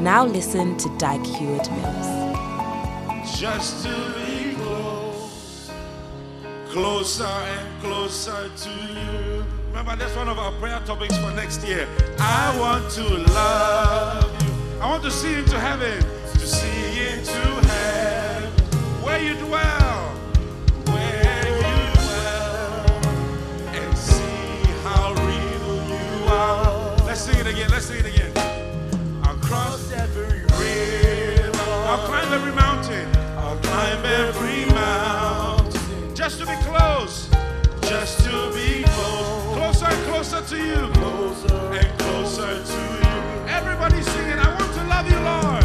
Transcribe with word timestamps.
Now 0.00 0.24
listen 0.24 0.78
to 0.78 0.88
Dag 0.96 1.22
Heward 1.26 1.70
Mills. 1.72 3.38
Just 3.38 3.84
to 3.84 3.90
be 4.16 4.54
close, 4.54 5.70
closer 6.70 7.24
and 7.24 7.82
closer 7.82 8.48
to 8.48 8.70
you. 8.70 9.44
Remember, 9.68 9.96
that's 9.96 10.16
one 10.16 10.28
of 10.30 10.38
our 10.38 10.52
prayer 10.52 10.80
topics 10.86 11.18
for 11.18 11.30
next 11.32 11.62
year. 11.66 11.86
I 12.18 12.56
want 12.58 12.90
to 12.92 13.02
love 13.34 14.42
you. 14.42 14.80
I 14.80 14.88
want 14.88 15.02
to 15.02 15.10
see 15.10 15.34
into 15.34 15.58
heaven, 15.60 16.02
to 16.32 16.46
see 16.46 17.08
into 17.12 17.68
heaven, 17.68 18.50
where 19.04 19.22
you 19.22 19.34
dwell, 19.34 19.79
climb 32.30 32.42
every 32.42 32.54
mountain. 32.54 33.08
I'll 33.38 33.56
climb 33.56 34.04
every 34.04 34.64
mountain. 34.72 36.14
Just 36.14 36.38
to 36.38 36.46
be 36.46 36.54
close. 36.62 37.28
Just 37.82 38.24
to 38.24 38.52
be 38.54 38.84
close. 38.84 39.56
Closer 39.56 39.86
and 39.86 40.06
closer 40.06 40.40
to 40.42 40.56
you. 40.56 40.92
Closer 40.92 41.54
and 41.72 41.98
closer 41.98 42.62
to 42.62 42.72
you. 42.72 43.48
Everybody 43.48 44.02
singing, 44.02 44.38
I 44.38 44.48
want 44.58 44.72
to 44.74 44.84
love 44.84 45.10
you, 45.10 45.18
Lord. 45.18 45.59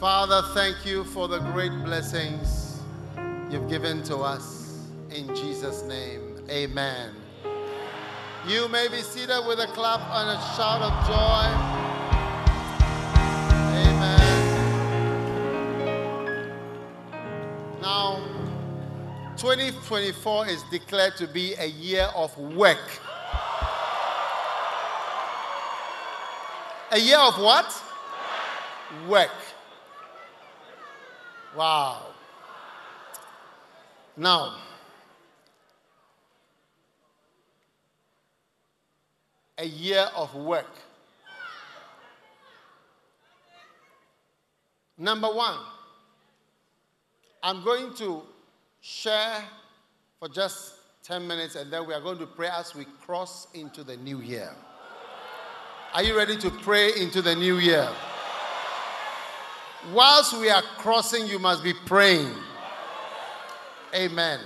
Father, 0.00 0.40
thank 0.54 0.86
you 0.86 1.04
for 1.04 1.28
the 1.28 1.40
great 1.52 1.72
blessings 1.84 2.80
you've 3.50 3.68
given 3.68 4.02
to 4.04 4.16
us. 4.16 4.86
In 5.14 5.26
Jesus' 5.36 5.82
name, 5.82 6.38
amen. 6.48 7.10
You 8.48 8.66
may 8.68 8.88
be 8.88 9.02
seated 9.02 9.44
with 9.46 9.60
a 9.60 9.66
clap 9.66 10.00
and 10.00 10.30
a 10.30 10.40
shout 10.56 10.80
of 10.80 11.06
joy. 11.06 11.44
Amen. 13.76 14.24
Now, 17.82 18.22
2024 19.36 20.48
is 20.48 20.62
declared 20.70 21.18
to 21.18 21.26
be 21.26 21.52
a 21.58 21.66
year 21.66 22.08
of 22.16 22.34
work. 22.38 22.78
A 26.90 26.98
year 26.98 27.18
of 27.18 27.38
what? 27.38 27.70
Work. 29.06 29.49
Wow. 31.56 32.06
Now, 34.16 34.54
a 39.58 39.64
year 39.64 40.06
of 40.16 40.34
work. 40.34 40.70
Number 44.96 45.28
one, 45.28 45.58
I'm 47.42 47.64
going 47.64 47.94
to 47.94 48.22
share 48.80 49.42
for 50.18 50.28
just 50.28 50.74
10 51.04 51.26
minutes 51.26 51.54
and 51.54 51.72
then 51.72 51.86
we 51.86 51.94
are 51.94 52.00
going 52.00 52.18
to 52.18 52.26
pray 52.26 52.48
as 52.48 52.74
we 52.74 52.84
cross 53.00 53.48
into 53.54 53.82
the 53.82 53.96
new 53.96 54.20
year. 54.20 54.50
Are 55.94 56.02
you 56.02 56.16
ready 56.16 56.36
to 56.36 56.50
pray 56.50 56.90
into 56.96 57.22
the 57.22 57.34
new 57.34 57.56
year? 57.56 57.88
Whilst 59.92 60.38
we 60.38 60.50
are 60.50 60.62
crossing, 60.78 61.26
you 61.26 61.38
must 61.38 61.64
be 61.64 61.72
praying. 61.72 62.30
Amen. 63.94 64.40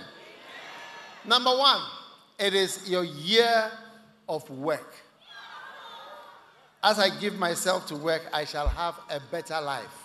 Number 1.24 1.50
one, 1.50 1.82
it 2.38 2.54
is 2.54 2.88
your 2.88 3.04
year 3.04 3.70
of 4.28 4.48
work. 4.50 4.94
As 6.82 6.98
I 6.98 7.08
give 7.18 7.38
myself 7.38 7.86
to 7.88 7.96
work, 7.96 8.22
I 8.32 8.44
shall 8.44 8.68
have 8.68 8.94
a 9.10 9.18
better 9.30 9.60
life. 9.60 10.02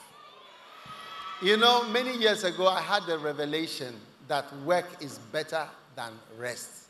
You 1.41 1.57
know, 1.57 1.87
many 1.89 2.17
years 2.17 2.43
ago, 2.43 2.67
I 2.67 2.81
had 2.81 3.03
the 3.05 3.17
revelation 3.17 3.95
that 4.27 4.45
work 4.65 4.85
is 4.99 5.19
better 5.31 5.67
than 5.95 6.11
rest. 6.37 6.87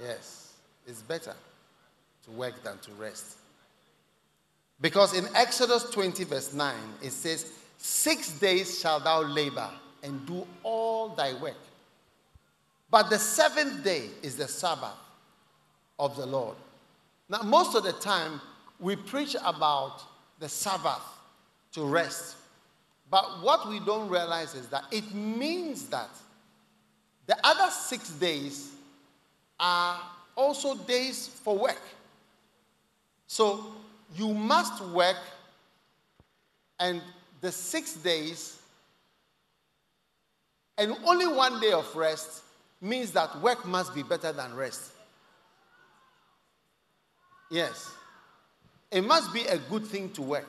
Yes, 0.00 0.52
it's 0.86 1.02
better 1.02 1.34
to 2.24 2.30
work 2.30 2.62
than 2.62 2.78
to 2.78 2.90
rest. 2.92 3.36
Because 4.80 5.16
in 5.16 5.26
Exodus 5.34 5.90
20, 5.90 6.24
verse 6.24 6.52
9, 6.52 6.74
it 7.02 7.12
says, 7.12 7.52
Six 7.78 8.32
days 8.32 8.80
shalt 8.80 9.04
thou 9.04 9.22
labor 9.22 9.70
and 10.02 10.24
do 10.26 10.46
all 10.62 11.08
thy 11.10 11.34
work. 11.34 11.56
But 12.90 13.10
the 13.10 13.18
seventh 13.18 13.84
day 13.84 14.08
is 14.22 14.36
the 14.36 14.48
Sabbath 14.48 14.96
of 15.98 16.16
the 16.16 16.26
Lord. 16.26 16.56
Now, 17.28 17.42
most 17.42 17.74
of 17.74 17.84
the 17.84 17.92
time, 17.92 18.40
we 18.80 18.96
preach 18.96 19.36
about 19.44 20.02
the 20.38 20.48
Sabbath 20.48 21.02
to 21.72 21.84
rest. 21.84 22.36
But 23.10 23.42
what 23.42 23.68
we 23.68 23.80
don't 23.80 24.08
realize 24.08 24.54
is 24.54 24.68
that 24.68 24.84
it 24.90 25.14
means 25.14 25.88
that 25.88 26.10
the 27.26 27.36
other 27.44 27.70
six 27.70 28.10
days 28.10 28.72
are 29.60 30.00
also 30.36 30.74
days 30.74 31.28
for 31.28 31.56
work. 31.56 31.82
So 33.26 33.74
you 34.16 34.32
must 34.32 34.82
work, 34.86 35.16
and 36.80 37.02
the 37.40 37.52
six 37.52 37.94
days, 37.94 38.58
and 40.76 40.96
only 41.04 41.26
one 41.26 41.60
day 41.60 41.72
of 41.72 41.94
rest 41.94 42.42
means 42.80 43.12
that 43.12 43.40
work 43.40 43.66
must 43.66 43.94
be 43.94 44.02
better 44.02 44.32
than 44.32 44.54
rest. 44.54 44.92
Yes. 47.50 47.90
It 48.90 49.02
must 49.02 49.32
be 49.32 49.42
a 49.42 49.58
good 49.58 49.84
thing 49.84 50.10
to 50.12 50.22
work. 50.22 50.48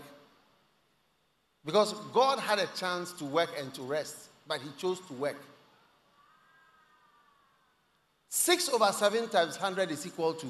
Because 1.66 1.94
God 2.14 2.40
had 2.40 2.60
a 2.60 2.68
chance 2.78 3.12
to 3.14 3.26
work 3.26 3.50
and 3.60 3.74
to 3.74 3.82
rest, 3.82 4.30
but 4.48 4.62
He 4.62 4.70
chose 4.78 5.00
to 5.08 5.14
work. 5.14 5.38
6 8.30 8.70
over 8.70 8.92
7 8.92 9.28
times 9.30 9.60
100 9.60 9.92
is 9.92 10.06
equal 10.06 10.34
to 10.36 10.48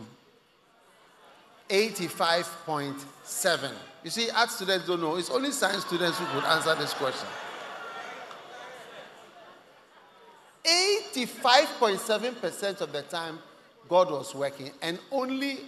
85.7. 1.70 3.72
You 4.04 4.10
see, 4.10 4.30
art 4.32 4.50
students 4.50 4.88
don't 4.88 5.02
know. 5.02 5.18
It's 5.18 5.30
only 5.30 5.52
science 5.52 5.86
students 5.86 6.18
who 6.18 6.26
could 6.26 6.44
answer 6.46 6.74
this 6.76 6.94
question. 6.94 7.28
85.7% 10.66 12.82
of 12.82 12.92
the 12.92 13.04
time, 13.04 13.40
God 13.88 14.12
was 14.12 14.36
working, 14.36 14.72
and 14.82 15.00
only 15.12 15.60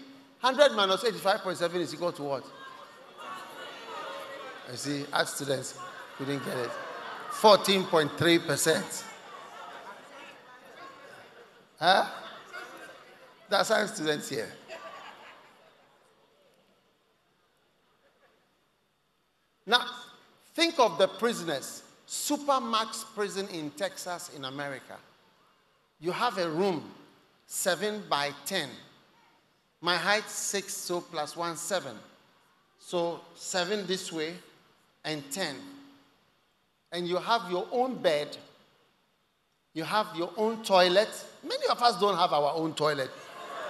100 0.42 0.76
minus 0.76 1.04
85.7 1.04 1.76
is 1.76 1.94
equal 1.94 2.12
to 2.14 2.24
what? 2.24 2.44
You 4.72 4.78
see, 4.78 5.06
art 5.12 5.28
students 5.28 5.78
couldn't 6.18 6.44
get 6.46 6.58
it. 6.58 6.72
14.3%. 7.32 9.04
Huh? 11.80 12.06
That's 13.50 13.68
science 13.68 13.94
students 13.94 14.30
here. 14.30 14.52
Now, 19.66 19.86
think 20.54 20.80
of 20.80 20.98
the 20.98 21.08
prisoners. 21.08 21.84
Supermax 22.08 23.06
prison 23.16 23.48
in 23.50 23.72
Texas, 23.72 24.32
in 24.36 24.46
America. 24.46 24.98
You 26.00 26.12
have 26.12 26.38
a 26.38 26.50
room, 26.50 26.84
7 27.46 28.04
by 28.10 28.32
10. 28.46 28.70
My 29.82 29.96
height, 29.96 30.30
6, 30.30 30.74
so 30.74 31.02
plus 31.02 31.38
1, 31.38 31.56
7. 31.56 31.96
So 32.80 33.22
7 33.36 33.88
this 33.88 34.12
way 34.12 34.34
and 35.06 35.24
10. 35.32 35.56
And 36.92 37.08
you 37.08 37.18
have 37.18 37.50
your 37.50 37.68
own 37.72 37.96
bed. 37.96 38.36
You 39.74 39.84
have 39.84 40.08
your 40.16 40.32
own 40.36 40.64
toilet. 40.64 41.10
Many 41.44 41.68
of 41.70 41.82
us 41.82 42.00
don't 42.00 42.18
have 42.18 42.34
our 42.34 42.54
own 42.54 42.74
toilet. 42.74 43.10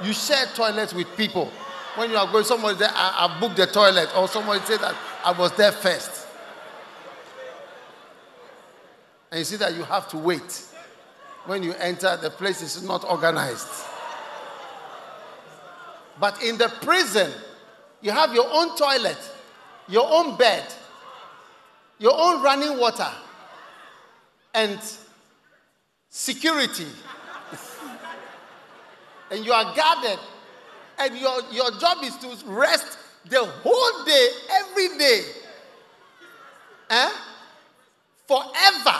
You 0.04 0.14
share 0.14 0.48
toilets 0.56 0.94
with 0.94 1.16
people. 1.16 1.52
When 1.96 2.10
you 2.10 2.18
are 2.18 2.32
going, 2.32 2.46
somebody 2.46 2.78
there, 2.80 2.90
I, 2.92 3.28
I 3.28 3.40
booked 3.40 3.58
the 3.58 3.68
toilet, 3.68 4.10
or 4.16 4.28
somebody 4.28 4.62
said 4.62 4.80
that 4.80 4.96
I 5.26 5.32
was 5.32 5.52
there 5.58 5.72
first. 5.72 6.28
And 9.30 9.40
you 9.40 9.46
see 9.46 9.58
that 9.58 9.74
you 9.76 9.84
have 9.84 10.08
to 10.10 10.18
wait. 10.18 10.66
When 11.46 11.64
you 11.64 11.74
enter, 11.74 12.18
the 12.18 12.30
place 12.30 12.62
is 12.62 12.84
not 12.84 13.04
organized. 13.04 13.68
But 16.20 16.42
in 16.44 16.58
the 16.58 16.70
prison, 16.82 17.32
you 18.02 18.12
have 18.12 18.34
your 18.34 18.48
own 18.52 18.78
toilet, 18.78 19.18
your 19.88 20.08
own 20.08 20.38
bed, 20.38 20.64
your 21.98 22.14
own 22.16 22.44
running 22.44 22.78
water, 22.78 23.10
and 24.54 24.80
security. 26.10 26.88
and 29.32 29.46
you 29.46 29.52
are 29.52 29.76
guarded. 29.76 30.20
And 31.02 31.18
your, 31.18 31.42
your 31.52 31.72
job 31.80 31.98
is 32.04 32.16
to 32.18 32.28
rest 32.46 33.00
the 33.26 33.44
whole 33.44 34.06
day, 34.06 34.28
every 34.52 34.98
day. 35.00 35.22
Eh? 36.92 37.10
Forever. 38.28 39.00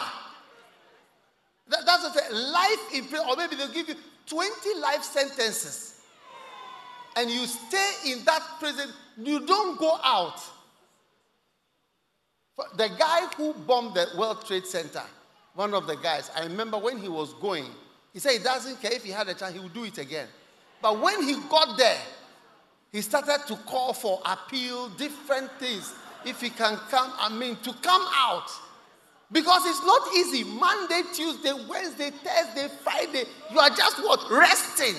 That, 1.68 1.86
that's 1.86 2.02
what 2.02 2.32
life 2.32 2.94
in 2.94 3.04
prison, 3.04 3.26
or 3.28 3.36
maybe 3.36 3.54
they'll 3.54 3.72
give 3.72 3.88
you 3.88 3.94
20 4.26 4.80
life 4.80 5.04
sentences. 5.04 6.00
And 7.16 7.30
you 7.30 7.46
stay 7.46 7.92
in 8.06 8.24
that 8.24 8.42
prison, 8.58 8.90
you 9.18 9.46
don't 9.46 9.78
go 9.78 9.98
out. 10.02 10.40
The 12.76 12.88
guy 12.98 13.26
who 13.36 13.54
bombed 13.54 13.94
the 13.94 14.08
World 14.18 14.44
Trade 14.44 14.66
Center, 14.66 15.02
one 15.54 15.72
of 15.72 15.86
the 15.86 15.96
guys, 15.96 16.32
I 16.36 16.42
remember 16.44 16.78
when 16.78 16.98
he 16.98 17.08
was 17.08 17.32
going, 17.34 17.66
he 18.12 18.18
said 18.18 18.32
he 18.32 18.38
doesn't 18.38 18.80
care 18.82 18.92
if 18.92 19.04
he 19.04 19.10
had 19.10 19.28
a 19.28 19.34
chance, 19.34 19.54
he 19.54 19.60
would 19.60 19.72
do 19.72 19.84
it 19.84 19.98
again. 19.98 20.26
But 20.82 21.00
when 21.00 21.22
he 21.22 21.36
got 21.48 21.78
there, 21.78 21.98
he 22.90 23.00
started 23.00 23.46
to 23.46 23.56
call 23.56 23.94
for 23.94 24.20
appeal, 24.26 24.88
different 24.90 25.50
things. 25.58 25.94
If 26.26 26.40
he 26.40 26.50
can 26.50 26.76
come, 26.90 27.12
I 27.18 27.28
mean, 27.34 27.56
to 27.62 27.72
come 27.74 28.06
out. 28.14 28.48
Because 29.30 29.64
it's 29.64 29.84
not 29.86 30.14
easy. 30.14 30.44
Monday, 30.44 31.02
Tuesday, 31.14 31.52
Wednesday, 31.68 32.10
Thursday, 32.10 32.68
Friday, 32.82 33.24
you 33.50 33.58
are 33.58 33.70
just 33.70 33.98
what? 33.98 34.30
Resting. 34.30 34.96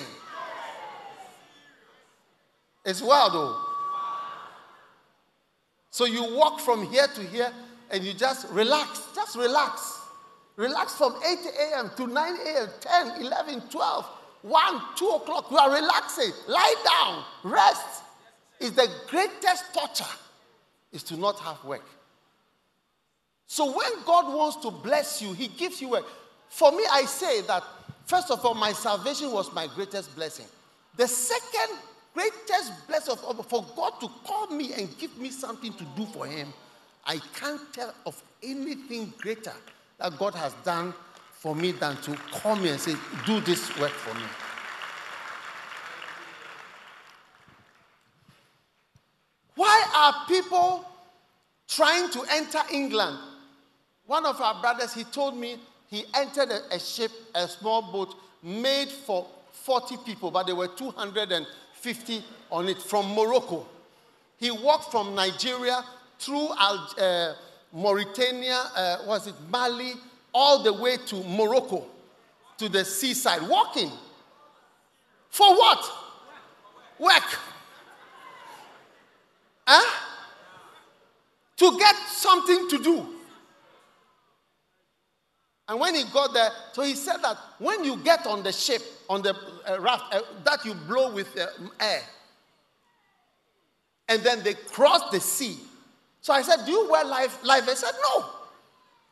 It's 2.84 3.00
wild 3.00 3.32
though. 3.32 3.56
So 5.90 6.06
you 6.06 6.34
walk 6.34 6.60
from 6.60 6.90
here 6.90 7.06
to 7.06 7.22
here 7.22 7.52
and 7.90 8.02
you 8.02 8.12
just 8.12 8.48
relax. 8.50 9.02
Just 9.14 9.36
relax. 9.36 10.00
Relax 10.56 10.96
from 10.96 11.14
8 11.24 11.38
a.m. 11.60 11.90
to 11.96 12.06
9 12.06 12.36
a.m., 12.46 12.68
10, 12.80 13.20
11, 13.22 13.60
12, 13.70 14.06
1, 14.44 14.82
2 14.96 15.08
o'clock. 15.08 15.50
You 15.50 15.56
are 15.56 15.72
relaxing. 15.72 16.30
Lie 16.48 16.74
down. 16.84 17.24
Rest. 17.50 18.02
Is 18.60 18.72
the 18.72 18.88
greatest 19.08 19.72
torture 19.72 20.04
is 20.92 21.02
to 21.04 21.16
not 21.16 21.40
have 21.40 21.64
work. 21.64 21.84
So 23.46 23.66
when 23.74 24.04
God 24.04 24.34
wants 24.34 24.56
to 24.58 24.70
bless 24.70 25.22
you, 25.22 25.32
He 25.32 25.48
gives 25.48 25.80
you 25.80 25.88
work. 25.88 26.04
For 26.50 26.70
me, 26.72 26.84
I 26.92 27.06
say 27.06 27.40
that 27.42 27.64
first 28.04 28.30
of 28.30 28.44
all, 28.44 28.54
my 28.54 28.72
salvation 28.72 29.32
was 29.32 29.52
my 29.54 29.66
greatest 29.74 30.14
blessing. 30.14 30.46
The 30.96 31.08
second 31.08 31.78
greatest 32.12 32.86
blessing 32.86 33.12
of 33.12 33.24
all, 33.24 33.42
for 33.42 33.64
God 33.74 33.98
to 34.00 34.08
call 34.24 34.48
me 34.48 34.74
and 34.74 34.96
give 34.98 35.16
me 35.18 35.30
something 35.30 35.72
to 35.72 35.84
do 35.96 36.04
for 36.06 36.26
Him, 36.26 36.52
I 37.06 37.18
can't 37.34 37.72
tell 37.72 37.94
of 38.04 38.22
anything 38.42 39.12
greater 39.18 39.54
that 39.98 40.18
God 40.18 40.34
has 40.34 40.52
done 40.64 40.92
for 41.44 41.54
me 41.54 41.72
than 41.72 41.94
to 41.98 42.16
call 42.32 42.56
me 42.56 42.70
and 42.70 42.80
say, 42.80 42.94
Do 43.26 43.38
this 43.42 43.68
work 43.78 43.90
for 43.90 44.14
me. 44.14 44.24
Why 49.54 49.84
are 49.94 50.26
people 50.26 50.86
trying 51.68 52.08
to 52.12 52.24
enter 52.30 52.60
England? 52.72 53.18
One 54.06 54.24
of 54.24 54.40
our 54.40 54.58
brothers, 54.62 54.94
he 54.94 55.04
told 55.04 55.36
me 55.36 55.58
he 55.90 56.06
entered 56.14 56.48
a, 56.50 56.76
a 56.76 56.80
ship, 56.80 57.10
a 57.34 57.46
small 57.46 57.82
boat 57.92 58.14
made 58.42 58.88
for 58.88 59.26
40 59.52 59.98
people, 59.98 60.30
but 60.30 60.46
there 60.46 60.56
were 60.56 60.68
250 60.68 62.24
on 62.52 62.68
it 62.70 62.78
from 62.78 63.14
Morocco. 63.14 63.66
He 64.38 64.50
walked 64.50 64.90
from 64.90 65.14
Nigeria 65.14 65.84
through 66.18 66.48
uh, 66.58 67.34
Mauritania, 67.70 68.62
uh, 68.74 68.96
was 69.06 69.26
it 69.26 69.34
Mali, 69.50 69.92
all 70.34 70.62
the 70.62 70.72
way 70.72 70.96
to 71.06 71.22
Morocco, 71.24 71.86
to 72.58 72.68
the 72.68 72.84
seaside, 72.84 73.48
walking. 73.48 73.90
For 75.30 75.56
what? 75.56 75.90
Work. 76.98 77.38
Huh? 79.66 80.00
To 81.56 81.78
get 81.78 81.94
something 82.08 82.68
to 82.68 82.82
do. 82.82 83.06
And 85.66 85.80
when 85.80 85.94
he 85.94 86.04
got 86.12 86.34
there, 86.34 86.50
so 86.72 86.82
he 86.82 86.94
said 86.94 87.18
that 87.22 87.38
when 87.58 87.84
you 87.84 87.96
get 87.98 88.26
on 88.26 88.42
the 88.42 88.52
ship, 88.52 88.82
on 89.08 89.22
the 89.22 89.34
uh, 89.66 89.80
raft, 89.80 90.14
uh, 90.14 90.20
that 90.44 90.64
you 90.64 90.74
blow 90.74 91.12
with 91.12 91.34
uh, 91.38 91.46
air, 91.80 92.02
and 94.08 94.22
then 94.22 94.42
they 94.42 94.52
cross 94.54 95.10
the 95.10 95.20
sea. 95.20 95.56
So 96.20 96.34
I 96.34 96.42
said, 96.42 96.66
Do 96.66 96.72
you 96.72 96.90
wear 96.90 97.04
life? 97.04 97.42
Life? 97.42 97.66
I 97.66 97.74
said, 97.74 97.92
No. 98.10 98.26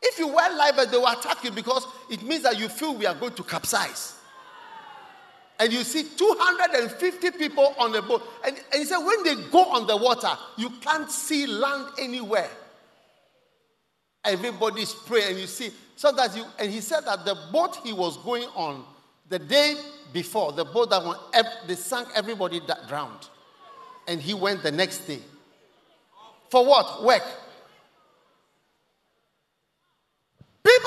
If 0.05 0.19
you 0.19 0.27
wear 0.27 0.55
life, 0.55 0.75
they 0.91 0.97
will 0.97 1.07
attack 1.07 1.43
you 1.43 1.51
because 1.51 1.87
it 2.09 2.21
means 2.23 2.43
that 2.43 2.59
you 2.59 2.67
feel 2.67 2.93
we 2.93 3.05
are 3.05 3.15
going 3.15 3.33
to 3.33 3.43
capsize. 3.43 4.15
And 5.59 5.71
you 5.71 5.83
see 5.83 6.03
250 6.03 7.31
people 7.31 7.73
on 7.79 7.93
the 7.93 8.01
boat. 8.01 8.21
And, 8.45 8.55
and 8.55 8.79
he 8.79 8.85
said, 8.85 8.97
when 8.97 9.23
they 9.23 9.35
go 9.49 9.63
on 9.63 9.87
the 9.87 9.95
water, 9.95 10.31
you 10.57 10.69
can't 10.81 11.09
see 11.09 11.47
land 11.47 11.87
anywhere. 11.99 12.49
Everybody's 14.25 14.93
praying, 14.93 15.31
and 15.31 15.39
you 15.39 15.47
see 15.47 15.71
so 15.95 16.11
that 16.11 16.35
you, 16.35 16.43
and 16.59 16.71
he 16.71 16.81
said 16.81 17.01
that 17.01 17.23
the 17.23 17.37
boat 17.51 17.77
he 17.83 17.93
was 17.93 18.17
going 18.17 18.47
on 18.55 18.83
the 19.29 19.39
day 19.39 19.75
before, 20.11 20.51
the 20.51 20.65
boat 20.65 20.89
that 20.89 21.03
went, 21.05 21.19
they 21.67 21.75
sank, 21.75 22.07
everybody 22.15 22.59
that 22.67 22.87
drowned. 22.87 23.29
And 24.07 24.21
he 24.21 24.33
went 24.33 24.63
the 24.63 24.71
next 24.71 25.07
day. 25.07 25.19
For 26.49 26.65
what? 26.65 27.03
Work. 27.03 27.23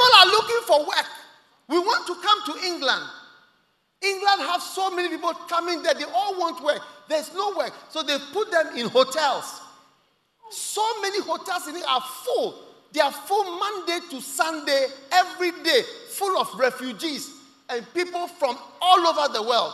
People 0.06 0.20
are 0.20 0.26
looking 0.26 0.60
for 0.66 0.78
work. 0.80 1.06
We 1.68 1.78
want 1.78 2.06
to 2.06 2.14
come 2.14 2.54
to 2.54 2.66
England. 2.66 3.02
England 4.02 4.42
have 4.42 4.62
so 4.62 4.90
many 4.94 5.08
people 5.08 5.32
coming 5.48 5.82
there. 5.82 5.94
They 5.94 6.04
all 6.04 6.38
want 6.38 6.62
work. 6.62 6.80
There's 7.08 7.32
no 7.34 7.54
work. 7.56 7.72
So 7.88 8.02
they 8.02 8.16
put 8.32 8.50
them 8.52 8.76
in 8.76 8.88
hotels. 8.88 9.60
So 10.50 10.82
many 11.00 11.20
hotels 11.22 11.66
in 11.66 11.75
England 11.75 11.86
are 11.88 12.04
full. 12.25 12.54
They 12.92 13.00
are 13.00 13.10
full 13.10 13.58
Monday 13.58 13.98
to 14.10 14.20
Sunday, 14.20 14.86
every 15.10 15.50
day, 15.64 15.82
full 16.10 16.38
of 16.38 16.48
refugees 16.56 17.32
and 17.68 17.84
people 17.92 18.28
from 18.28 18.56
all 18.80 19.06
over 19.08 19.32
the 19.32 19.42
world 19.42 19.72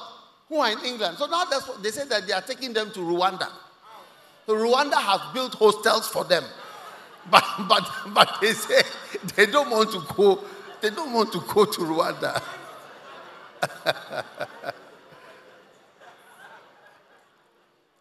who 0.49 0.61
are 0.61 0.73
in 0.73 0.79
England. 0.85 1.19
So 1.19 1.27
now 1.27 1.45
that's 1.45 1.69
what 1.69 1.83
they 1.83 1.91
say 1.91 2.07
that 2.07 2.27
they 2.27 2.33
are 2.33 2.41
taking 2.41 2.73
them 2.73 2.91
to 2.93 3.01
Rwanda. 3.01 3.49
So 4.47 4.55
Rwanda 4.55 4.95
has 4.95 5.21
built 5.35 5.55
hostels 5.55 6.09
for 6.09 6.25
them. 6.25 6.45
But, 7.31 7.45
but, 7.69 7.89
but 8.13 8.39
they 8.41 8.53
say 8.53 8.83
they 9.37 9.47
don't 9.47 9.71
want 9.71 9.91
to 9.93 10.03
go, 10.15 10.41
they 10.81 10.91
don't 10.91 11.13
want 11.13 11.33
to 11.33 11.41
go 11.41 11.65
to 11.65 11.81
Rwanda. 11.81 12.43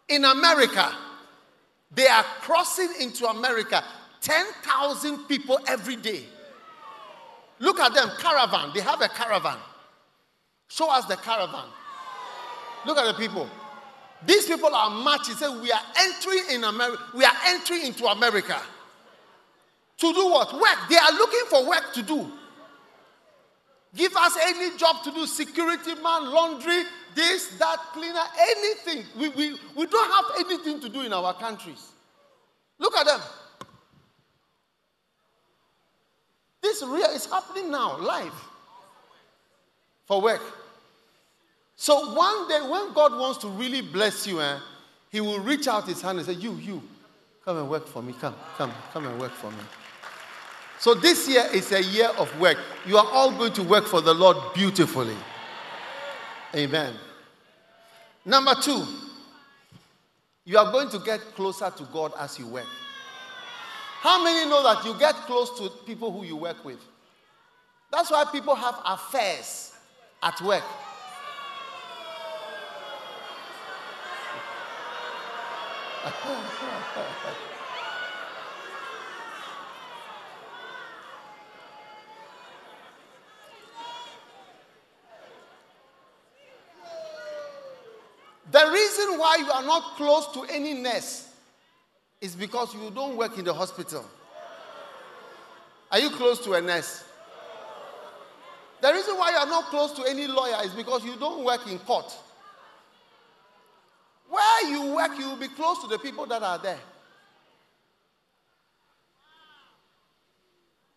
in 0.08 0.24
America, 0.24 0.92
they 1.94 2.06
are 2.06 2.22
crossing 2.22 2.88
into 3.00 3.26
America 3.26 3.84
10,000 4.20 5.26
people 5.28 5.58
every 5.66 5.96
day. 5.96 6.24
Look 7.58 7.78
at 7.80 7.94
them, 7.94 8.10
caravan. 8.18 8.70
They 8.74 8.80
have 8.80 9.00
a 9.00 9.08
caravan. 9.08 9.58
Show 10.68 10.90
us 10.90 11.04
the 11.04 11.16
caravan. 11.16 11.66
Look 12.86 12.98
at 12.98 13.06
the 13.06 13.14
people. 13.14 13.48
These 14.24 14.46
people 14.46 14.74
are 14.74 14.90
marching. 14.90 15.34
Say, 15.34 15.48
we 15.60 15.70
are 15.70 15.80
entering 15.98 16.44
in 16.50 16.64
America. 16.64 17.02
We 17.14 17.24
are 17.24 17.36
entering 17.46 17.86
into 17.86 18.06
America. 18.06 18.60
To 20.02 20.12
do 20.12 20.26
what? 20.30 20.52
Work. 20.52 20.88
They 20.90 20.96
are 20.96 21.12
looking 21.12 21.44
for 21.48 21.64
work 21.64 21.92
to 21.94 22.02
do. 22.02 22.28
Give 23.94 24.12
us 24.16 24.36
any 24.42 24.76
job 24.76 25.04
to 25.04 25.12
do 25.12 25.26
security 25.26 25.94
man, 25.94 26.28
laundry, 26.28 26.82
this, 27.14 27.56
that, 27.58 27.78
cleaner, 27.92 28.24
anything. 28.36 29.04
We, 29.16 29.28
we, 29.28 29.56
we 29.76 29.86
don't 29.86 30.10
have 30.10 30.44
anything 30.44 30.80
to 30.80 30.88
do 30.88 31.02
in 31.02 31.12
our 31.12 31.32
countries. 31.34 31.92
Look 32.80 32.96
at 32.96 33.06
them. 33.06 33.20
This 36.62 36.82
real 36.82 37.10
is 37.10 37.26
happening 37.26 37.70
now, 37.70 37.96
live. 38.00 38.34
For 40.06 40.20
work. 40.20 40.42
So 41.76 42.12
one 42.12 42.48
day, 42.48 42.58
when 42.68 42.92
God 42.92 43.16
wants 43.16 43.38
to 43.42 43.48
really 43.48 43.82
bless 43.82 44.26
you, 44.26 44.40
eh, 44.40 44.58
He 45.12 45.20
will 45.20 45.38
reach 45.38 45.68
out 45.68 45.86
His 45.86 46.02
hand 46.02 46.18
and 46.18 46.26
say, 46.26 46.32
You, 46.32 46.54
you, 46.54 46.82
come 47.44 47.58
and 47.58 47.70
work 47.70 47.86
for 47.86 48.02
me. 48.02 48.14
Come, 48.20 48.34
come, 48.58 48.72
come 48.92 49.06
and 49.06 49.20
work 49.20 49.30
for 49.30 49.52
me. 49.52 49.62
So 50.82 50.94
this 50.94 51.28
year 51.28 51.46
is 51.54 51.70
a 51.70 51.80
year 51.80 52.08
of 52.18 52.40
work. 52.40 52.58
You 52.84 52.96
are 52.98 53.06
all 53.12 53.30
going 53.30 53.52
to 53.52 53.62
work 53.62 53.86
for 53.86 54.00
the 54.00 54.12
Lord 54.12 54.36
beautifully. 54.52 55.14
Amen. 56.56 56.94
Number 58.24 58.52
two, 58.60 58.84
you 60.44 60.58
are 60.58 60.72
going 60.72 60.88
to 60.88 60.98
get 60.98 61.20
closer 61.36 61.70
to 61.70 61.84
God 61.92 62.12
as 62.18 62.36
you 62.36 62.48
work. 62.48 62.66
How 64.00 64.24
many 64.24 64.50
know 64.50 64.60
that 64.64 64.84
you 64.84 64.98
get 64.98 65.14
close 65.14 65.56
to 65.60 65.70
people 65.86 66.10
who 66.10 66.24
you 66.26 66.34
work 66.34 66.64
with? 66.64 66.80
That's 67.92 68.10
why 68.10 68.24
people 68.32 68.56
have 68.56 68.74
affairs 68.84 69.74
at 70.20 70.40
work. 70.40 70.64
the 88.52 88.70
reason 89.02 89.18
why 89.18 89.36
you 89.36 89.50
are 89.50 89.62
not 89.62 89.96
close 89.96 90.26
to 90.32 90.44
any 90.52 90.74
nurse 90.74 91.28
is 92.20 92.34
because 92.36 92.74
you 92.74 92.90
don't 92.90 93.16
work 93.16 93.36
in 93.38 93.44
the 93.44 93.52
hospital. 93.52 94.04
Are 95.90 95.98
you 95.98 96.10
close 96.10 96.38
to 96.44 96.52
a 96.52 96.60
nurse? 96.60 97.04
The 98.80 98.92
reason 98.92 99.16
why 99.16 99.30
you 99.30 99.36
are 99.36 99.46
not 99.46 99.64
close 99.66 99.92
to 99.92 100.04
any 100.04 100.26
lawyer 100.26 100.64
is 100.64 100.72
because 100.72 101.04
you 101.04 101.16
don't 101.16 101.44
work 101.44 101.66
in 101.70 101.78
court. 101.80 102.12
Where 104.28 104.70
you 104.70 104.94
work, 104.94 105.10
you 105.18 105.28
will 105.28 105.36
be 105.36 105.48
close 105.48 105.80
to 105.82 105.88
the 105.88 105.98
people 105.98 106.26
that 106.26 106.42
are 106.42 106.58
there. 106.58 106.78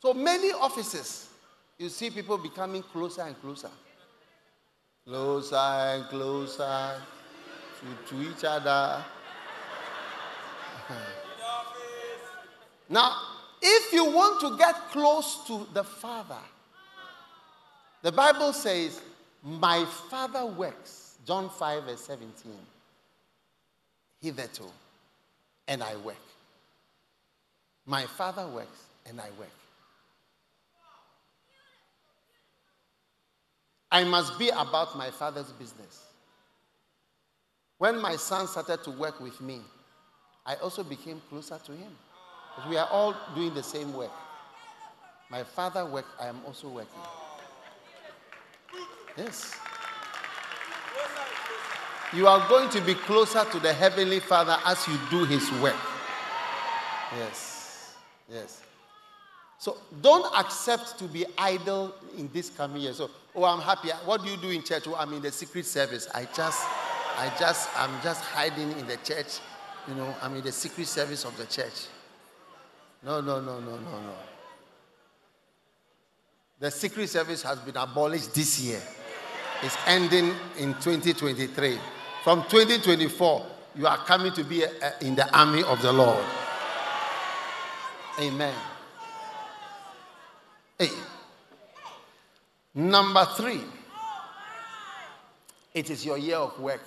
So 0.02 0.14
many 0.14 0.52
offices, 0.52 1.28
you 1.78 1.90
see 1.90 2.10
people 2.10 2.38
becoming 2.38 2.82
closer 2.84 3.24
and 3.24 3.40
closer. 3.42 3.72
Closer 5.06 5.56
and 5.56 6.06
closer 6.06 7.02
to, 7.80 7.86
to 8.16 8.22
each 8.30 8.44
other. 8.44 9.04
now, 12.90 13.22
if 13.62 13.94
you 13.94 14.06
want 14.06 14.42
to 14.42 14.58
get 14.58 14.76
close 14.92 15.46
to 15.48 15.68
the 15.74 15.84
Father, 15.84 16.42
the 18.02 18.12
Bible 18.12 18.54
says, 18.54 19.02
My 19.44 19.86
Father 20.10 20.46
works. 20.46 21.18
John 21.26 21.50
5, 21.50 21.84
verse 21.86 22.02
17 22.02 22.52
hitherto, 24.26 24.64
and 25.68 25.84
I 25.84 25.96
work. 25.98 26.16
My 27.86 28.06
father 28.06 28.48
works, 28.48 28.84
and 29.08 29.22
I 29.22 29.30
work. 29.38 29.50
I 33.92 34.04
must 34.04 34.38
be 34.40 34.50
about 34.50 34.98
my 34.98 35.12
father's 35.12 35.52
business. 35.52 36.04
When 37.78 38.02
my 38.02 38.16
son 38.16 38.48
started 38.48 38.84
to 38.84 38.92
work 38.92 39.20
with 39.20 39.40
me, 39.42 39.62
I 40.46 40.56
also 40.56 40.84
became 40.84 41.22
closer 41.30 41.60
to 41.66 41.72
him. 41.72 41.92
Because 42.56 42.70
we 42.70 42.78
are 42.78 42.88
all 42.90 43.16
doing 43.36 43.54
the 43.54 43.64
same 43.64 43.94
work. 43.94 44.12
My 45.30 45.44
father 45.44 45.86
worked, 45.86 46.10
I 46.22 46.28
am 46.28 46.40
also 46.46 46.70
working. 46.70 47.02
Yes 49.18 49.56
you 52.16 52.28
are 52.28 52.48
going 52.48 52.70
to 52.70 52.82
be 52.82 52.94
closer 52.94 53.44
to 53.52 53.60
the 53.60 53.74
Heavenly 53.74 54.20
Father 54.20 54.58
as 54.66 54.88
you 54.88 54.98
do 55.10 55.26
His 55.26 55.52
work. 55.62 55.76
Yes. 57.18 57.96
Yes. 58.30 58.62
So 59.58 59.78
don't 60.02 60.26
accept 60.38 60.98
to 61.00 61.06
be 61.06 61.26
idle 61.38 61.94
in 62.18 62.30
this 62.32 62.50
coming 62.50 62.84
year. 62.84 62.94
So, 62.94 63.10
oh, 63.36 63.44
I'm 63.44 63.62
happy. 63.62 63.90
What 64.06 64.24
do 64.24 64.30
you 64.30 64.38
do 64.38 64.50
in 64.50 64.64
church? 64.64 64.84
Oh, 64.88 64.96
I'm 64.96 65.14
in 65.14 65.22
the 65.22 65.32
secret 65.32 65.66
service. 65.66 66.08
I 66.14 66.28
just, 66.36 66.66
I 67.18 67.32
just, 67.40 67.70
I'm 67.78 68.02
just 68.02 68.22
hiding 68.22 68.72
in 68.74 68.88
the 68.88 68.98
church. 68.98 69.40
You 69.88 69.96
know, 69.96 70.16
I'm 70.22 70.36
in 70.36 70.44
the 70.44 70.52
secret 70.52 70.88
service 70.88 71.24
of 71.26 71.38
the 71.38 71.46
church. 71.46 71.88
No, 73.04 73.22
no, 73.22 73.40
no, 73.40 73.60
no, 73.60 73.78
no, 73.78 74.02
no. 74.02 74.14
The 76.60 76.72
secret 76.72 77.10
service 77.10 77.44
has 77.44 77.60
been 77.60 77.78
abolished 77.78 78.34
this 78.34 78.60
year. 78.60 78.82
It's 79.62 79.78
ending 79.86 80.34
in 80.58 80.74
2023. 80.76 81.78
From 82.24 82.44
2024, 82.44 83.46
you 83.76 83.88
are 83.88 83.98
coming 83.98 84.34
to 84.34 84.44
be 84.44 84.64
a, 84.64 84.70
a, 84.82 85.06
in 85.06 85.16
the 85.16 85.38
army 85.38 85.64
of 85.64 85.82
the 85.82 85.92
Lord. 85.92 86.24
Amen. 88.20 88.54
Hey. 90.80 90.90
Number 92.74 93.26
three, 93.38 93.62
it 95.74 95.90
is 95.90 96.06
your 96.06 96.18
year 96.18 96.38
of 96.38 96.60
work. 96.60 96.82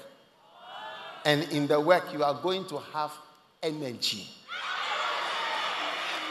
And 1.24 1.44
in 1.52 1.66
the 1.66 1.80
work, 1.80 2.12
you 2.12 2.22
are 2.22 2.34
going 2.34 2.64
to 2.66 2.78
have 2.78 3.12
energy. 3.62 4.26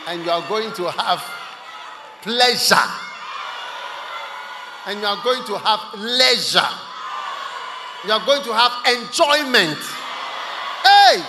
And 0.07 0.23
you 0.23 0.31
are 0.31 0.47
going 0.47 0.73
to 0.73 0.89
have 0.91 1.23
pleasure. 2.21 2.75
And 4.87 4.99
you 4.99 5.05
are 5.05 5.21
going 5.23 5.45
to 5.47 5.57
have 5.57 5.99
leisure 5.99 6.87
you 8.05 8.11
are 8.11 8.25
going 8.25 8.43
to 8.43 8.53
have 8.53 8.71
enjoyment. 8.85 9.79
Hey, 10.83 11.21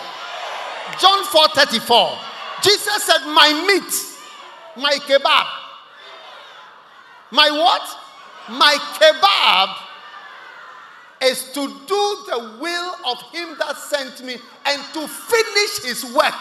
John 1.00 1.24
4 1.24 1.48
34. 1.48 2.18
Jesus 2.62 3.02
said, 3.02 3.24
My 3.26 3.52
meat, 3.66 4.82
my 4.82 4.92
kebab. 4.92 5.46
My 7.30 7.50
what? 7.50 7.82
My 8.50 8.76
kebab 8.94 9.87
is 11.22 11.52
to 11.52 11.66
do 11.66 12.24
the 12.28 12.58
will 12.60 12.94
of 13.06 13.22
him 13.32 13.56
that 13.58 13.76
sent 13.76 14.24
me 14.24 14.36
and 14.66 14.82
to 14.92 15.08
finish 15.08 15.82
his 15.82 16.14
work. 16.14 16.34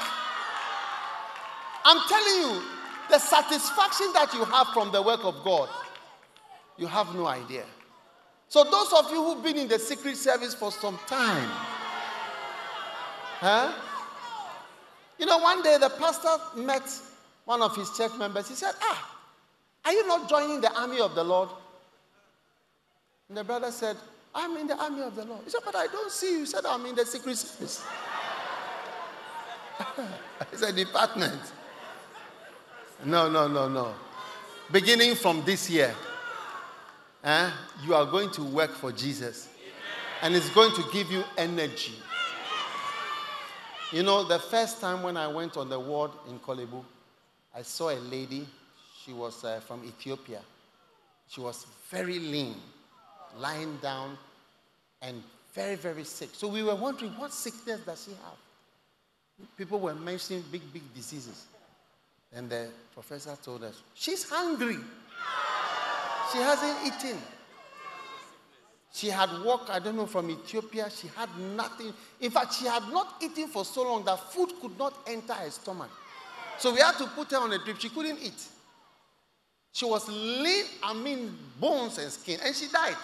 I'm 1.86 2.02
telling 2.08 2.52
you, 2.52 2.62
the 3.10 3.20
satisfaction 3.20 4.08
that 4.14 4.34
you 4.34 4.44
have 4.44 4.68
from 4.74 4.92
the 4.92 5.02
work 5.02 5.24
of 5.24 5.44
God, 5.44 5.70
you 6.78 6.88
have 6.88 7.16
no 7.16 7.26
idea. 7.28 7.64
So, 8.50 8.64
those 8.64 8.94
of 8.94 9.12
you 9.12 9.24
who've 9.24 9.44
been 9.44 9.58
in 9.58 9.68
the 9.68 9.80
secret 9.80 10.18
service 10.18 10.54
for 10.54 10.72
some 10.72 11.00
time, 11.08 11.50
huh? 13.40 13.74
You 15.18 15.26
know, 15.26 15.40
one 15.40 15.64
day 15.64 15.78
the 15.80 15.90
pastor 15.90 16.38
met 16.56 16.84
one 17.46 17.62
of 17.62 17.76
his 17.76 17.90
church 17.98 18.12
members. 18.18 18.48
He 18.48 18.56
said, 18.56 18.74
Ah, 18.82 19.16
are 19.86 19.94
you 19.94 20.06
not 20.08 20.30
joining 20.30 20.62
the 20.62 20.74
army 20.78 21.00
of 21.00 21.16
the 21.16 21.24
Lord? 21.24 21.50
And 23.30 23.38
the 23.38 23.44
brother 23.44 23.72
said, 23.72 23.98
I'm 24.40 24.56
in 24.58 24.68
the 24.68 24.78
army 24.78 25.02
of 25.02 25.16
the 25.16 25.26
Lord. 25.26 25.42
He 25.44 25.50
said, 25.50 25.62
But 25.66 25.76
I 25.76 25.88
don't 25.88 26.12
see 26.12 26.34
you. 26.34 26.40
He 26.42 26.46
said, 26.46 26.64
I'm 26.64 26.86
in 26.86 26.94
the 26.94 27.06
secret 27.06 27.36
service. 27.36 27.84
it's 30.52 30.62
a 30.62 30.72
department. 30.72 31.42
No, 33.04 33.28
no, 33.30 33.48
no, 33.48 33.68
no. 33.68 33.96
Beginning 34.72 35.16
from 35.16 35.44
this 35.44 35.72
year, 35.72 35.94
eh, 37.24 37.50
you 37.84 37.96
are 37.96 38.06
going 38.06 38.30
to 38.32 38.44
work 38.44 38.76
for 38.76 38.92
Jesus. 38.92 39.50
And 40.22 40.36
it's 40.36 40.52
going 40.52 40.74
to 40.76 40.84
give 40.94 41.12
you 41.12 41.24
energy. 41.36 41.96
You 43.92 44.04
know, 44.04 44.24
the 44.24 44.38
first 44.38 44.80
time 44.80 45.02
when 45.02 45.18
I 45.18 45.28
went 45.28 45.58
on 45.58 45.70
the 45.70 45.80
ward 45.80 46.12
in 46.30 46.38
Korle 46.40 46.70
Bu, 46.70 46.84
I 47.56 47.64
saw 47.64 47.90
a 47.90 47.98
lady. 48.00 48.48
She 49.04 49.14
was 49.14 49.44
uh, 49.44 49.62
from 49.62 49.84
Ethiopia. 49.84 50.42
She 51.28 51.42
was 51.42 51.66
very 51.90 52.20
lean, 52.20 52.56
lying 53.40 53.78
down, 53.78 54.18
and 55.02 55.22
very, 55.54 55.76
very 55.76 56.04
sick. 56.04 56.30
So 56.34 56.48
we 56.48 56.64
were 56.64 56.76
wondering, 56.76 57.12
what 57.12 57.34
sickness 57.34 57.82
does 57.82 58.06
she 58.06 58.12
have? 58.12 59.48
People 59.58 59.80
were 59.80 59.96
mentioning 59.96 60.44
big, 60.52 60.62
big 60.74 60.84
diseases. 60.94 61.46
And 62.34 62.50
the 62.50 62.70
professor 62.94 63.36
told 63.42 63.64
us, 63.64 63.82
she's 63.94 64.28
hungry. 64.30 64.78
She 66.32 66.40
hasn't 66.40 66.78
eaten. 66.86 67.18
She 68.92 69.10
had 69.10 69.30
walked, 69.44 69.70
I 69.70 69.80
don't 69.80 69.96
know, 69.96 70.08
from 70.08 70.30
Ethiopia. 70.30 70.90
She 70.90 71.08
had 71.16 71.30
nothing. 71.56 71.94
In 72.20 72.32
fact, 72.32 72.56
she 72.56 72.66
had 72.66 72.84
not 72.92 73.16
eaten 73.22 73.48
for 73.48 73.64
so 73.64 73.84
long 73.84 74.04
that 74.06 74.20
food 74.32 74.52
could 74.62 74.78
not 74.78 74.94
enter 75.08 75.34
her 75.34 75.50
stomach. 75.52 75.90
So 76.58 76.74
we 76.74 76.80
had 76.80 76.98
to 76.98 77.06
put 77.08 77.32
her 77.32 77.38
on 77.38 77.54
a 77.54 77.60
drip. 77.60 77.80
She 77.80 77.90
couldn't 77.90 78.20
eat. 78.22 78.44
She 79.72 79.86
was 79.86 80.08
lean, 80.08 80.66
I 80.84 80.94
mean, 80.96 81.38
bones 81.60 82.00
and 82.00 82.12
skin, 82.12 82.40
and 82.44 82.56
she 82.56 82.68
died. 82.68 82.96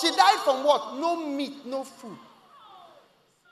She 0.00 0.10
died 0.10 0.38
from 0.44 0.64
what? 0.64 0.96
No 0.98 1.16
meat, 1.16 1.64
no 1.66 1.84
food. 1.84 2.18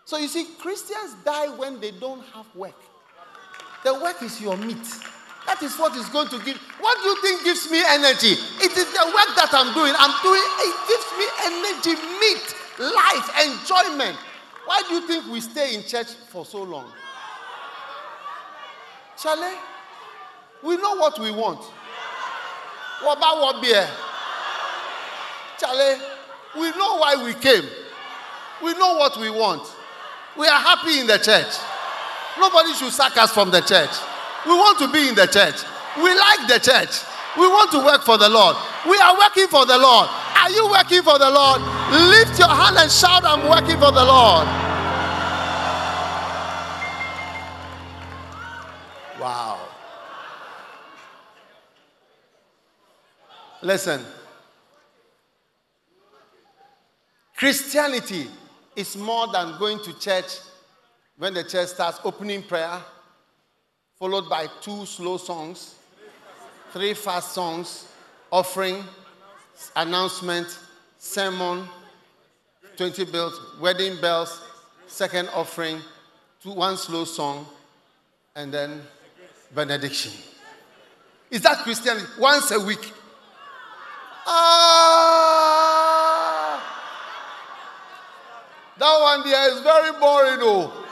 So 0.05 0.19
you 0.19 0.29
see, 0.29 0.47
Christians 0.59 1.15
die 1.25 1.49
when 1.57 1.81
they 1.81 1.93
don't 1.93 2.25
have 2.35 2.47
work. 2.55 2.75
The 3.85 3.95
work 3.95 4.23
is 4.23 4.41
your 4.41 4.57
meat. 4.57 4.85
That 5.47 5.63
is 5.63 5.77
what 5.77 5.97
is 5.97 6.09
going 6.09 6.29
to 6.29 6.39
give. 6.45 6.57
What 6.81 6.99
do 7.03 7.09
you 7.09 7.21
think 7.23 7.45
gives 7.45 7.71
me 7.71 7.83
energy? 7.89 8.35
It 8.63 8.77
is 8.77 8.87
the 8.93 9.05
work 9.07 9.31
that 9.35 9.51
I'm 9.53 9.75
doing. 9.75 9.95
I'm 9.99 10.15
doing, 10.23 10.43
it 10.63 10.77
gives 10.87 11.09
me 11.19 11.27
energy, 11.51 11.95
meat, 12.23 12.47
life, 12.79 13.27
enjoyment. 13.43 14.17
Why 14.65 14.83
do 14.89 14.95
you 14.95 15.07
think 15.07 15.27
we 15.33 15.41
stay 15.41 15.75
in 15.75 15.83
church 15.83 16.09
for 16.31 16.47
so 16.47 16.63
long? 16.63 16.93
Charlie, 19.21 19.57
we 20.63 20.77
know 20.77 20.97
what 20.97 21.19
we 21.19 21.31
want. 21.33 21.61
What 23.03 23.19
about 23.19 23.41
what 23.41 23.63
beer? 23.63 23.89
Charlie, 25.59 26.01
we 26.59 26.71
know 26.71 26.99
why 26.99 27.23
we 27.25 27.35
came. 27.35 27.65
We 28.63 28.75
know 28.75 28.95
what 28.97 29.19
we 29.19 29.31
want. 29.31 29.63
We 30.39 30.47
are 30.47 30.61
happy 30.61 31.01
in 31.01 31.07
the 31.07 31.19
church. 31.19 31.53
Nobody 32.39 32.73
should 32.75 32.93
sack 32.93 33.17
us 33.17 33.33
from 33.33 33.51
the 33.51 33.61
church. 33.61 33.91
We 34.47 34.53
want 34.53 34.79
to 34.79 34.89
be 34.91 35.09
in 35.09 35.15
the 35.15 35.27
church. 35.27 35.63
We 35.97 36.15
like 36.15 36.49
the 36.49 36.59
church. 36.59 37.03
We 37.37 37.47
want 37.49 37.71
to 37.73 37.79
work 37.79 38.03
for 38.03 38.19
the 38.19 38.29
Lord. 38.29 38.57
We 38.89 38.99
are 38.99 39.17
working 39.17 39.47
for 39.49 39.67
the 39.67 39.79
Lord. 39.79 40.09
Are 40.37 40.51
you 40.51 40.69
working 40.71 41.03
for 41.03 41.19
the 41.19 41.31
Lord? 41.31 41.61
Lift 42.11 42.39
your 42.39 42.49
hand 42.49 42.77
and 42.77 42.91
shout, 42.91 43.25
I'm 43.25 43.49
working 43.49 43.79
for 43.79 43.93
the 43.93 44.05
Lord. 44.05 44.47
Wow. 49.21 49.61
Listen. 53.63 54.05
Christianity 57.43 58.29
is 58.77 58.97
more 58.97 59.27
than 59.33 59.59
going 59.59 59.81
to 59.81 59.99
church 59.99 60.39
when 61.19 61.35
the 61.35 61.43
church 61.43 61.71
starts 61.71 61.99
opening 62.05 62.41
prayer, 62.41 62.79
followed 63.99 64.31
by 64.31 64.47
two 64.61 64.87
slow 64.87 65.17
songs, 65.17 65.75
three 66.71 66.95
fast 66.95 67.33
songs, 67.33 67.89
offering, 68.31 68.85
announcement, 69.75 70.57
sermon, 70.99 71.67
20 72.77 73.07
bells, 73.07 73.41
wedding 73.61 74.01
bells, 74.01 74.41
second 74.87 75.29
offering, 75.35 75.81
two, 76.41 76.53
one 76.53 76.77
slow 76.77 77.05
song, 77.05 77.45
and 78.37 78.55
then 78.55 78.83
benediction. 79.53 80.13
Is 81.29 81.41
that 81.41 81.59
Christianity? 81.65 82.07
Once 82.21 82.53
a 82.53 82.61
week. 82.61 82.93
Ah! 84.29 85.22
That 88.83 89.01
one 89.01 89.23
there 89.23 89.53
is 89.53 89.61
very 89.61 89.93
boring, 89.93 90.39
oh. 90.41 90.85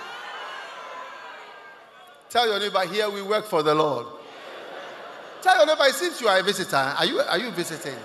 Tell 2.28 2.46
your 2.46 2.60
neighbor, 2.60 2.86
here 2.86 3.10
we 3.10 3.20
work 3.20 3.46
for 3.46 3.64
the 3.64 3.74
Lord. 3.74 4.06
Tell 5.42 5.56
your 5.56 5.66
neighbor, 5.66 5.90
since 5.90 6.20
you 6.20 6.28
are 6.28 6.38
a 6.38 6.42
visitor. 6.44 6.76
Are 6.76 7.04
you, 7.04 7.18
are 7.18 7.38
you 7.40 7.50
visiting? 7.50 7.96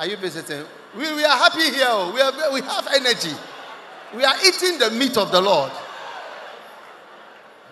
Are 0.00 0.08
you 0.08 0.16
visiting? 0.16 0.64
We, 0.96 1.02
we 1.14 1.24
are 1.24 1.36
happy 1.36 1.70
here. 1.70 1.84
Oh. 1.86 2.12
We, 2.12 2.20
are, 2.20 2.52
we 2.52 2.62
have 2.62 2.88
energy. 2.92 3.30
We 4.12 4.24
are 4.24 4.34
eating 4.44 4.80
the 4.80 4.90
meat 4.90 5.16
of 5.16 5.30
the 5.30 5.40
Lord. 5.40 5.70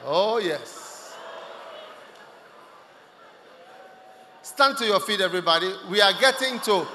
Oh, 0.05 0.38
yes. 0.38 1.16
Stand 4.43 4.77
to 4.77 4.85
your 4.85 5.01
feet, 5.01 5.21
everybody. 5.21 5.75
We 5.90 6.01
are 6.01 6.12
getting 6.21 6.61
to, 6.61 6.87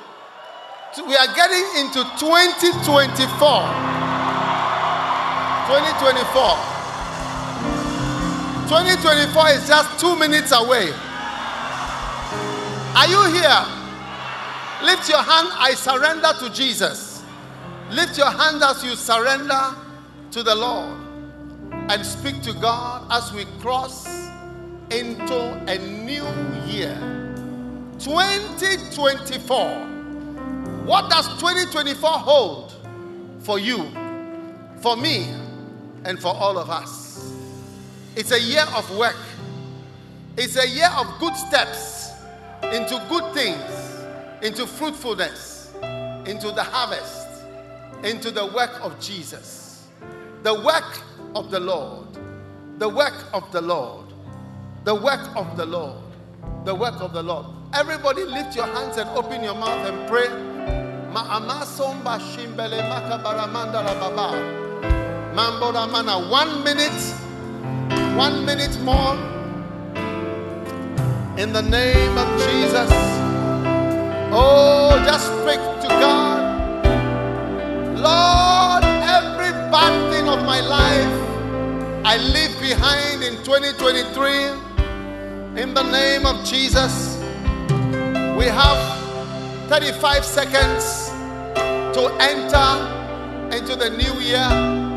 to 0.96 1.04
we 1.04 1.18
are 1.18 1.36
getting 1.36 1.66
into 1.84 2.06
2024. 2.18 3.93
2024. 5.68 6.74
2024 8.68 9.50
is 9.50 9.68
just 9.68 10.00
two 10.00 10.16
minutes 10.18 10.52
away. 10.52 10.92
Are 12.96 13.08
you 13.08 13.24
here? 13.32 13.66
Lift 14.84 15.08
your 15.10 15.24
hand. 15.24 15.50
I 15.54 15.74
surrender 15.76 16.34
to 16.40 16.50
Jesus. 16.54 17.24
Lift 17.92 18.18
your 18.18 18.30
hand 18.30 18.62
as 18.64 18.84
you 18.84 18.96
surrender 18.96 19.76
to 20.32 20.44
the 20.44 20.54
Lord 20.56 21.00
and 21.90 22.06
speak 22.06 22.42
to 22.44 22.54
God 22.54 23.08
as 23.12 23.32
we 23.32 23.46
cross 23.60 24.06
into 24.92 25.54
a 25.68 25.78
new 25.78 26.26
year. 26.66 26.98
2024. 28.00 29.94
What 30.86 31.10
does 31.10 31.28
2024 31.40 32.10
hold 32.10 32.74
for 33.40 33.60
you, 33.60 33.90
for 34.82 34.98
me, 34.98 35.28
and 36.06 36.20
for 36.20 36.36
all 36.36 36.58
of 36.58 36.70
us? 36.70 37.34
It's 38.16 38.32
a 38.32 38.40
year 38.40 38.66
of 38.76 38.98
work. 38.98 39.18
It's 40.38 40.58
a 40.58 40.68
year 40.68 40.90
of 40.98 41.20
good 41.20 41.36
steps 41.36 42.12
into 42.72 43.04
good 43.10 43.34
things, 43.34 43.62
into 44.42 44.66
fruitfulness, 44.66 45.74
into 46.26 46.52
the 46.52 46.64
harvest, 46.64 47.28
into 48.04 48.32
the 48.32 48.46
work 48.48 48.84
of 48.84 49.00
Jesus, 49.00 49.88
the 50.44 50.54
work 50.54 51.00
of 51.36 51.52
the 51.52 51.60
Lord, 51.60 52.08
the 52.80 52.90
work 52.90 53.14
of 53.34 53.52
the 53.52 53.62
Lord, 53.62 54.08
the 54.84 54.96
work 54.96 55.36
of 55.36 55.56
the 55.58 55.66
Lord, 55.66 56.02
the 56.66 56.76
work 56.76 57.00
of 57.02 57.14
the 57.14 57.24
Lord. 57.24 57.46
Everybody 57.74 58.24
lift 58.24 58.56
your 58.56 58.68
hands 58.68 58.98
and 58.98 59.10
open 59.12 59.44
your 59.44 59.56
mouth 59.56 59.88
and 59.88 60.10
pray. 60.10 60.28
One 65.36 66.64
minute 66.64 67.14
one 68.16 68.46
minute 68.46 68.80
more. 68.82 69.16
In 71.38 71.52
the 71.52 71.62
name 71.62 72.18
of 72.18 72.28
Jesus. 72.46 72.92
Oh, 74.32 75.02
just 75.04 75.26
speak 75.42 75.60
to 75.82 75.88
God. 75.88 76.42
Lord, 77.98 78.84
every 78.84 79.52
bad 79.72 80.12
thing 80.12 80.28
of 80.30 80.46
my 80.46 80.62
life 80.62 81.14
I 82.06 82.18
leave 82.18 82.60
behind 82.62 83.24
in 83.24 83.44
2023. 83.44 84.50
In 85.60 85.74
the 85.74 85.84
name 85.84 86.28
of 86.28 86.46
Jesus. 86.46 87.18
We 88.38 88.46
have 88.46 88.78
35 89.70 90.24
seconds 90.24 91.10
to 91.96 92.16
enter 92.20 93.56
into 93.56 93.76
the 93.76 93.90
new 93.90 94.22
year. 94.22 94.93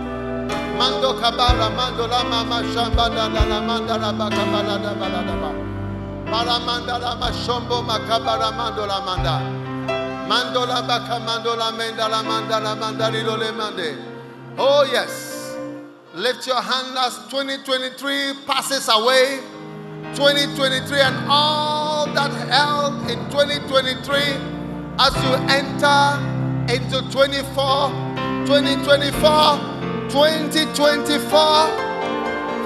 Mando 0.78 1.14
kabara 1.14 1.70
mando 1.74 2.06
la 2.06 2.22
mama 2.24 2.62
shamba 2.72 3.08
la 3.08 3.26
la 3.28 3.44
la 3.44 3.60
manda 3.60 3.96
la 3.98 4.12
baka 4.12 4.44
bala 4.52 4.78
da 4.78 4.94
bala 4.94 5.22
da 5.24 5.36
ba. 5.40 5.50
Para 6.30 6.58
manda 6.60 6.98
la 6.98 7.14
ma 7.16 7.30
shombo 7.30 7.82
makabara 7.82 8.52
mando 8.54 8.86
la 8.86 9.00
manda. 9.00 9.40
Mando 10.28 10.66
la 10.66 10.82
baka 10.82 11.18
mando 11.20 11.54
la 11.56 11.70
menda 11.72 12.08
la 12.08 12.22
manda 12.22 12.60
la 12.60 12.74
manda 12.74 13.08
lilo 13.10 13.36
le 13.36 13.52
mande. 13.52 13.96
Oh 14.58 14.84
yes. 14.90 15.56
Lift 16.14 16.46
your 16.46 16.60
hand 16.60 16.96
as 16.98 17.18
2023 17.30 18.44
passes 18.46 18.88
away. 18.88 19.40
2023 20.14 21.00
and 21.00 21.16
all 21.28 22.06
that 22.14 22.30
held 22.48 23.10
in 23.10 23.18
2023 23.30 24.18
as 24.98 25.14
you 25.22 25.34
enter 25.52 26.18
into 26.72 27.02
24, 27.10 27.90
2024. 28.46 29.75
2024. 30.10 31.66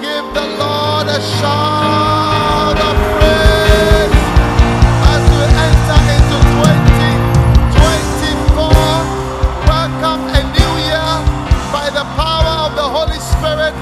Give 0.01 0.25
the 0.33 0.45
Lord 0.61 1.07
a 1.07 1.19
shout 1.41 2.77
of 2.77 2.95
praise 3.17 4.13
as 5.09 5.21
we 5.25 5.43
enter 5.49 5.99
into 6.15 6.37
2024. 6.61 8.69
Welcome 9.65 10.21
a 10.37 10.41
new 10.53 10.71
year 10.85 11.13
by 11.73 11.89
the 11.89 12.05
power 12.13 12.69
of 12.69 12.75
the 12.75 12.85
Holy 12.85 13.17
Spirit, 13.19 13.73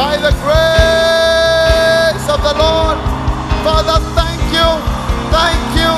by 0.00 0.16
the 0.16 0.32
grace 0.40 2.24
of 2.28 2.40
the 2.40 2.54
Lord. 2.56 2.96
Father, 3.64 4.00
thank 4.16 4.40
you, 4.48 4.68
thank 5.28 5.76
you, 5.76 5.92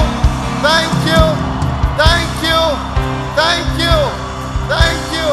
thank 0.63 0.93
you, 1.07 1.23
thank 1.95 2.43
you, 2.43 2.59
thank 3.39 3.79
you, 3.79 3.95
thank 4.67 4.99
you, 5.15 5.31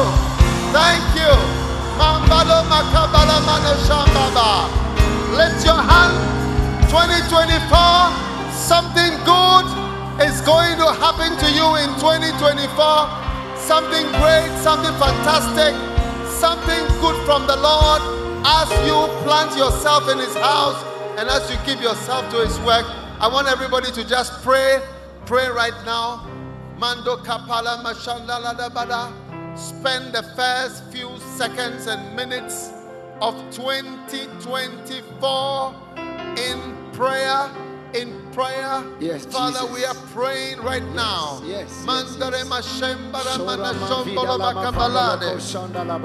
thank 0.72 1.02
you. 1.02 1.03
Lift 5.38 5.64
your 5.66 5.78
hand. 5.78 6.14
2024, 6.90 7.70
something 8.54 9.12
good 9.26 9.66
is 10.22 10.40
going 10.42 10.78
to 10.78 10.88
happen 11.02 11.34
to 11.38 11.48
you 11.50 11.66
in 11.82 11.90
2024 11.98 13.24
something 13.64 14.04
great, 14.20 14.50
something 14.60 14.92
fantastic, 15.00 15.72
something 16.28 16.84
good 17.00 17.16
from 17.24 17.46
the 17.46 17.56
Lord 17.56 18.02
as 18.44 18.68
you 18.84 19.08
plant 19.24 19.56
yourself 19.56 20.08
in 20.10 20.18
His 20.18 20.34
house 20.36 20.76
and 21.16 21.30
as 21.30 21.50
you 21.50 21.56
give 21.64 21.80
yourself 21.80 22.30
to 22.30 22.44
His 22.44 22.58
work. 22.60 22.84
I 23.20 23.28
want 23.28 23.48
everybody 23.48 23.90
to 23.92 24.06
just 24.06 24.42
pray, 24.42 24.82
pray 25.24 25.48
right 25.48 25.76
now. 25.86 26.28
Mando 26.78 27.16
kapala 27.16 27.82
mashanda 27.82 28.36
ladabada. 28.44 29.23
Spend 29.56 30.12
the 30.12 30.24
first 30.34 30.82
few 30.90 31.16
seconds 31.36 31.86
and 31.86 32.16
minutes 32.16 32.72
of 33.20 33.36
2024 33.52 35.74
in 36.36 36.90
prayer 36.92 37.48
in 37.94 38.23
prayer. 38.34 38.82
Yes, 39.00 39.24
Father, 39.26 39.60
Jesus. 39.60 39.74
we 39.74 39.84
are 39.84 39.94
praying 40.12 40.58
right 40.60 40.82
now. 40.94 41.40
yes, 41.44 41.70
yes, 41.70 41.86
Mandare 41.86 42.32
yes. 42.42 42.48
mashembara 42.48 43.34
Shora 43.38 43.56
mana 43.56 43.72
shombolo 43.88 44.38
ma 44.38 44.52
makabalade. 44.52 45.30
la 45.86 45.98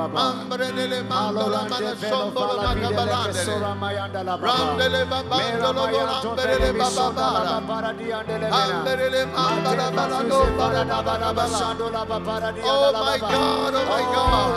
mandala 1.03 1.33
Malorande 1.33 1.69
mana 1.69 1.95
velo 1.95 2.15
shombolo 2.15 2.49
fala 2.49 2.75
vida 2.75 2.89
le 2.89 2.95
makabalade. 2.95 3.33
kesora 3.33 3.75
mayanda 3.79 4.23
la. 4.23 4.37
Randele 4.37 5.05
babandolo 5.09 5.39
Mera 5.39 5.73
maya 5.73 6.21
to 6.21 6.29
borambelele 6.29 6.59
bele 6.59 6.73
bisonda 6.79 7.15
la 7.15 7.29
bababara. 7.29 7.61
babara 7.67 7.93
di 7.97 8.05
andele 8.11 8.47
Amberele 8.49 9.25
mambala 9.33 9.91
balado 9.91 10.29
fasuze 10.29 10.57
para 10.57 10.69
balada 10.69 10.85
da 10.85 11.01
bala 11.01 11.33
balabala. 11.33 11.49
bashando 11.49 11.89
la 11.91 12.05
babara 12.05 12.51
di 12.53 12.61
Oh 12.63 12.91
my. 12.93 13.17
God, 13.19 13.73
oh 13.75 13.85
my 13.85 13.99
Oh, 13.99 14.13
God. 14.13 14.51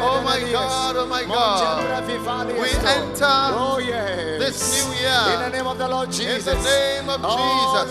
Oh 0.00 0.22
my 0.22 0.40
God, 0.52 0.96
oh 0.96 1.06
my 1.06 1.24
God. 1.24 2.58
We 2.60 2.70
enter 2.70 3.26
Oh 3.56 3.78
yes. 3.78 4.38
this 4.38 4.84
new 4.86 4.92
year 5.00 5.34
In 5.34 5.40
the 5.40 5.48
name 5.50 5.66
of 5.66 5.78
the 5.78 5.88
Lord 5.88 6.10
Jesus. 6.10 6.46
The 6.84 7.00
name 7.00 7.08
of 7.08 7.20
Oh, 7.24 7.36
Jesus. 7.40 7.88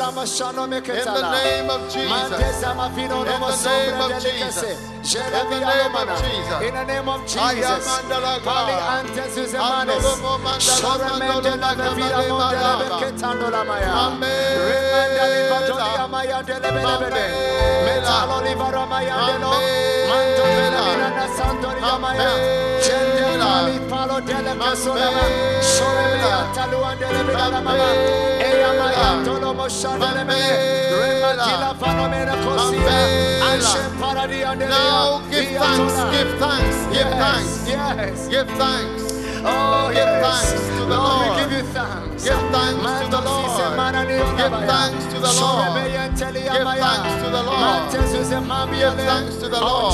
In 0.90 1.06
the 1.06 1.32
name 1.32 1.70
of 1.70 1.82
Jesus. 1.94 2.10
In 2.14 2.30
the 2.30 2.38
name 2.38 2.78
of. 2.80 2.92
Jesus. 4.24 4.64
In 4.64 5.30
the 5.34 5.66
name 5.66 5.96
of. 5.96 6.10
Jesus. 6.22 6.62
In 6.64 6.74
the 6.74 6.86
name 6.86 7.10
of 7.10 7.22
Jesus. 7.28 7.84
Pali 8.44 8.74
antes 8.74 9.38
usemanes. 9.38 10.04
Andolo 10.04 10.38
mandala 10.40 10.60
Shore 10.60 11.08
mandolo 11.10 11.42
mende 11.44 11.54
la 11.60 11.72
vevira 11.76 12.18
makamale 12.18 12.30
monde 12.30 12.56
la 12.56 12.72
malaba. 12.74 13.00
beketando 13.00 13.48
la 13.52 13.62
maya. 13.64 13.92
Remanda 14.70 15.26
li 15.34 15.42
vadoni 15.52 15.94
amaya 16.04 16.40
dele 16.48 16.70
bele 16.76 16.96
bele. 17.02 17.24
Mamela. 17.24 17.86
Metalo 17.86 18.38
li 18.46 18.54
varo 18.56 18.84
maya 18.88 19.16
delo. 19.28 19.52
Mamela. 19.54 20.10
Manto 20.10 20.44
vele 20.56 20.80
vina 20.86 21.08
na 21.18 21.26
santo 21.38 21.70
ri 21.76 21.82
amaya. 21.94 22.30
Jende 22.86 23.22
Mamela. 23.22 23.46
mali 23.46 23.76
palo 23.90 24.18
dele 24.28 24.54
kasora 24.62 25.08
ma. 25.16 25.22
Mamela. 25.22 25.64
Shore 25.74 26.06
me 26.22 26.30
atalu 26.40 26.80
andele 26.90 27.22
bele 27.28 27.46
la 27.54 27.60
mama. 27.62 27.88
Now 34.70 35.22
give 35.30 35.50
thanks, 35.60 35.94
give 36.16 36.40
thanks, 36.40 36.78
give 36.94 37.10
thanks, 37.10 37.68
Yes. 37.68 38.28
give 38.28 38.48
thanks. 38.58 39.04
Oh, 39.46 39.88
Give 39.90 39.98
yes. 39.98 40.24
thanks 40.24 40.64
to 40.68 40.74
the 40.76 40.86
Lord, 40.86 41.04
Lord. 41.04 41.36
we 41.36 41.42
give 41.44 41.52
you 41.52 41.64
thanks. 41.74 42.24
Give 42.24 42.34
thanks 42.52 42.80
to 43.04 43.08
the 43.12 43.22
Lord. 43.22 43.60
Give 44.38 44.52
thanks 44.70 45.06
to 45.14 45.20
the 45.20 45.32
Lord. 45.42 45.74
Give 46.54 46.64
thanks 46.80 47.24
to 47.24 47.30
the 47.30 47.44
Lord. 47.44 47.60
Give 48.72 48.94
thanks 49.06 49.36
to 49.38 49.50
the 49.50 49.60
Lord. 49.60 49.94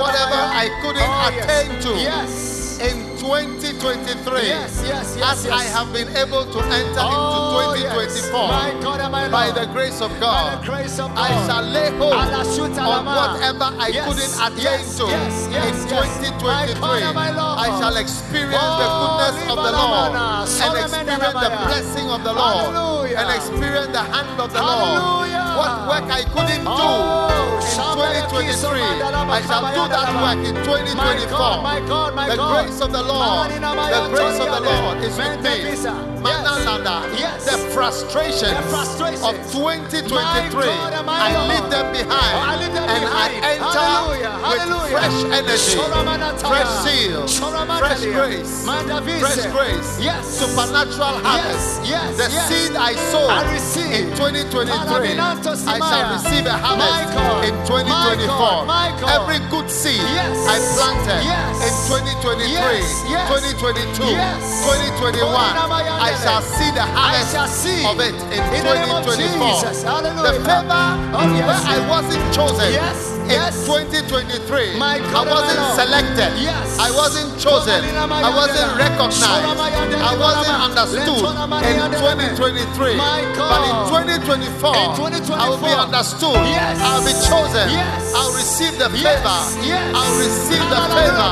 Whatever 0.00 0.40
I 0.62 0.68
couldn't 0.80 1.12
attain 1.28 1.80
to 1.82 1.90
Yes. 2.00 2.78
in 2.80 3.13
2023, 3.24 4.44
Yes, 4.44 4.84
yes, 4.84 5.16
yes, 5.16 5.24
as 5.24 5.44
yes. 5.46 5.52
I 5.56 5.64
have 5.72 5.88
been 5.96 6.12
able 6.14 6.44
to 6.44 6.58
enter 6.60 7.00
Oh, 7.00 7.72
into 7.72 7.88
yes. 7.88 8.28
2024 8.28 8.48
My 8.52 8.68
God 8.84 9.00
by 9.32 9.50
the 9.50 9.64
grace 9.72 10.00
of 10.04 10.12
God, 10.20 10.60
By 10.60 10.60
the 10.60 10.66
grace 10.68 10.98
of 11.00 11.08
God 11.14 11.24
I 11.24 11.46
shall 11.48 11.64
lay 11.64 11.88
hold 11.96 12.12
on 12.12 13.04
whatever 13.08 13.68
I 13.80 13.88
Yes, 13.88 14.04
couldn't 14.04 14.34
attain 14.44 14.84
yes, 14.84 14.98
to 15.00 15.04
yes, 15.08 15.48
yes, 15.50 15.76
in 15.80 15.88
yes. 15.88 16.20
2023. 16.36 17.14
My 17.16 17.32
God 17.32 17.64
I 17.64 17.68
shall 17.80 17.96
experience 17.96 18.60
the 18.60 18.88
Oh, 18.92 19.00
goodness 19.00 19.48
of 19.48 19.56
the 19.56 19.72
Lord 19.72 20.12
and 20.12 20.44
experience 20.84 21.32
the 21.32 21.52
blessing 21.64 22.06
of 22.12 22.20
the 22.28 22.32
Lord 22.36 22.76
Hallelujah. 22.76 23.03
And 23.14 23.30
experience 23.30 23.88
the 23.92 24.02
hand 24.02 24.40
of 24.40 24.52
the 24.52 24.58
Hallelujah. 24.58 25.38
Lord. 25.38 25.54
What 25.54 25.72
work 25.88 26.06
I 26.10 26.22
couldn't 26.34 26.64
do 26.64 26.70
Oh, 26.70 27.30
in 27.54 28.26
2023, 28.34 28.82
I 28.82 29.40
shall 29.46 29.62
do 29.70 29.82
that 29.88 30.10
work 30.18 30.42
in 30.44 30.54
2024. 30.66 30.98
My 30.98 31.22
God, 31.30 31.62
my 31.62 31.78
God, 31.86 32.14
my 32.14 32.28
the 32.28 32.36
God. 32.36 32.66
grace 32.66 32.80
of 32.80 32.90
the 32.92 33.02
Lord, 33.02 33.50
the 33.50 34.08
grace 34.10 34.40
of 34.40 34.48
the 34.50 34.60
Lord 34.60 34.98
is 34.98 35.16
with 35.16 35.40
me. 35.42 35.70
Pisa. 35.70 35.94
Manalanda, 36.24 37.04
Yes. 37.20 37.44
the 37.44 37.58
frustrations 37.76 38.56
The 38.56 38.62
frustrations. 38.72 39.22
of 39.22 39.34
2023, 39.52 40.08
My 40.16 40.48
God 40.50 40.92
and 40.94 41.06
my 41.06 41.20
I 41.20 41.48
leave 41.52 41.68
them 41.70 41.92
behind, 41.92 42.34
oh, 42.34 42.48
I 42.48 42.56
leave 42.56 42.72
them 42.72 42.88
and. 42.88 43.04
I 43.04 43.28
enter 43.52 43.78
Hallelujah, 43.84 44.32
with 44.32 44.58
hallelujah. 44.64 44.94
fresh 44.96 45.18
energy, 45.36 45.76
fresh 46.48 46.72
zeal, 46.84 47.22
Sholamantalia. 47.28 47.78
fresh 47.78 48.04
grace, 48.08 48.64
fresh 49.20 49.44
grace, 49.52 49.90
Yes. 50.00 50.24
supernatural 50.26 51.20
harvest. 51.20 51.84
yes, 51.84 52.16
the 52.16 52.28
seed 52.48 52.72
I 52.76 52.94
sowed 53.12 53.30
I 53.30 53.42
receive. 53.52 53.92
in 53.92 54.06
2023, 54.16 55.18
I 55.18 55.78
shall 55.78 56.04
receive 56.14 56.46
a 56.46 56.56
harvest 56.56 57.14
God, 57.14 57.44
in 57.44 57.54
2024. 57.66 57.86
my 57.88 58.16
God, 58.28 58.66
my 58.66 58.88
God. 59.00 59.10
Every 59.20 59.40
good 59.50 59.68
seed 59.70 60.00
Yes. 60.00 60.36
I 60.48 60.56
planted 60.76 61.22
Yes. 61.24 61.54
in 61.64 61.74
2023, 61.88 62.52
Yes, 62.52 63.04
yes. 63.08 63.28
2022, 63.28 64.12
Yes. 64.12 64.40
2021, 64.64 65.30
I 65.30 66.10
shall 66.22 66.42
see 66.42 66.70
the 66.74 66.82
harvest 66.84 67.62
see 67.62 67.84
of 67.86 68.00
it 68.00 68.14
in, 68.34 68.40
in 68.54 68.60
the 68.64 68.74
name 68.74 68.90
of 68.90 69.04
2024. 69.04 69.60
Jesus. 69.60 69.82
Hallelujah. 69.82 70.32
The 70.32 70.44
favor 70.44 70.84
where 71.46 71.62
I 71.64 71.78
wasn't 71.88 72.24
chosen 72.34 72.72
Yes, 73.28 73.56
in 73.64 73.88
yes. 73.88 74.04
2023, 74.04 74.78
My 74.78 75.00
I 75.00 75.22
wasn't 75.24 75.64
selected. 75.78 76.30
Yes. 76.40 76.76
I 76.78 76.90
wasn't 76.92 77.30
chosen. 77.40 77.80
I 77.96 78.30
wasn't 78.30 78.70
recognized. 78.76 79.24
I 79.24 80.12
wasn't 80.20 80.58
understood 80.60 81.24
in 81.64 81.76
2023. 82.36 82.96
My 83.00 83.24
God. 83.32 83.88
But 83.88 84.08
in 84.12 84.20
2024, 84.28 84.76
In 84.76 84.90
2024, 85.24 85.36
I 85.40 85.48
will 85.48 85.58
be 85.62 85.72
understood. 85.72 86.36
Yes. 86.48 86.76
I'll 86.84 87.00
be 87.04 87.14
chosen. 87.24 87.66
Yes. 87.72 88.12
I'll 88.14 88.34
receive 88.36 88.74
the 88.76 88.88
favor. 88.92 89.38
yes. 89.64 89.82
I'll 89.96 90.16
receive 90.20 90.64
the 90.68 90.82
favor 90.92 91.30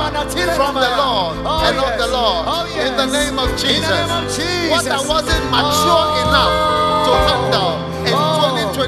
from 0.57 0.75
the 0.81 0.91
Lord 0.97 1.37
Oh, 1.45 1.67
and 1.69 1.77
of 1.77 1.93
the 2.01 2.09
Lord. 2.09 2.45
Oh, 2.49 2.65
In 2.73 2.97
the 2.97 3.07
yes. 3.07 3.13
name 3.13 3.37
of 3.39 3.49
In 3.53 3.57
the 3.57 3.63
Jesus. 3.69 3.91
name 3.91 4.13
of 4.17 4.25
Jesus. 4.33 4.71
What 4.73 4.85
I 4.89 5.01
wasn't 5.05 5.45
mature 5.53 6.07
Oh. 6.09 6.23
enough 6.25 6.53
to 7.07 7.13
handle 7.29 7.73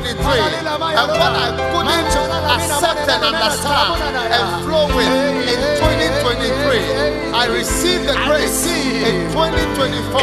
in 0.06 0.16
Oh. 0.16 0.24
2023 0.24 0.24
Hallelujah. 0.24 1.00
and 1.00 1.08
what 1.16 1.32
I 1.32 1.48
couldn't 1.72 2.12
accept 2.54 3.08
and 3.08 3.22
understand 3.24 3.92
and 4.36 4.46
flow 4.64 4.86
with 4.96 5.14
in 5.48 5.60
2023, 5.80 7.32
I 7.32 7.44
receive 7.46 8.00
the 8.06 8.16
grace 8.26 8.66
in 8.66 9.30
2024 9.32 10.20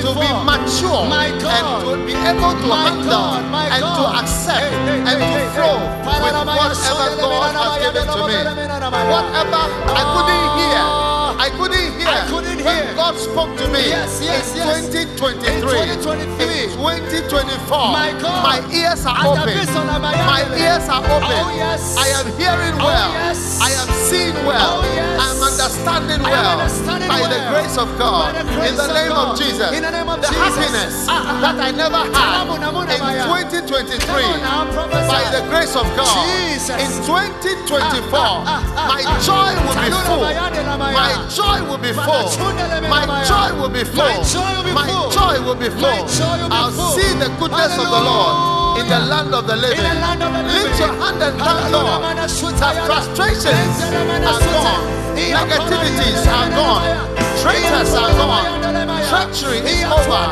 to 0.00 0.10
be 0.14 0.28
mature 0.46 1.02
and 1.10 1.66
to 1.84 1.92
be 2.06 2.14
able 2.14 2.54
to 2.54 2.68
handle 2.70 3.34
and 3.74 3.82
to 3.82 4.04
accept 4.20 4.72
and 5.10 5.18
to 5.18 5.40
flow 5.54 5.78
with 6.22 6.34
whatever 6.54 7.16
God 7.20 7.54
has 7.54 7.72
given 7.82 8.06
to 8.06 8.20
me. 8.28 8.38
Whatever 9.10 9.62
I 9.90 10.02
couldn't 10.14 10.46
hear, 10.58 10.84
I 11.40 11.48
couldn't 11.58 11.90
hear. 11.98 12.20
God 13.10 13.18
spoke 13.18 13.50
to 13.58 13.66
me 13.74 13.90
Yes, 13.90 14.22
yes, 14.22 14.54
in 14.54 14.62
yes. 14.62 14.86
2023. 15.18 15.42
In 15.42 15.98
2023. 15.98 16.62
In 16.62 17.26
2024. 17.26 17.90
My 17.90 18.14
God. 18.22 18.38
My 18.46 18.62
ears 18.70 19.02
are 19.02 19.18
open. 19.26 19.50
base 19.50 19.66
of 19.74 19.82
the 19.90 19.98
Mayandele. 19.98 20.30
My 20.30 20.46
ears 20.54 20.86
are 20.86 21.02
open. 21.02 21.34
Oh, 21.42 21.50
yes. 21.58 21.98
I 21.98 22.06
am 22.22 22.26
hearing 22.38 22.74
Oh, 22.78 22.86
well. 22.86 23.10
yes. 23.10 23.58
I 23.58 23.74
am 23.82 23.90
seeing 24.06 24.38
well. 24.46 24.78
Oh, 24.78 24.94
yes. 24.94 25.18
Understanding 25.60 26.22
well. 26.24 26.56
understanding 26.56 27.08
by 27.08 27.20
the 27.28 27.40
grace 27.52 27.76
of 27.76 27.88
God. 28.00 28.32
Grace 28.32 28.70
in 28.70 28.76
the 28.80 28.88
of 28.88 28.96
name 28.96 29.12
God. 29.12 29.28
of 29.28 29.38
Jesus. 29.38 29.70
In 29.76 29.82
the 29.84 29.90
name 29.92 30.08
of 30.08 30.18
the 30.24 30.28
Jesus. 30.32 30.40
happiness 30.40 30.94
ah, 31.04 31.36
that 31.44 31.56
I 31.60 31.70
never 31.70 32.00
had 32.16 32.48
in 32.48 33.04
2023 33.68 34.00
Come 34.08 34.24
on 34.24 34.40
now, 34.40 34.64
prophesy. 34.72 35.04
by 35.12 35.22
the 35.36 35.42
grace 35.52 35.76
of 35.76 35.84
God. 36.00 36.16
Jesus. 36.16 36.80
In 36.80 36.90
2024, 37.04 38.08
Ah, 38.16 38.48
ah, 38.48 38.64
ah, 38.72 38.88
my 38.88 39.04
joy 39.20 39.52
will 39.68 39.76
be 39.76 39.92
full. 39.92 40.24
mayande 40.24 40.62
la 40.64 40.76
maya. 40.80 40.96
My 40.96 41.12
joy 41.28 41.58
will 41.68 41.76
be 41.76 41.92
full. 41.92 42.24
My 42.88 43.04
joy 43.28 43.52
will 43.60 43.68
be 43.68 43.84
full. 43.84 44.00
My 44.00 44.16
joy 44.24 44.56
will 44.64 44.64
be 44.64 44.64
full. 44.80 45.12
joy 45.12 45.36
will 45.44 45.60
be 45.60 45.68
full. 45.68 45.92
My 45.92 46.08
joy 46.08 46.36
will 46.40 46.48
be 46.48 46.56
I'll 46.56 46.72
see 46.96 47.12
the 47.20 47.28
goodness 47.36 47.76
of 47.76 47.84
the 47.84 48.00
Lord 48.00 48.80
in 48.80 48.88
the 48.88 49.00
land 49.12 49.34
of 49.36 49.44
the 49.46 49.56
living. 49.60 49.76
Land 49.84 50.22
of 50.24 50.32
the 50.32 50.40
living. 50.40 50.56
Lift 50.56 50.80
your 50.80 50.88
hand 50.96 51.20
and 51.20 51.36
thank 51.36 51.68
Hallelujah, 51.68 51.84
God. 51.84 52.00
mana 52.00 52.24
The 52.24 52.32
shutayana. 52.32 52.86
frustrations 52.88 53.76
are 54.24 54.40
gone. 54.56 54.99
Negativities 55.28 56.24
are 56.32 56.48
gone. 56.56 56.88
Traitors 57.44 57.92
are 57.94 58.12
gone. 58.16 58.48
Treachery 59.10 59.60
is 59.68 59.84
over. 59.84 60.24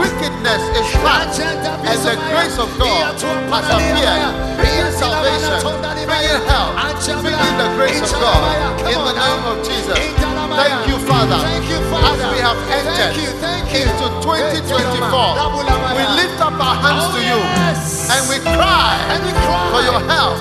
Wickedness 0.00 0.62
is 0.78 0.88
past. 1.04 1.40
And 1.40 2.00
the 2.00 2.16
grace 2.32 2.56
of 2.58 2.70
God 2.80 3.12
has 3.12 3.68
appeared, 3.68 4.32
bringing 4.56 4.92
salvation, 4.96 5.60
bringing 6.08 6.42
help, 6.48 6.72
bringing 7.20 7.56
the 7.60 7.68
grace 7.76 8.00
of 8.00 8.12
God. 8.20 8.40
In 8.88 8.98
the 9.04 9.14
name 9.20 9.44
of 9.52 9.56
Jesus. 9.66 9.98
Thank 10.00 10.88
you, 10.88 10.98
Father. 11.04 11.40
As 12.08 12.20
we 12.32 12.38
have 12.40 12.56
entered 12.72 13.16
into 13.68 14.06
2024, 14.24 15.36
we 15.96 16.02
lift 16.16 16.38
up 16.40 16.56
our 16.56 16.76
hands 16.80 17.04
to 17.14 17.20
you 17.20 17.40
and 18.12 18.22
we 18.28 18.36
cry 18.40 18.96
for 19.72 19.82
your 19.84 20.00
help. 20.08 20.36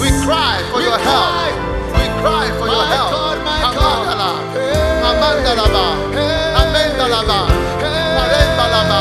We 0.00 0.08
cry 0.24 0.62
for 0.70 0.80
your 0.82 0.98
help. 0.98 1.77
Cry. 2.22 2.46
For 2.58 2.66
your 2.66 2.86
help. 2.92 3.10
God, 3.10 3.38
my 3.44 3.60
God. 3.74 4.06
Amandala. 4.08 4.30
Hey. 4.54 5.08
Amandalaba. 5.08 5.86
Hey. 6.16 6.60
Amendalaba. 6.60 7.38
Hey. 7.82 8.16
Marembalaba. 8.16 9.00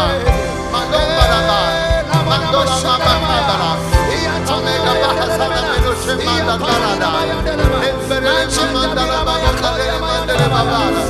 Mandombalaba. 0.74 1.60
Mandolama 2.30 2.94
makabala. 3.06 3.72
Omega 4.48 4.94
bahasana 5.02 5.62
menushe 5.70 6.14
mandalbarada. 6.26 7.10
Emberele 7.88 8.44
mamandala 8.56 9.20
babakale 9.28 9.88
mandele 10.04 10.48
babala. 10.54 11.02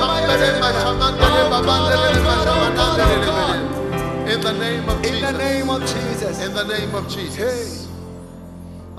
Mambele 0.00 0.48
mashamandele 0.60 1.42
babandele 1.52 2.20
mashamandele 2.26 3.16
lebele. 3.22 4.32
In 4.32 4.40
the 4.40 4.52
name 4.52 4.88
of 4.88 5.02
Jesus. 5.02 5.32
name 5.38 5.70
of 5.70 5.80
Jesus. 5.80 6.46
In 6.46 6.54
the 6.54 6.64
name 6.64 6.94
of 6.94 7.08
Jesus. 7.08 7.89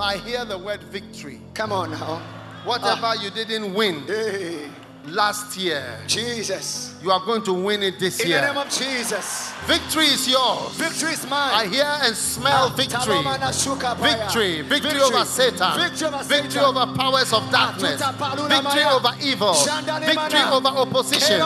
I 0.02 0.18
hear 0.18 0.46
the 0.46 0.58
word 0.58 0.82
victory. 0.84 1.40
Come 1.54 1.72
on 1.72 1.92
now. 1.92 2.22
Whatever 2.66 3.08
ah. 3.08 3.22
you 3.22 3.30
didn't 3.30 3.74
win 3.74 4.04
Hey, 4.08 4.68
last 5.06 5.56
year, 5.58 5.98
Jesus. 6.08 6.91
You 7.02 7.12
are 7.12 7.20
going 7.26 7.42
to 7.44 7.54
win 7.54 7.82
it 7.84 8.00
this 8.00 8.24
year. 8.24 8.38
In 8.38 8.46
the 8.46 8.54
name 8.54 8.62
of 8.62 8.70
Jesus. 8.70 9.52
Victory 9.66 10.06
is 10.06 10.28
yours. 10.28 10.74
Victory 10.76 11.14
is 11.14 11.28
mine. 11.30 11.54
I 11.54 11.68
hear 11.68 11.86
and 11.86 12.16
smell 12.16 12.70
ah, 12.70 12.76
victory. 12.76 13.00
Talomana 13.00 13.50
shukapaya. 13.54 14.26
Victory, 14.26 14.62
victory 14.62 15.02
over 15.02 15.26
Satan, 15.26 15.78
Victory 15.78 16.08
over 16.08 16.24
victory 16.24 16.62
over 16.62 16.86
powers 16.98 17.34
of 17.34 17.50
darkness, 17.52 18.02
victory 18.02 18.84
over 18.86 19.14
evil, 19.22 19.54
victory 19.54 20.46
over 20.50 20.70
opposition, 20.70 21.38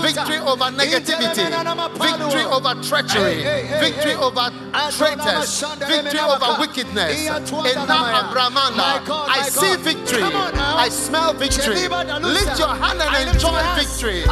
victory 0.00 0.38
over 0.44 0.68
negativity, 0.72 1.48
victory 1.96 2.44
over 2.44 2.72
treachery, 2.84 3.42
victory 3.80 4.14
over 4.14 4.52
traitors, 4.92 5.60
victory 5.88 6.20
over 6.20 6.60
wickedness. 6.60 7.28
Abramanda, 7.28 9.04
I 9.28 9.48
see 9.48 9.76
victory, 9.76 10.22
I 10.22 10.88
smell 10.88 11.32
victory. 11.32 11.88
Lift 12.20 12.58
your 12.58 12.74
hand 12.76 13.00
and 13.00 13.34
enjoy 13.34 13.60
victory. 13.76 14.24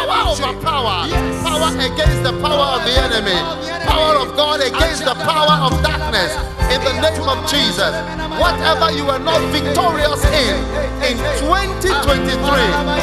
Power 0.00 0.30
over 0.30 0.60
power, 0.62 1.08
power 1.42 1.76
against 1.76 2.22
the 2.22 2.32
power 2.40 2.80
of 2.80 2.84
the 2.86 2.94
enemy, 3.02 3.36
power 3.84 4.16
of 4.16 4.34
God 4.34 4.60
against 4.62 5.04
the 5.04 5.14
power 5.14 5.60
of 5.66 5.82
darkness. 5.82 6.59
In 6.70 6.78
the 6.86 6.94
name 7.02 7.26
of 7.26 7.50
Jesus, 7.50 7.90
whatever 8.38 8.94
you 8.94 9.10
are 9.10 9.18
not 9.18 9.42
victorious 9.50 10.22
in, 10.30 10.54
in 11.02 11.18
2023, 11.42 12.30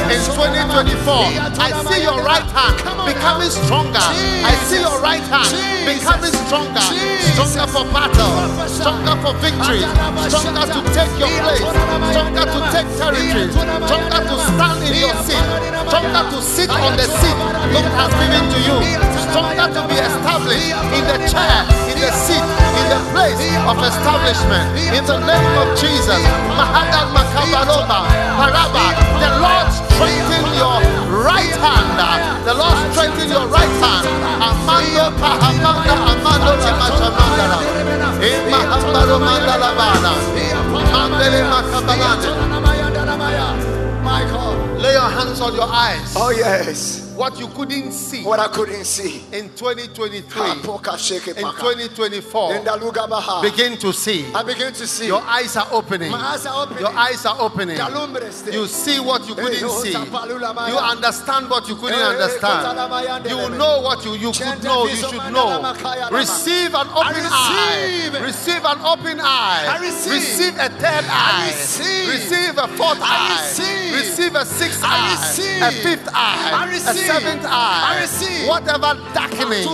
in 0.08 0.20
2024, 0.24 1.12
I 1.60 1.68
see 1.84 2.00
your 2.02 2.16
right 2.24 2.48
hand 2.48 2.80
becoming 3.04 3.52
stronger. 3.52 4.00
I 4.00 4.56
see 4.64 4.80
your 4.80 4.96
right 5.04 5.20
hand 5.20 5.52
becoming 5.84 6.32
stronger, 6.48 6.80
stronger 7.36 7.66
for 7.68 7.84
battle, 7.92 8.32
stronger 8.72 9.14
for 9.20 9.36
victory, 9.44 9.84
stronger 10.32 10.64
to 10.64 10.80
take 10.96 11.12
your 11.20 11.28
place, 11.44 11.68
stronger 12.08 12.48
to 12.48 12.60
take 12.72 12.88
territory, 12.96 13.52
stronger 13.84 14.20
to 14.32 14.36
stand 14.48 14.80
in 14.88 14.96
your 14.96 15.12
seat, 15.28 15.44
stronger 15.92 16.24
to 16.32 16.38
sit 16.40 16.70
on 16.72 16.96
the 16.96 17.04
seat 17.04 17.38
God 17.68 17.84
has 18.00 18.12
given 18.16 18.44
to 18.48 18.58
you, 18.64 18.76
stronger 19.28 19.68
to 19.76 19.80
be 19.92 19.96
established 20.00 20.72
in 20.96 21.04
the 21.04 21.18
chair, 21.28 21.68
in 21.92 21.96
the 22.00 22.10
seat, 22.16 22.40
in 22.40 22.86
the 22.88 23.00
place 23.12 23.57
of 23.66 23.78
establishment. 23.82 24.66
In 24.94 25.04
the 25.04 25.18
name 25.18 25.54
of 25.58 25.68
Jesus, 25.78 26.22
Mahadan 26.54 27.08
Makabaroba, 27.16 28.00
Paraba, 28.38 28.86
the 29.18 29.30
Lord 29.42 29.68
strengthen 29.72 30.44
your 30.54 30.78
right 31.24 31.56
hand. 31.58 32.46
The 32.46 32.54
Lord 32.54 32.76
strengthen 32.92 33.28
your 33.28 33.46
right 33.48 33.74
hand. 33.82 34.06
Eh, 38.20 38.50
Makabalane. 41.50 42.28
My 44.04 44.22
God. 44.30 44.80
Lay 44.80 44.92
your 44.92 45.10
hands 45.10 45.40
on 45.40 45.54
your 45.54 45.68
eyes. 45.68 46.14
Oh, 46.16 46.30
yes. 46.30 47.07
What 47.18 47.36
you 47.40 47.48
couldn't 47.48 47.90
see 47.90 48.22
What 48.22 48.38
I 48.38 48.46
couldn't 48.46 48.84
see. 48.84 49.24
in 49.32 49.50
2023, 49.50 50.50
in 50.50 50.62
2024, 50.62 52.54
In 52.54 52.64
the 52.64 52.70
Lugabaha. 52.70 53.42
begin 53.42 53.76
to 53.78 53.92
see. 53.92 54.24
I 54.32 54.44
begin 54.44 54.72
to 54.74 54.86
see. 54.86 55.08
Your 55.08 55.20
eyes 55.22 55.56
are 55.56 55.66
opening. 55.72 56.12
My 56.12 56.34
eyes 56.34 56.46
are 56.46 56.62
opening. 56.62 56.78
Your 56.78 56.94
eyes 56.96 57.26
are 57.26 57.36
opening. 57.40 57.76
You 58.54 58.68
see 58.68 59.00
what 59.00 59.26
you 59.26 59.34
eh, 59.34 59.42
couldn't 59.42 59.70
see. 59.82 59.90
You 59.90 60.78
understand 60.78 61.50
what 61.50 61.66
you 61.68 61.74
couldn't 61.74 61.98
eh, 61.98 62.02
eh, 62.02 62.14
understand. 62.14 63.26
You 63.28 63.36
will 63.36 63.50
know 63.50 63.80
what 63.80 64.04
you, 64.04 64.14
you 64.14 64.30
could 64.30 64.62
know, 64.62 64.86
you 64.86 64.94
should 64.94 65.32
know. 65.32 65.60
Receive 66.12 66.72
an 66.72 66.86
open 66.86 67.26
eye. 67.26 68.20
receive. 68.22 68.64
An 68.64 68.78
open 68.86 69.18
eye. 69.18 69.78
Receive. 69.82 70.12
Receive 70.12 70.54
a 70.54 70.68
third 70.68 71.04
eye. 71.10 71.48
receive. 71.50 72.08
Receive 72.10 72.58
a 72.58 72.68
fourth 72.78 73.00
eye. 73.02 73.42
receive. 73.42 73.94
Receive 73.94 74.34
a 74.36 74.44
sixth 74.46 74.82
eye. 74.84 75.10
receive. 75.10 75.62
A 75.62 75.72
fifth 75.82 76.08
eye. 76.14 76.50
I 76.54 76.64
A 76.64 76.70
receive. 76.70 77.07
Seventh 77.08 77.44
eye. 77.48 77.80
I 77.88 78.00
receive. 78.04 78.48
Whatever 78.48 78.90
darkening. 79.16 79.64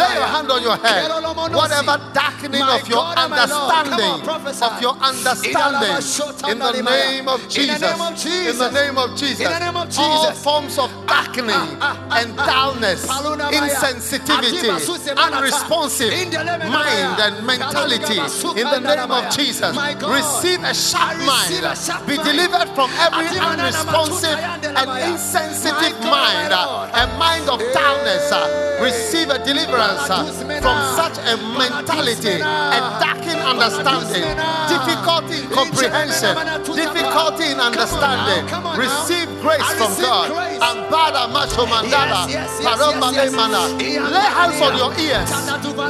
Lay 0.00 0.12
your 0.16 0.28
hand 0.28 0.50
on 0.50 0.62
your 0.62 0.76
head. 0.76 1.08
Whatever 1.52 2.00
darkening 2.12 2.62
of 2.62 2.88
your 2.88 3.04
God 3.04 3.18
and 3.18 3.30
my 3.30 3.44
Lord. 3.46 3.72
Come 3.72 4.00
on, 4.00 4.20
understanding. 4.22 4.62
Of 4.62 4.82
your 4.82 4.96
understanding. 5.02 6.50
In 6.50 6.58
the 6.58 6.82
name 6.82 7.28
of 7.28 7.40
Jesus. 7.48 7.80
the 7.80 7.92
name 7.92 8.00
of 8.00 8.12
Jesus. 8.16 8.52
In 8.52 8.58
the 8.58 8.70
name 8.70 8.98
of 8.98 9.08
Jesus. 9.16 9.40
In 9.40 9.52
the 9.52 9.58
name 9.60 9.76
of 9.76 9.98
All 9.98 10.32
forms 10.32 10.78
of 10.78 10.90
darkening 11.06 11.54
ah, 11.80 11.96
ah, 12.10 12.20
and 12.20 12.36
dullness, 12.36 13.06
insensitivity, 13.06 14.68
Atiba 14.68 14.80
Suse 14.80 15.08
Manata. 15.12 15.36
unresponsive 15.36 16.12
In 16.12 16.30
the 16.30 16.42
name 16.44 16.62
of 16.62 16.68
mind 16.72 17.20
and 17.20 17.46
mentality. 17.46 18.18
In 18.60 18.66
the 18.66 18.80
name 18.80 19.10
of 19.10 19.30
Jesus. 19.34 19.72
Receive 19.76 20.62
a 20.64 20.74
sharp 20.74 21.18
mind. 21.18 21.50
receive 21.50 21.64
a 21.64 21.76
sharp 21.76 22.06
Be 22.06 22.16
delivered 22.16 22.68
from 22.74 22.90
every 22.98 23.38
unresponsive 23.38 24.38
and 24.38 24.88
insensitive 25.12 26.00
mind. 26.00 26.52
A 26.62 27.06
mind 27.18 27.48
of 27.48 27.58
dullness. 27.72 28.30
uh, 28.32 28.68
Receive 28.82 29.30
a 29.30 29.38
deliverance 29.44 30.10
uh, 30.10 30.26
from 30.58 30.78
such 30.98 31.14
a 31.30 31.36
mentality, 31.54 32.42
a 32.42 32.78
darkened 32.98 33.38
understanding, 33.38 34.26
difficulty 34.66 35.38
in 35.38 35.48
comprehension, 35.54 36.34
difficulty 36.66 37.46
in 37.52 37.60
understanding. 37.60 38.42
Come 38.48 38.66
on 38.66 38.76
now. 38.76 38.82
Receive 38.82 39.28
grace 39.40 39.62
from 39.78 39.94
God. 40.02 40.30
Ambara 40.58 41.30
macho 41.30 41.64
mandala. 41.66 42.26
Yes. 42.28 42.60
lemana. 42.60 43.78
Lay 43.78 44.28
hands 44.34 44.60
on 44.62 44.76
your 44.76 44.92
ears. 44.98 45.30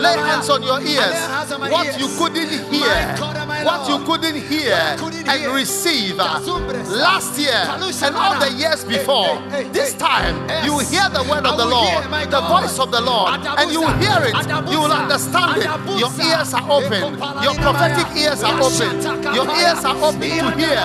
Lay 0.02 0.16
hands 0.18 0.50
on 0.50 0.62
your 0.62 0.80
ears. 0.80 1.16
hands 1.16 1.52
on 1.52 1.60
my 1.60 1.70
What 1.70 1.98
you 1.98 2.08
couldn't 2.18 2.50
hear, 2.72 3.16
God 3.18 3.36
and 3.36 3.36
my 3.36 3.41
what 3.64 3.88
you 3.88 3.98
couldn't 4.04 4.36
hear 4.36 4.74
and 4.74 5.54
receive 5.54 6.18
uh, 6.18 6.40
last 6.88 7.38
year 7.38 7.52
and 7.54 8.16
all 8.16 8.38
the 8.38 8.50
years 8.52 8.84
before. 8.84 9.38
This 9.72 9.94
time 9.94 10.34
you 10.64 10.72
will 10.74 10.86
hear 10.86 11.08
the 11.10 11.22
word 11.28 11.46
of 11.46 11.56
the 11.56 11.66
Lord, 11.66 12.04
the 12.30 12.40
voice 12.40 12.78
of 12.78 12.90
the 12.90 13.00
Lord, 13.00 13.40
and 13.58 13.70
you 13.72 13.80
will 13.80 13.96
hear 13.98 14.18
it. 14.24 14.34
You 14.70 14.80
will 14.80 14.92
understand 14.92 15.62
it. 15.62 15.70
Your 15.98 16.12
ears 16.20 16.54
are 16.54 16.66
open. 16.70 17.18
Your 17.42 17.54
prophetic 17.54 18.06
ears 18.16 18.42
are 18.42 18.58
open. 18.60 19.02
Your 19.34 19.46
ears 19.48 19.84
are 19.84 19.96
open 19.96 20.20
to 20.20 20.50
hear, 20.58 20.80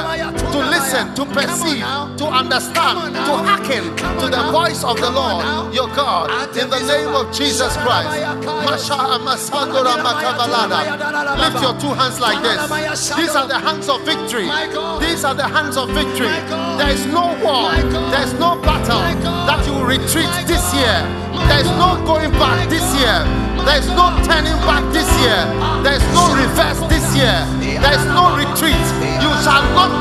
to 0.51 0.59
listen, 0.69 1.13
to 1.15 1.25
perceive, 1.25 1.83
to 2.17 2.25
understand, 2.25 3.15
to 3.15 3.33
hearken 3.47 3.83
to 4.19 4.27
the 4.29 4.43
voice 4.51 4.83
of 4.83 4.99
the 4.99 5.09
Lord, 5.09 5.73
your 5.73 5.87
God, 5.95 6.29
in 6.57 6.69
the 6.69 6.79
name 6.87 7.09
of 7.13 7.33
Jesus 7.33 7.75
Christ. 7.77 8.09
Masha 8.67 8.93
Amasandora 8.95 9.95
Makabalada. 10.03 11.37
Lift 11.37 11.61
your 11.61 11.73
two 11.79 11.93
hands 11.93 12.19
like 12.19 12.41
this. 12.43 12.66
These 12.67 13.35
are 13.35 13.47
the 13.47 13.57
hands 13.57 13.87
of 13.87 14.03
victory. 14.03 14.51
These 14.99 15.23
are 15.23 15.33
the 15.33 15.47
hands 15.47 15.77
of 15.77 15.87
victory. 15.95 16.27
There 16.75 16.91
is 16.91 17.05
no 17.07 17.31
war, 17.39 17.71
there 18.11 18.23
is 18.23 18.33
no 18.35 18.59
battle 18.59 18.99
that 19.47 19.63
you 19.65 19.71
will 19.71 19.87
retreat 19.87 20.27
this 20.43 20.59
year. 20.75 20.99
There 21.47 21.63
is 21.63 21.71
no 21.79 21.95
going 22.03 22.31
back 22.35 22.67
this 22.67 22.83
year. 22.99 23.23
There 23.63 23.79
is 23.79 23.87
no 23.95 24.11
turning 24.27 24.59
back 24.67 24.83
this 24.91 25.07
year. 25.23 25.47
There 25.79 25.95
is 25.95 26.03
no 26.11 26.35
reverse 26.35 26.83
this 26.91 27.07
year. 27.15 27.39
There 27.79 27.95
is 27.95 28.03
no 28.11 28.35
retreat. 28.35 28.83
You 29.23 29.31
shall 29.47 29.63
not 29.71 29.91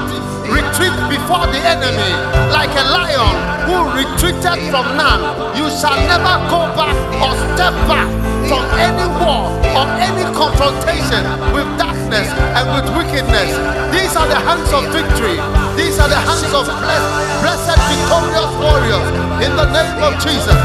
retreat 0.50 0.94
before 1.06 1.46
the 1.46 1.62
enemy 1.62 2.10
like 2.50 2.74
a 2.74 2.84
lion 2.90 3.34
who 3.70 3.94
retreated 3.94 4.58
from 4.74 4.98
none. 4.98 5.22
You 5.54 5.70
shall 5.70 5.94
never 6.02 6.34
go 6.50 6.66
back 6.74 6.98
or 7.22 7.30
step 7.54 7.74
back 7.86 8.10
from 8.48 8.62
any 8.78 9.06
war 9.18 9.50
or 9.74 9.86
any 9.98 10.24
confrontation 10.34 11.22
with 11.50 11.66
darkness 11.78 12.28
and 12.54 12.64
with 12.74 12.86
wickedness. 12.94 13.50
These 13.90 14.14
are 14.14 14.28
the 14.28 14.38
hands 14.38 14.70
of 14.72 14.86
victory. 14.94 15.38
These 15.74 15.98
are 15.98 16.08
the 16.08 16.16
hands 16.18 16.46
of 16.54 16.64
blessed, 16.66 17.10
blessed 17.42 17.78
victorious 17.90 18.52
warriors 18.62 19.08
in 19.42 19.52
the 19.58 19.66
name 19.74 19.98
of 20.02 20.14
Jesus. 20.22 20.56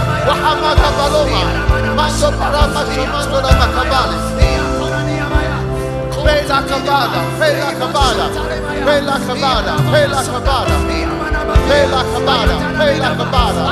Pela 6.21 6.61
Kabada, 6.69 7.21
Pela 7.39 7.69
Kabada, 7.79 8.25
Pela 8.85 9.17
Kabada, 9.25 9.73
Pela 9.91 10.21
Kabada. 10.21 11.10
Pela 11.71 12.03
Kabada, 12.03 12.55
Pela 12.77 13.15
Kabada, 13.15 13.63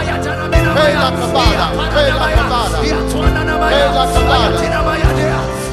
Pela 0.73 1.09
Kabada, 1.19 1.67
Pela 1.91 2.27
Kabada, 2.31 2.79
Pela 2.79 4.03
Kabada, 4.15 4.59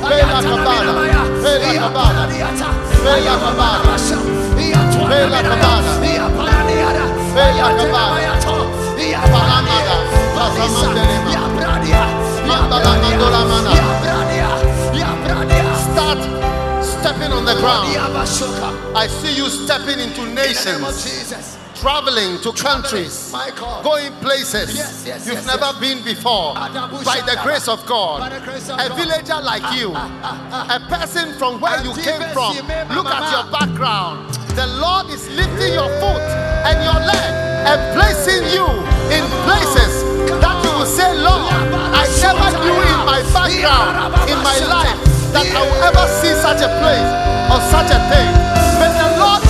Pela 0.02 0.40
Kabada, 0.42 0.92
Pela 1.06 1.70
Kabada, 1.76 2.26
Pela 3.04 3.34
Kabada, 3.38 3.86
Pela 5.06 5.38
Kabada, 5.46 5.92
Pela 7.36 7.68
Kabada, 7.78 8.34
Palamada, 9.32 9.96
Pasamandelema, 10.34 11.32
Mandala 12.48 12.92
Mandola 13.02 13.42
Mana. 13.46 13.74
Start 15.78 16.20
stepping 16.82 17.32
on 17.32 17.44
the 17.44 17.54
ground. 17.60 17.86
I 18.96 19.06
see 19.06 19.34
you 19.36 19.48
stepping 19.48 20.00
into 20.00 20.26
nations. 20.34 21.55
Traveling 21.86 22.34
to 22.42 22.50
countries, 22.50 23.30
going 23.86 24.10
places 24.18 24.74
Yes, 24.74 25.06
yes, 25.06 25.22
you've 25.24 25.38
yes, 25.38 25.46
never 25.46 25.70
been 25.78 26.02
before. 26.02 26.52
By 27.06 27.22
the 27.22 27.38
grace 27.46 27.68
of 27.68 27.78
God, 27.86 28.26
By 28.26 28.28
the 28.34 28.44
grace 28.44 28.68
of 28.68 28.74
a 28.82 28.90
villager 28.98 29.38
like 29.38 29.62
you, 29.78 29.94
ah, 29.94 30.10
ah, 30.26 30.66
ah, 30.66 30.74
a 30.74 30.80
person 30.90 31.38
from 31.38 31.60
where 31.62 31.78
you 31.86 31.94
came 31.94 32.18
from, 32.34 32.58
look 32.90 33.06
at 33.06 33.30
your 33.30 33.46
background. 33.54 34.34
The 34.58 34.66
Lord 34.82 35.14
is 35.14 35.30
lifting 35.38 35.78
your 35.78 35.86
foot 36.02 36.26
and 36.66 36.74
your 36.82 36.98
leg 37.06 37.30
and 37.70 37.78
placing 37.94 38.42
you 38.50 38.66
in 39.14 39.22
places 39.46 40.02
that 40.42 40.58
you 40.66 40.74
will 40.74 40.90
say, 40.90 41.06
Lord, 41.22 41.54
I 41.54 42.02
never 42.18 42.50
knew 42.66 42.78
in 42.82 42.98
my 43.06 43.22
background, 43.30 44.26
in 44.26 44.38
my 44.42 44.58
life, 44.66 44.98
that 45.30 45.46
I 45.54 45.62
will 45.62 45.82
ever 45.86 46.06
see 46.18 46.34
such 46.34 46.66
a 46.66 46.70
place 46.82 47.10
or 47.46 47.62
such 47.70 47.94
a 47.94 48.00
thing. 48.10 48.65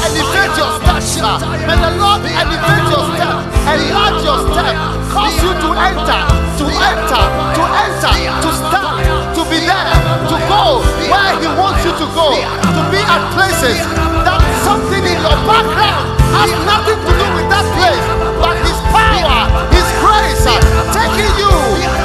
Elevate 0.07 0.55
your 0.55 0.71
steps. 0.79 1.19
sir. 1.19 1.35
May 1.67 1.75
the 1.83 1.93
Lord 1.99 2.23
elevate 2.23 2.87
your 2.95 3.05
steps, 3.11 3.43
enlarge 3.67 4.23
your 4.23 4.39
steps, 4.55 4.79
cause 5.11 5.35
you 5.43 5.51
to 5.51 5.71
enter, 5.83 6.23
to 6.63 6.65
enter, 6.71 7.25
to 7.59 7.63
enter, 7.75 8.15
to 8.39 8.51
start, 8.55 9.03
to 9.35 9.43
be 9.51 9.59
there, 9.67 9.99
to 10.31 10.37
go 10.47 10.79
where 11.11 11.35
He 11.43 11.49
wants 11.59 11.83
you 11.83 11.91
to 11.91 12.07
go, 12.15 12.39
to 12.39 12.83
be 12.95 13.03
at 13.03 13.23
places 13.35 13.83
that 14.23 14.39
something 14.63 15.03
in 15.03 15.19
your 15.19 15.39
background 15.43 16.07
has 16.39 16.55
nothing 16.63 16.99
to 17.03 17.11
do 17.11 17.27
with 17.35 17.49
that 17.51 17.67
place, 17.75 18.07
but 18.39 18.55
His 18.63 18.79
power, 18.95 19.51
His 19.75 19.89
grace, 19.99 20.47
taking 20.95 21.35
you 21.35 21.51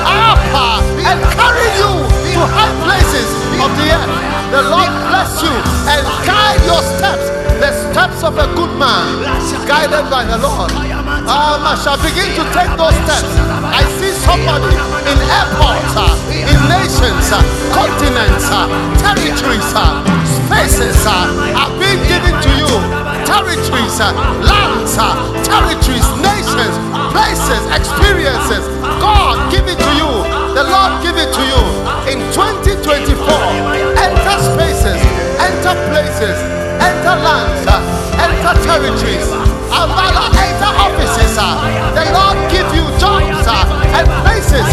up 0.09 0.41
uh, 0.57 0.81
and 1.05 1.21
carrying 1.37 1.75
you 1.77 1.91
to 2.33 2.41
high 2.49 2.73
places 2.81 3.29
of 3.61 3.69
the 3.77 3.93
earth. 3.93 4.09
The 4.49 4.61
Lord 4.73 4.89
bless 5.05 5.37
you 5.45 5.53
and 5.85 6.03
guide 6.25 6.59
your 6.65 6.81
steps, 6.97 7.29
the 7.61 7.93
steps 7.93 8.25
of 8.25 8.33
a 8.41 8.49
good 8.57 8.73
man, 8.81 9.21
guided 9.69 10.09
by 10.09 10.25
the 10.25 10.33
Lord. 10.41 10.73
Um, 11.29 11.61
I 11.61 11.77
shall 11.77 12.01
begin 12.01 12.33
to 12.33 12.43
take 12.57 12.73
those 12.73 12.97
steps. 13.05 13.29
I 13.69 13.85
see 14.01 14.09
somebody 14.25 14.73
in 15.05 15.17
airports, 15.29 15.93
uh, 15.93 16.09
in 16.49 16.57
nations, 16.65 17.29
uh, 17.29 17.37
continents, 17.69 18.49
uh, 18.49 18.65
territories, 18.97 19.69
uh, 19.77 20.01
spaces 20.25 20.97
uh, 21.05 21.61
are 21.61 21.69
being 21.77 22.01
given 22.09 22.33
to 22.33 22.51
you. 22.57 22.71
Territories, 23.29 23.97
uh, 24.01 24.09
lands, 24.41 24.97
uh, 24.97 25.13
territories, 25.45 26.09
nations, 26.17 26.75
places, 27.13 27.61
experiences. 27.77 28.65
God 28.97 29.37
give 29.53 29.69
it 29.69 29.77
to 29.77 29.91
you. 30.01 30.09
The 30.57 30.65
Lord 30.65 30.97
give 31.05 31.13
it 31.13 31.29
to 31.29 31.43
you 31.45 31.63
in 32.09 32.25
2024. 32.33 33.21
Enter 34.01 34.37
spaces, 34.49 34.97
enter 35.37 35.77
places, 35.93 36.60
enter 36.81 37.15
lands, 37.21 37.65
enter 38.17 38.55
territories. 38.65 39.29
Avala, 39.71 40.27
enter 40.35 40.71
offices. 40.85 41.35
The 41.95 42.03
Lord 42.11 42.37
give 42.51 42.67
you 42.75 42.85
jobs 42.99 43.47
and 43.47 44.07
places, 44.25 44.67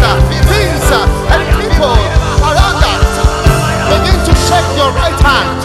things 0.49 0.87
and 1.31 1.43
people 1.57 1.95
around 2.43 2.81
us. 2.83 3.09
Begin 3.93 4.19
to 4.27 4.33
shake 4.47 4.69
your 4.75 4.91
right 4.97 5.19
hand. 5.21 5.59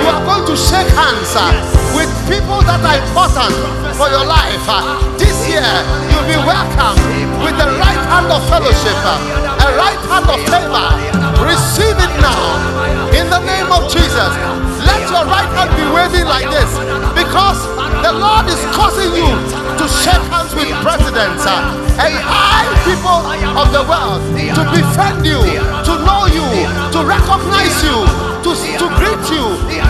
You 0.00 0.08
are 0.08 0.24
going 0.24 0.46
to 0.48 0.56
shake 0.56 0.88
hands 0.96 1.32
with 1.94 2.10
people 2.26 2.62
that 2.64 2.80
are 2.80 2.98
important 2.98 3.54
for 3.94 4.08
your 4.08 4.24
life. 4.24 4.64
This 5.18 5.36
year, 5.46 5.66
you'll 6.10 6.26
be 6.26 6.38
welcome 6.46 6.96
with 7.44 7.56
the 7.58 7.68
right 7.78 8.02
hand 8.10 8.28
of 8.32 8.40
fellowship, 8.48 8.96
a 9.04 9.68
right 9.76 10.02
hand 10.08 10.26
of 10.30 10.40
favor. 10.48 10.88
Receive 11.44 11.96
it 11.98 12.14
now 12.22 12.42
in 13.12 13.28
the 13.28 13.40
name 13.44 13.68
of 13.72 13.90
Jesus. 13.90 14.32
Let 14.90 15.06
your 15.06 15.24
right 15.24 15.50
hand 15.54 15.70
be 15.78 15.86
waving 15.94 16.26
like 16.26 16.50
this 16.50 16.70
because 17.14 17.62
the 18.02 18.10
Lord 18.10 18.46
is 18.50 18.58
causing 18.74 19.14
you 19.14 19.69
to 19.80 19.88
shake 19.88 20.20
hands 20.28 20.52
with 20.52 20.68
presidents 20.84 21.48
uh, 21.48 21.56
and 22.04 22.12
high 22.20 22.68
people 22.84 23.24
of 23.56 23.72
the 23.72 23.80
world 23.88 24.20
to 24.52 24.60
befriend 24.76 25.24
you, 25.24 25.40
to 25.88 25.96
know 26.04 26.28
you, 26.28 26.44
to 26.92 27.00
recognize 27.00 27.80
you, 27.80 27.96
to, 28.44 28.52
to 28.76 28.86
greet 29.00 29.24
you, 29.32 29.40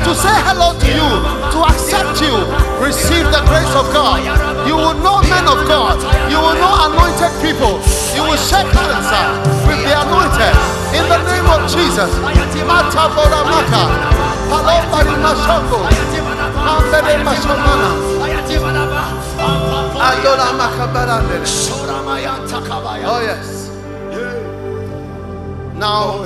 to 0.07 0.15
say 0.15 0.31
hello 0.47 0.79
to 0.79 0.87
you, 0.87 1.11
to 1.51 1.59
accept 1.67 2.23
you. 2.23 2.31
Receive 2.79 3.27
the 3.35 3.43
grace 3.51 3.75
of 3.75 3.83
God. 3.91 4.23
You 4.63 4.79
will 4.79 4.95
know 5.03 5.27
men 5.27 5.51
of 5.51 5.59
God. 5.67 5.99
You 6.31 6.39
will 6.39 6.55
know 6.55 6.75
anointed 6.87 7.35
people. 7.43 7.83
You 8.15 8.23
will 8.31 8.39
shake 8.39 8.71
hands 8.71 9.11
uh, 9.11 9.43
with 9.67 9.83
the 9.83 9.91
anointed 9.91 10.55
in 10.95 11.03
the 11.11 11.19
name 11.27 11.51
of 11.51 11.67
Jesus. 11.67 12.15
Matabora 12.63 13.43
maka. 13.43 13.83
Palopari 14.47 15.19
mashango. 15.19 15.83
Ambele 16.63 17.25
mashomana. 17.27 18.11
Oh 23.07 23.21
yes. 23.23 23.69
Now 25.75 26.25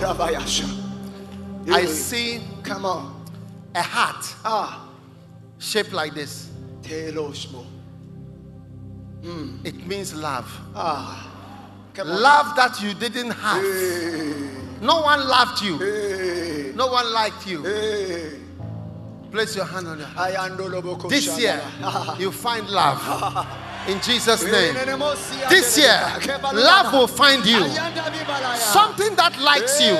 I 1.73 1.85
see 1.87 2.41
Come 2.63 2.85
on. 2.87 3.25
a 3.75 3.83
heart 3.83 4.25
Ah. 4.45 4.89
shaped 5.59 5.93
like 5.93 6.15
this. 6.15 6.51
Teloshmo. 6.83 7.65
It 9.65 9.87
means 9.87 10.15
love. 10.15 10.49
Ah. 10.77 11.31
Love 11.99 12.55
that 12.57 12.81
you 12.83 12.95
didn't 12.95 13.31
have. 13.31 13.63
Hey. 13.63 14.35
No 14.83 15.01
one 15.01 15.27
loved 15.27 15.63
you. 15.63 15.79
Hey. 15.79 16.73
No 16.77 16.89
one 16.89 17.13
liked 17.13 17.47
you. 17.47 17.63
Hey. 17.65 18.41
Place 19.35 19.57
your 19.57 19.65
hand 19.65 19.89
on 19.89 19.99
your 19.99 20.07
heart. 20.07 21.11
This 21.11 21.37
year, 21.41 21.61
you 22.21 22.31
find 22.31 22.69
love. 22.69 23.03
In 23.89 24.01
Jesus' 24.01 24.45
name. 24.45 24.75
This 25.51 25.77
year, 25.77 26.01
love 26.53 26.93
will 26.93 27.09
find 27.09 27.45
you. 27.45 27.67
Something 28.55 29.17
that 29.17 29.37
likes 29.41 29.81
you. 29.83 29.97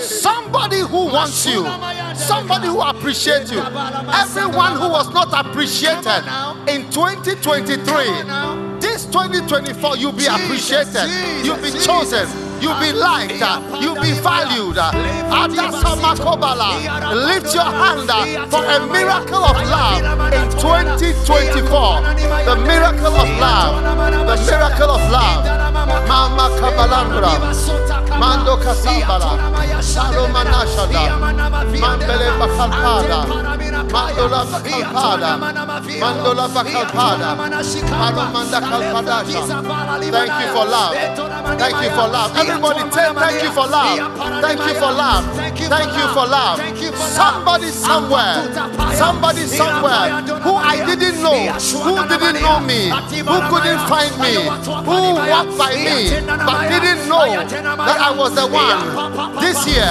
Somebody 0.00 0.78
who 0.80 1.04
wants 1.04 1.44
you. 1.44 1.66
Somebody 2.14 2.68
who 2.68 2.80
appreciates 2.80 3.52
you. 3.52 3.58
Everyone 3.58 4.72
who 4.80 4.88
was 4.88 5.12
not 5.12 5.28
appreciated 5.34 6.24
in 6.66 6.90
2023. 6.90 8.80
This 8.80 9.04
2024, 9.04 9.98
you'll 9.98 10.12
be 10.12 10.24
appreciated. 10.24 11.10
You'll 11.44 11.60
be 11.60 11.72
chosen. 11.72 12.26
You'll 12.62 12.78
be 12.78 12.92
liked. 12.92 13.42
You'll 13.82 14.00
be 14.00 14.12
valued. 14.22 14.76
Lift 17.12 17.54
your 17.54 17.64
hand 17.64 18.08
for 18.50 18.62
a 18.64 18.86
miracle 18.86 19.44
of 19.44 19.56
love 19.66 20.32
in 20.32 20.48
2024. 20.62 22.02
The 22.44 22.56
miracle 22.64 23.14
of 23.16 23.28
love. 23.40 23.82
The 24.28 24.36
miracle 24.46 24.90
of 24.90 25.10
love. 25.10 25.71
Mama 25.86 26.48
Kabalandra. 26.58 27.32
Mando 28.18 28.56
Kasambala. 28.56 29.82
Salo 29.82 30.26
Manashada. 30.28 31.02
Mandele 31.82 32.28
Bakalpada. 32.38 33.20
Mandola 33.92 34.42
Bakalpada. 34.52 35.30
Mandola 36.02 36.46
Bakalpada. 36.48 37.28
Malumanda 38.00 38.60
Kalpadasha. 38.60 39.42
Thank 40.12 40.34
you 40.40 40.48
for 40.54 40.64
love. 40.64 40.94
Thank 41.58 41.82
you 41.82 41.90
for 41.90 42.08
love. 42.08 42.36
Everybody 42.36 42.82
say 42.92 43.08
thank 43.14 43.42
you 43.42 43.50
for 43.52 43.66
love. 43.66 43.98
Thank 44.40 44.60
you 44.60 44.74
for 44.74 44.92
love. 44.92 45.24
Thank 45.36 46.00
you 46.00 46.08
for 46.14 46.26
love. 46.26 46.58
Somebody 46.94 47.68
somewhere. 47.68 48.34
Somebody 48.94 49.46
somewhere 49.46 50.22
who 50.42 50.54
I 50.54 50.84
didn't 50.86 51.22
know, 51.22 51.48
who 51.82 51.94
didn't 52.08 52.40
know 52.42 52.60
me, 52.60 52.90
who 52.90 53.38
couldn't 53.50 53.80
find 53.88 54.14
me, 54.20 54.34
who 54.86 54.98
walked 55.16 55.56
by 55.58 55.71
me, 55.76 56.10
but 56.26 56.68
didn't 56.68 57.08
know 57.08 57.26
that 57.28 57.98
I 58.00 58.10
was 58.16 58.34
the 58.34 58.46
one. 58.46 58.80
This 59.40 59.66
year, 59.66 59.88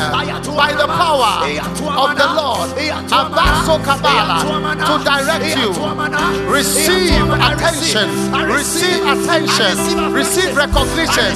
by 0.55 0.73
the 0.73 0.87
power 0.87 1.43
of 1.47 2.09
the 2.17 2.27
Lord, 2.33 2.69
Abaso 3.09 3.77
Kabbalah, 3.83 4.41
to 4.87 4.93
direct 5.03 5.47
you, 5.57 5.71
receive 6.49 7.23
attention, 7.39 8.07
receive 8.47 9.01
attention, 9.05 9.75
receive 10.13 10.55
recognition, 10.55 11.31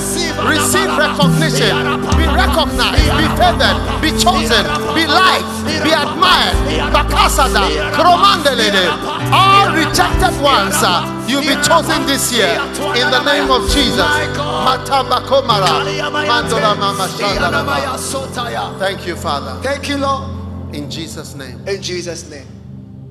receive 0.48 0.90
recognition, 0.98 1.74
be 2.18 2.26
recognized, 2.30 3.12
be 3.18 3.26
favored, 3.40 3.78
be 4.02 4.10
chosen, 4.20 4.64
be 4.96 5.04
liked, 5.08 5.48
be 5.84 5.92
admired. 5.92 6.56
Bakasada, 6.94 7.68
Kromandelede, 7.96 8.86
all 9.32 9.72
rejected 9.74 10.36
ones, 10.42 10.76
uh, 10.84 11.15
You'll 11.28 11.42
be 11.42 11.56
chosen 11.64 12.06
this 12.06 12.32
year 12.32 12.48
in 12.50 13.10
the 13.12 13.24
name 13.26 13.50
of 13.50 13.64
Jesus. 13.70 14.00
Matabakomara. 14.38 15.84
Mandola 16.12 16.78
mama 16.78 17.08
shandala. 17.08 18.80
Thank 18.80 19.08
you, 19.08 19.16
Father. 19.16 19.60
Thank 19.62 19.90
you, 19.90 19.98
Lord. 19.98 20.76
In 20.76 20.90
Jesus' 20.90 21.36
name. 21.36 21.68
In 21.68 21.82
Jesus' 21.82 22.30
name. 22.30 22.48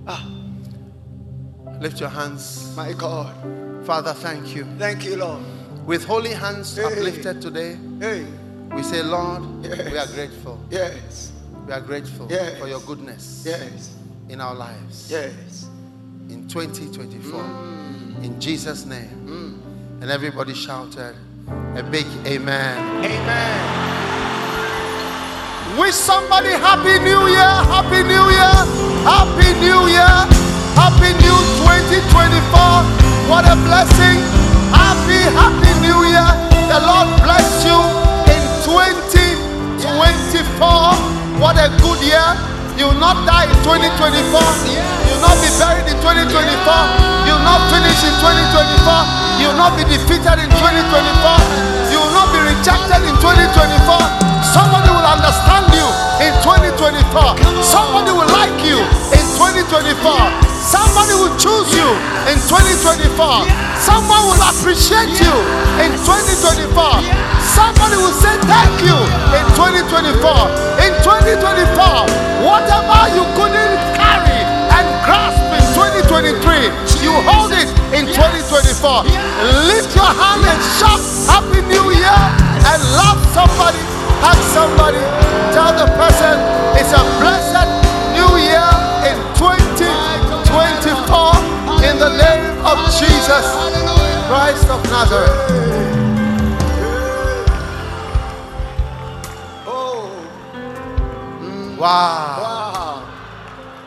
Ah. 0.06 0.24
Lift 1.80 1.98
your 2.00 2.08
hands. 2.08 2.72
My 2.76 2.92
God. 2.92 3.34
Father, 3.84 4.12
thank 4.14 4.54
you. 4.54 4.64
Thank 4.78 5.04
you, 5.04 5.16
Lord. 5.16 5.42
With 5.86 6.04
holy 6.04 6.30
hands 6.32 6.76
Hey. 6.76 6.84
uplifted 6.84 7.42
today, 7.42 7.76
Hey. 8.00 8.26
we 8.74 8.82
say, 8.82 9.02
Lord, 9.02 9.42
Yes. 9.64 9.90
we 9.90 9.98
are 9.98 10.06
grateful. 10.06 10.58
Yes. 10.70 11.32
We 11.66 11.72
are 11.72 11.80
grateful 11.80 12.26
Yes. 12.30 12.58
for 12.58 12.68
your 12.68 12.80
goodness 12.80 13.42
Yes. 13.44 13.90
in 14.28 14.40
our 14.40 14.54
lives. 14.54 15.10
Yes. 15.10 15.66
In 16.30 16.48
2024. 16.48 17.40
Mm. 17.42 17.93
In 18.22 18.40
Jesus' 18.40 18.84
name. 18.86 19.60
And 20.00 20.10
everybody 20.10 20.54
shouted 20.54 21.14
a 21.76 21.82
big 21.82 22.06
amen. 22.26 23.04
Amen. 23.04 23.84
Wish 25.78 25.94
somebody 25.94 26.50
Happy 26.50 26.98
New 27.02 27.26
Year, 27.26 27.54
Happy 27.66 28.02
New 28.04 28.26
Year, 28.30 28.54
Happy 29.02 29.50
New 29.58 29.88
Year, 29.90 30.14
Happy 30.78 31.10
New 31.18 31.38
2024. 31.64 32.84
What 33.32 33.48
a 33.48 33.56
blessing. 33.66 34.20
Happy, 34.70 35.18
Happy 35.34 35.72
New 35.82 36.04
Year. 36.06 36.28
The 36.70 36.78
Lord 36.84 37.08
bless 37.24 37.64
you 37.64 37.74
in 38.30 38.42
2024. 38.62 39.82
What 41.40 41.56
a 41.58 41.72
good 41.82 42.00
year. 42.04 42.28
You 42.78 42.86
will 42.92 43.00
not 43.00 43.26
die 43.26 43.48
in 43.48 43.56
2024. 43.64 43.82
You 44.70 44.78
will 45.10 45.24
not 45.26 45.40
be 45.42 45.48
buried 45.58 45.88
in 45.90 45.96
2024. 45.98 47.13
Will 47.44 47.60
not 47.60 47.68
finish 47.68 48.00
in 48.00 48.14
2024. 48.24 49.36
You 49.36 49.52
will 49.52 49.60
not 49.60 49.76
be 49.76 49.84
defeated 49.84 50.40
in 50.40 50.48
2024. 50.48 51.92
You 51.92 52.00
will 52.00 52.16
not 52.16 52.32
be 52.32 52.40
rejected 52.40 53.04
in 53.04 53.12
2024. 53.20 54.00
Somebody 54.40 54.88
will 54.88 55.04
understand 55.04 55.68
you 55.76 55.84
in 56.24 56.32
2024. 56.40 57.36
Somebody 57.60 58.16
will 58.16 58.32
like 58.32 58.56
you 58.64 58.80
in 59.12 59.24
2024. 59.36 59.60
Somebody 60.56 61.12
will 61.20 61.36
choose 61.36 61.68
you 61.76 61.84
in 62.32 62.40
2024. 62.48 63.12
Someone 63.76 64.24
will 64.24 64.40
appreciate 64.48 65.12
you 65.20 65.34
in 65.84 65.92
2024. 66.00 66.72
Somebody 67.44 68.00
will 68.00 68.16
say 68.24 68.32
thank 68.48 68.72
you 68.80 68.96
in 69.36 69.44
2024. 69.52 70.16
In 70.80 70.96
2024, 71.04 72.08
whatever 72.40 72.96
you 73.12 73.20
couldn't 73.36 73.76
carry 74.00 74.40
and 74.80 74.88
grasp 75.04 75.44
in 75.52 75.64
2023, 76.08 76.93
you 77.04 77.12
hold 77.28 77.52
it 77.52 77.68
in 77.92 78.08
2024. 78.08 79.04
Lift 79.68 79.92
your 79.92 80.08
hand 80.08 80.40
and 80.40 80.60
shout 80.80 81.04
Happy 81.28 81.60
New 81.68 81.92
Year 81.92 82.20
and 82.64 82.80
love 82.96 83.20
somebody, 83.36 83.76
hug 84.24 84.40
somebody, 84.56 85.04
tell 85.52 85.76
the 85.76 85.84
person 86.00 86.40
it's 86.80 86.96
a 86.96 87.02
blessed 87.20 87.68
new 88.16 88.40
year 88.40 88.72
in 89.04 89.20
2024 89.36 89.84
in 91.84 92.00
the 92.00 92.08
name 92.16 92.44
of 92.64 92.80
Jesus 92.96 93.44
Christ 94.24 94.64
of 94.72 94.80
Nazareth. 94.88 95.36
Oh. 99.68 100.08
Wow. 101.78 102.40
Wow. 102.40 103.04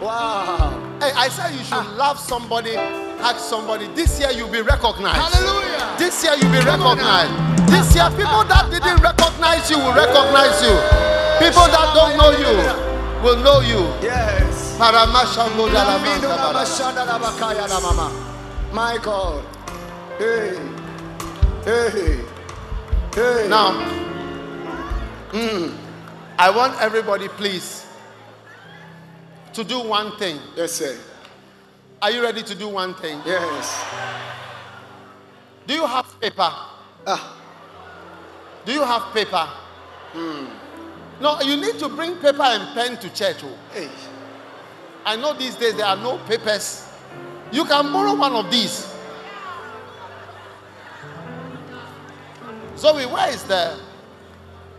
Wow. 0.01 0.88
Hey, 0.99 1.11
I 1.15 1.30
said 1.30 1.51
you 1.53 1.63
should 1.63 1.74
ah. 1.74 1.95
love 1.97 2.20
somebody, 2.20 2.76
hug 3.20 3.38
somebody. 3.38 3.88
This 3.93 4.20
year 4.20 4.32
you'll 4.32 4.51
be 4.51 4.61
recognized. 4.61 5.34
Hallelujah. 5.36 5.95
This 5.97 6.24
year 6.24 6.34
you'll 6.36 6.51
be 6.51 6.59
recognized. 6.59 7.57
This 7.68 7.93
year, 7.95 8.09
people 8.11 8.45
that 8.47 8.72
didn't 8.72 9.03
recognize 9.03 9.70
you 9.70 9.78
will 9.78 9.93
recognize 9.93 10.55
you. 10.63 10.72
People 11.36 11.68
that 11.68 11.91
don't 11.93 12.15
know 12.15 12.32
you 12.32 12.88
will 13.22 13.38
know 13.43 13.59
you. 13.59 13.84
Yes. 14.01 14.78
Paramashambo 14.80 15.68
Lamino 15.68 15.76
dalamanda 15.76 16.38
bara. 16.38 16.63
Namashana 16.63 17.05
Nabakaya 17.05 17.68
Namama. 17.68 18.07
My 18.74 18.97
God. 19.03 19.43
Hey. 20.18 20.55
Hey. 21.65 22.24
Hey. 23.13 23.47
Now, 23.49 23.74
mm, 25.32 25.76
I 26.39 26.49
want 26.49 26.80
everybody, 26.82 27.28
please, 27.28 27.86
to 29.53 29.63
do 29.63 29.82
one 29.82 30.15
thing. 30.18 30.39
Yes, 30.55 30.72
sir. 30.74 30.97
Are 32.01 32.11
you 32.11 32.21
ready 32.21 32.43
to 32.43 32.55
do 32.55 32.69
one 32.69 32.93
thing? 32.95 33.19
Yes. 33.25 33.83
Do 35.65 35.73
you 35.73 35.85
have 35.85 36.05
paper? 36.21 36.51
Ah. 37.07 37.37
Do 38.65 38.71
you 38.71 38.83
have 38.83 39.13
paper? 39.13 39.47
No, 41.19 41.41
you 41.41 41.57
need 41.57 41.79
to 41.79 41.89
bring 41.89 42.15
paper 42.17 42.43
and 42.43 42.73
pen 42.75 42.97
to 42.97 43.09
church. 43.13 43.37
oh. 43.43 43.57
Hey. 43.73 43.89
I 45.05 45.15
know 45.15 45.33
these 45.33 45.55
days 45.55 45.75
there 45.75 45.85
are 45.85 45.97
no 45.97 46.17
papers. 46.27 46.87
You 47.51 47.65
can 47.65 47.91
borrow 47.91 48.13
one 48.15 48.33
of 48.33 48.51
these. 48.51 48.93
Zoe, 52.77 53.05
where 53.07 53.29
is 53.29 53.43
the 53.43 53.79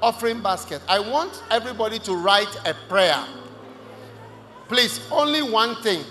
offering 0.01 0.41
basket? 0.41 0.81
I 0.89 1.01
want 1.01 1.43
everybody 1.51 1.99
to 2.01 2.15
write 2.15 2.55
a 2.65 2.75
prayer. 2.89 3.25
Please, 4.69 5.01
only 5.11 5.43
one 5.43 5.75
thing. 5.83 6.05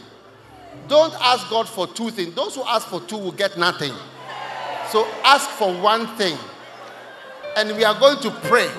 Don't 0.88 1.14
ask 1.22 1.50
God 1.50 1.68
for 1.68 1.88
two 1.88 2.12
things. 2.12 2.34
Those 2.34 2.56
who 2.56 2.64
ask 2.64 2.88
for 2.88 3.02
two 3.02 3.18
will 3.18 3.32
get 3.32 3.58
nothing. 3.58 3.94
So 4.90 5.06
ask 5.24 5.50
for 5.52 5.74
one 5.74 6.08
thing. 6.16 6.38
And 7.58 7.76
we 7.76 7.84
are 7.84 7.98
going 8.00 8.20
to 8.22 8.32
pray. 8.32 8.70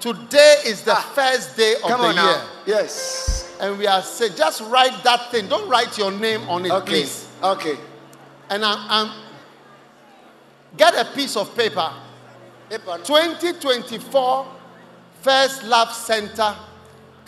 Today 0.00 0.56
is 0.66 0.82
the 0.82 0.94
first 0.94 1.56
day 1.56 1.74
of 1.76 1.90
Ah. 1.90 1.96
The 1.96 2.02
year 2.04 2.12
now. 2.14 2.48
Yes. 2.66 3.54
and 3.60 3.78
we 3.78 3.86
are 3.86 4.02
saying, 4.02 4.32
just 4.36 4.62
write 4.62 5.02
that 5.04 5.30
thing. 5.30 5.46
Don't 5.46 5.68
write 5.68 5.96
your 5.98 6.10
name 6.10 6.48
on 6.48 6.64
it, 6.64 6.70
Okay. 6.72 6.86
please. 7.02 7.28
Okay. 7.42 7.76
And 8.48 8.64
I'm, 8.64 8.90
I'm- 8.90 9.12
get 10.76 10.94
a 10.94 11.04
piece 11.14 11.36
of 11.36 11.54
paper. 11.54 11.92
Paper. 12.70 12.98
2024 13.04 14.46
First 15.22 15.64
Love 15.64 15.92
Center 15.92 16.56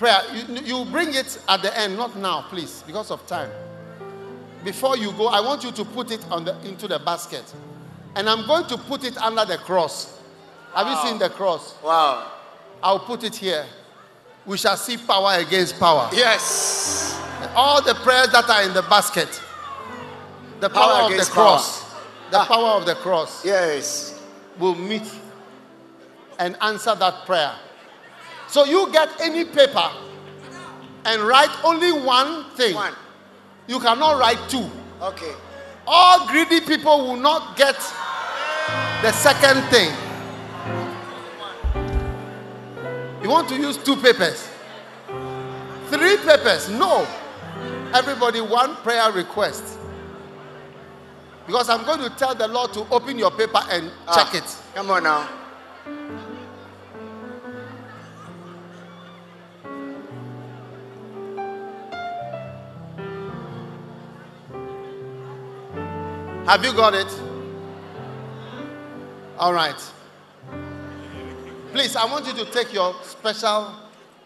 prayer. 0.03 0.21
You, 0.35 0.79
you 0.81 0.85
bring 0.91 1.15
it 1.15 1.39
at 1.49 1.63
the 1.63 1.79
end, 1.79 1.97
not 1.97 2.17
now, 2.17 2.43
please, 2.51 2.83
because 2.85 3.13
of 3.13 3.25
time. 3.29 3.49
Before 4.65 4.97
you 4.97 5.13
go, 5.13 5.29
I 5.29 5.41
want 5.41 5.63
you 5.63 5.71
to 5.71 5.85
put 5.85 6.11
it 6.11 6.25
on 6.29 6.45
the, 6.45 6.59
into 6.67 6.89
the 6.89 6.99
basket. 6.99 7.45
And 8.17 8.29
I'm 8.29 8.45
going 8.47 8.67
to 8.67 8.77
put 8.77 9.05
it 9.05 9.17
under 9.19 9.45
the 9.45 9.59
cross. 9.59 10.21
Have 10.75 10.89
you 10.89 10.97
seen 11.09 11.19
the 11.21 11.29
cross? 11.31 11.77
Wow. 11.85 12.33
I'll 12.83 12.99
put 12.99 13.23
it 13.23 13.37
here. 13.37 13.65
We 14.45 14.57
shall 14.59 14.77
see 14.77 14.97
power 14.97 15.35
against 15.39 15.79
power. 15.79 16.11
Yes. 16.13 17.17
all 17.55 17.81
the 17.83 17.95
prayers 17.95 18.29
that 18.33 18.49
are 18.51 18.63
in 18.65 18.73
the 18.75 18.83
basket, 18.83 19.29
the 20.61 20.69
Power 20.69 21.01
power, 21.03 21.13
of 21.13 21.17
the 21.19 21.31
cross, 21.31 21.83
the 22.31 22.39
Ah. 22.39 22.45
power 22.47 22.71
of 22.79 22.87
the 22.87 22.95
cross 22.97 23.45
Yes. 23.45 24.21
will 24.59 24.75
meet 24.77 25.03
and 26.39 26.57
answer 26.61 26.95
that 26.97 27.25
prayer. 27.27 27.53
So 28.53 28.65
you 28.67 28.93
get 28.93 29.09
any 29.19 29.47
paper 29.47 29.91
and 31.07 31.23
write 31.23 31.49
only 31.65 31.91
one 31.91 32.45
thing. 32.51 32.75
One. 32.75 32.93
You 33.67 33.81
cannot 33.81 34.19
write 34.21 34.47
two. 34.51 34.69
Okay. 35.01 35.33
All 35.87 36.27
greedy 36.29 36.61
people 36.61 36.99
will 37.07 37.17
not 37.17 37.57
get 37.57 37.77
the 39.01 39.11
second 39.13 39.63
thing. 39.71 39.91
You 43.23 43.31
want 43.31 43.49
to 43.49 43.57
use 43.57 43.79
two 43.79 43.97
papers? 43.97 44.47
Three 45.89 46.19
papers? 46.19 46.69
No. 46.69 47.07
Everybody, 47.95 48.43
one 48.43 48.77
prayer 48.77 49.11
request. 49.13 49.79
Because 51.47 51.71
I'm 51.71 51.87
going 51.87 52.01
to 52.01 52.11
tell 52.19 52.35
the 52.35 52.49
Lord 52.49 52.75
to 52.75 52.87
open 52.91 53.19
your 53.19 53.31
paper 53.31 53.61
and 53.71 53.91
Ah. 54.07 54.15
check 54.15 54.35
it. 54.43 54.57
Come 54.75 54.91
on 54.91 55.05
now. 55.05 55.27
Have 66.47 66.65
you 66.65 66.73
got 66.73 66.93
it? 66.93 67.07
All 69.39 69.53
right. 69.53 69.81
Please, 71.71 71.95
I 71.95 72.05
want 72.05 72.27
you 72.27 72.33
to 72.33 72.45
take 72.51 72.73
your 72.73 72.95
special 73.05 73.73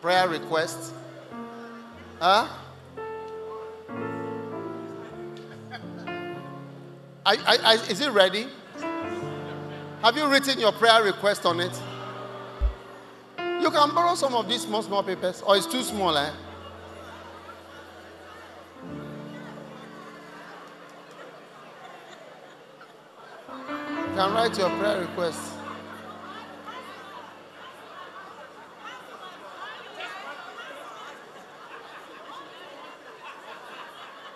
prayer 0.00 0.26
request. 0.26 0.94
Huh? 2.18 2.48
I, 7.26 7.36
I, 7.36 7.58
I, 7.62 7.74
is 7.90 8.00
it 8.00 8.10
ready? 8.12 8.46
Have 10.02 10.16
you 10.16 10.26
written 10.26 10.58
your 10.58 10.72
prayer 10.72 11.02
request 11.04 11.44
on 11.44 11.60
it? 11.60 11.72
You 13.60 13.70
can 13.70 13.94
borrow 13.94 14.14
some 14.14 14.34
of 14.34 14.48
these 14.48 14.62
small, 14.62 14.82
small 14.82 15.02
papers, 15.02 15.42
or 15.46 15.56
it's 15.56 15.66
too 15.66 15.82
small, 15.82 16.16
eh? 16.16 16.30
Can 24.16 24.32
write 24.32 24.56
your 24.56 24.70
prayer 24.78 25.00
request. 25.00 25.38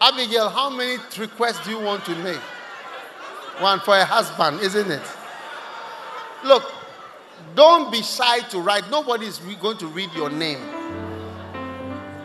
Abigail, 0.02 0.50
how 0.50 0.68
many 0.68 0.98
requests 1.16 1.64
do 1.64 1.70
you 1.70 1.80
want 1.80 2.04
to 2.04 2.14
make? 2.16 2.36
One 3.60 3.80
for 3.80 3.96
a 3.96 4.04
husband, 4.04 4.60
isn't 4.60 4.90
it? 4.90 5.02
Look, 6.44 6.70
don't 7.54 7.90
be 7.90 8.02
shy 8.02 8.40
to 8.50 8.60
write. 8.60 8.90
Nobody 8.90 9.26
is 9.26 9.38
going 9.38 9.78
to 9.78 9.86
read 9.86 10.10
your 10.14 10.28
name. 10.28 10.60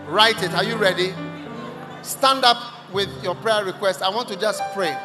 Write 0.07 0.43
it. 0.43 0.53
Are 0.53 0.63
you 0.63 0.75
ready? 0.75 1.13
Stand 2.01 2.43
up 2.43 2.91
with 2.91 3.09
your 3.23 3.35
prayer 3.35 3.63
request. 3.63 4.01
I 4.01 4.09
want 4.09 4.27
to 4.27 4.35
just 4.35 4.61
pray. 4.73 4.97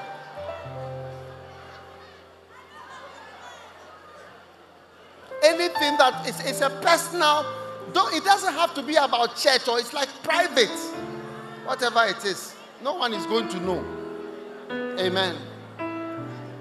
Anything 5.42 5.96
that 5.96 6.26
is, 6.26 6.60
a 6.60 6.70
personal, 6.70 7.46
don't, 7.92 8.14
it 8.14 8.24
doesn't 8.24 8.52
have 8.52 8.74
to 8.74 8.82
be 8.82 8.96
about 8.96 9.36
church 9.36 9.66
or 9.68 9.78
it's 9.78 9.92
like 9.92 10.08
private. 10.22 10.68
Whatever 11.64 12.04
it 12.06 12.24
is, 12.24 12.54
no 12.82 12.94
one 12.94 13.12
is 13.14 13.24
going 13.26 13.48
to 13.48 13.60
know. 13.60 13.84
Amen. 14.98 15.36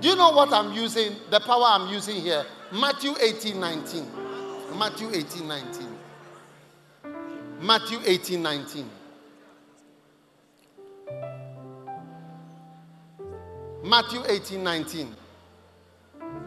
Do 0.01 0.07
you 0.07 0.15
know 0.15 0.32
what 0.32 0.53
I'm 0.53 0.71
using? 0.73 1.15
The 1.30 1.39
power 1.39 1.65
I'm 1.65 1.91
using 1.91 2.21
here? 2.21 2.45
Matthew 2.71 3.13
18 3.19 3.59
19. 3.59 4.07
Matthew 4.77 5.09
18 5.13 5.47
19. 5.47 5.88
Matthew 7.61 7.99
18 8.05 8.41
19. 8.41 8.89
Matthew 13.84 14.21
18 14.27 14.63
19. 14.63 15.15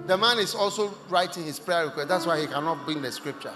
The 0.07 0.18
man 0.18 0.38
is 0.38 0.55
also 0.55 0.92
writing 1.09 1.44
his 1.44 1.61
prayer 1.61 1.86
request. 1.86 2.09
That's 2.09 2.26
why 2.26 2.40
he 2.40 2.46
cannot 2.46 2.84
bring 2.84 3.03
the 3.03 3.12
scripture. 3.12 3.55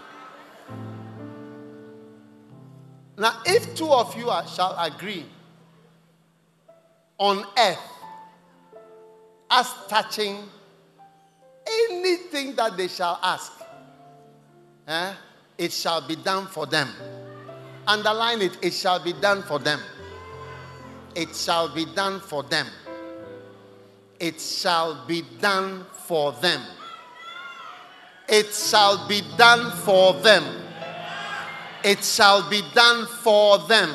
Now, 3.18 3.40
if 3.46 3.74
two 3.74 3.90
of 3.90 4.16
you 4.16 4.30
are, 4.30 4.46
shall 4.46 4.76
agree 4.78 5.24
on 7.18 7.44
earth 7.58 7.78
as 9.50 9.72
touching 9.88 10.48
anything 11.66 12.54
that 12.56 12.76
they 12.76 12.88
shall 12.88 13.18
ask, 13.22 13.52
eh, 14.86 15.14
it 15.58 15.72
shall 15.72 16.06
be 16.06 16.14
done 16.16 16.46
for 16.46 16.66
them. 16.66 16.88
Underline 17.86 18.42
it, 18.42 18.58
it 18.62 18.72
shall 18.72 19.02
be 19.02 19.14
done 19.14 19.42
for 19.42 19.58
them. 19.58 19.80
It 21.14 21.34
shall 21.34 21.72
be 21.74 21.86
done 21.86 22.20
for 22.20 22.42
them. 22.42 22.66
It 24.18 24.40
shall 24.40 25.06
be 25.06 25.22
done 25.40 25.84
for 25.92 26.32
them. 26.32 26.62
It 28.28 28.52
shall 28.52 29.06
be 29.06 29.22
done 29.36 29.70
for 29.78 30.14
them. 30.14 30.44
It 31.84 32.02
shall 32.02 32.48
be 32.48 32.62
done 32.74 33.06
for 33.06 33.58
them. 33.58 33.90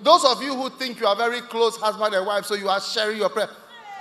Those 0.00 0.24
of 0.24 0.42
you 0.42 0.54
who 0.54 0.70
think 0.70 0.98
you 0.98 1.06
are 1.06 1.14
very 1.14 1.40
close 1.42 1.76
husband 1.76 2.14
and 2.14 2.26
wife, 2.26 2.46
so 2.46 2.54
you 2.54 2.68
are 2.68 2.80
sharing 2.80 3.18
your 3.18 3.28
prayer, 3.28 3.48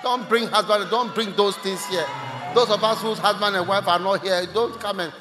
don't 0.01 0.27
bring 0.29 0.47
husband, 0.47 0.89
don't 0.89 1.13
bring 1.13 1.35
those 1.35 1.57
things 1.57 1.85
here. 1.87 2.05
Those 2.55 2.69
of 2.69 2.83
us 2.83 3.01
whose 3.01 3.19
husband 3.19 3.55
and 3.55 3.67
wife 3.67 3.87
are 3.87 3.99
not 3.99 4.23
here, 4.23 4.45
don't 4.53 4.79
come 4.79 5.01
and 5.01 5.13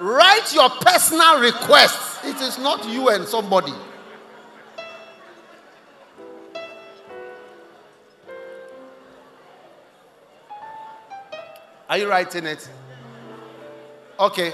write 0.00 0.52
your 0.52 0.68
personal 0.68 1.40
requests. 1.40 2.24
It 2.24 2.36
is 2.42 2.58
not 2.58 2.86
you 2.88 3.08
and 3.08 3.26
somebody. 3.26 3.72
Are 11.88 11.98
you 11.98 12.08
writing 12.08 12.46
it? 12.46 12.68
Okay. 14.18 14.52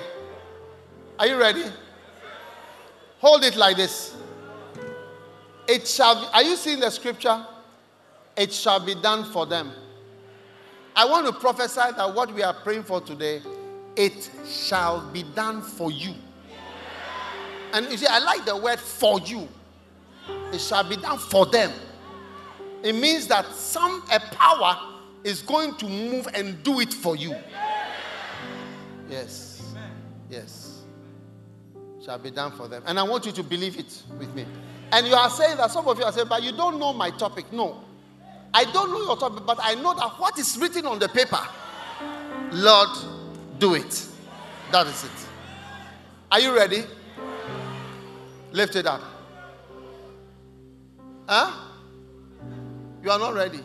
Are 1.18 1.26
you 1.26 1.38
ready? 1.38 1.64
Hold 3.20 3.44
it 3.44 3.56
like 3.56 3.76
this. 3.76 4.16
It 5.68 5.86
shall 5.86 6.20
be, 6.20 6.26
are 6.34 6.42
you 6.42 6.56
seeing 6.56 6.80
the 6.80 6.90
scripture? 6.90 7.46
It 8.36 8.52
shall 8.52 8.84
be 8.84 8.94
done 8.94 9.24
for 9.24 9.46
them. 9.46 9.72
I 10.94 11.04
want 11.04 11.26
to 11.26 11.32
prophesy 11.32 11.80
that 11.96 12.14
what 12.14 12.34
we 12.34 12.42
are 12.42 12.52
praying 12.52 12.82
for 12.82 13.00
today, 13.00 13.40
it 13.96 14.30
shall 14.46 15.08
be 15.10 15.22
done 15.22 15.62
for 15.62 15.90
you. 15.90 16.14
And 17.72 17.90
you 17.90 17.96
see, 17.96 18.06
I 18.06 18.18
like 18.18 18.44
the 18.44 18.56
word 18.56 18.78
for 18.78 19.20
you. 19.20 19.48
It 20.52 20.60
shall 20.60 20.86
be 20.86 20.96
done 20.96 21.18
for 21.18 21.46
them. 21.46 21.72
It 22.82 22.94
means 22.94 23.26
that 23.28 23.46
some 23.46 24.02
a 24.12 24.20
power 24.20 24.91
is 25.24 25.42
going 25.42 25.74
to 25.76 25.86
move 25.88 26.28
and 26.34 26.62
do 26.62 26.80
it 26.80 26.92
for 26.92 27.16
you. 27.16 27.34
Yes. 29.08 29.74
Yes. 30.30 30.82
Shall 32.04 32.18
be 32.18 32.30
done 32.30 32.52
for 32.52 32.68
them. 32.68 32.82
And 32.86 32.98
I 32.98 33.02
want 33.02 33.26
you 33.26 33.32
to 33.32 33.42
believe 33.42 33.78
it 33.78 34.02
with 34.18 34.34
me. 34.34 34.46
And 34.90 35.06
you 35.06 35.14
are 35.14 35.30
saying 35.30 35.56
that 35.58 35.70
some 35.70 35.86
of 35.86 35.98
you 35.98 36.04
are 36.04 36.12
saying, 36.12 36.26
but 36.28 36.42
you 36.42 36.52
don't 36.52 36.78
know 36.78 36.92
my 36.92 37.10
topic. 37.10 37.52
No. 37.52 37.84
I 38.54 38.64
don't 38.64 38.90
know 38.90 39.00
your 39.00 39.16
topic, 39.16 39.44
but 39.46 39.58
I 39.62 39.74
know 39.74 39.94
that 39.94 40.18
what 40.18 40.38
is 40.38 40.58
written 40.58 40.86
on 40.86 40.98
the 40.98 41.08
paper, 41.08 41.40
Lord, 42.50 42.88
do 43.58 43.74
it. 43.74 44.06
That 44.70 44.86
is 44.86 45.04
it. 45.04 45.10
Are 46.30 46.40
you 46.40 46.54
ready? 46.54 46.84
Lift 48.52 48.76
it 48.76 48.86
up. 48.86 49.00
Huh? 51.28 51.52
You 53.02 53.10
are 53.10 53.18
not 53.18 53.34
ready. 53.34 53.60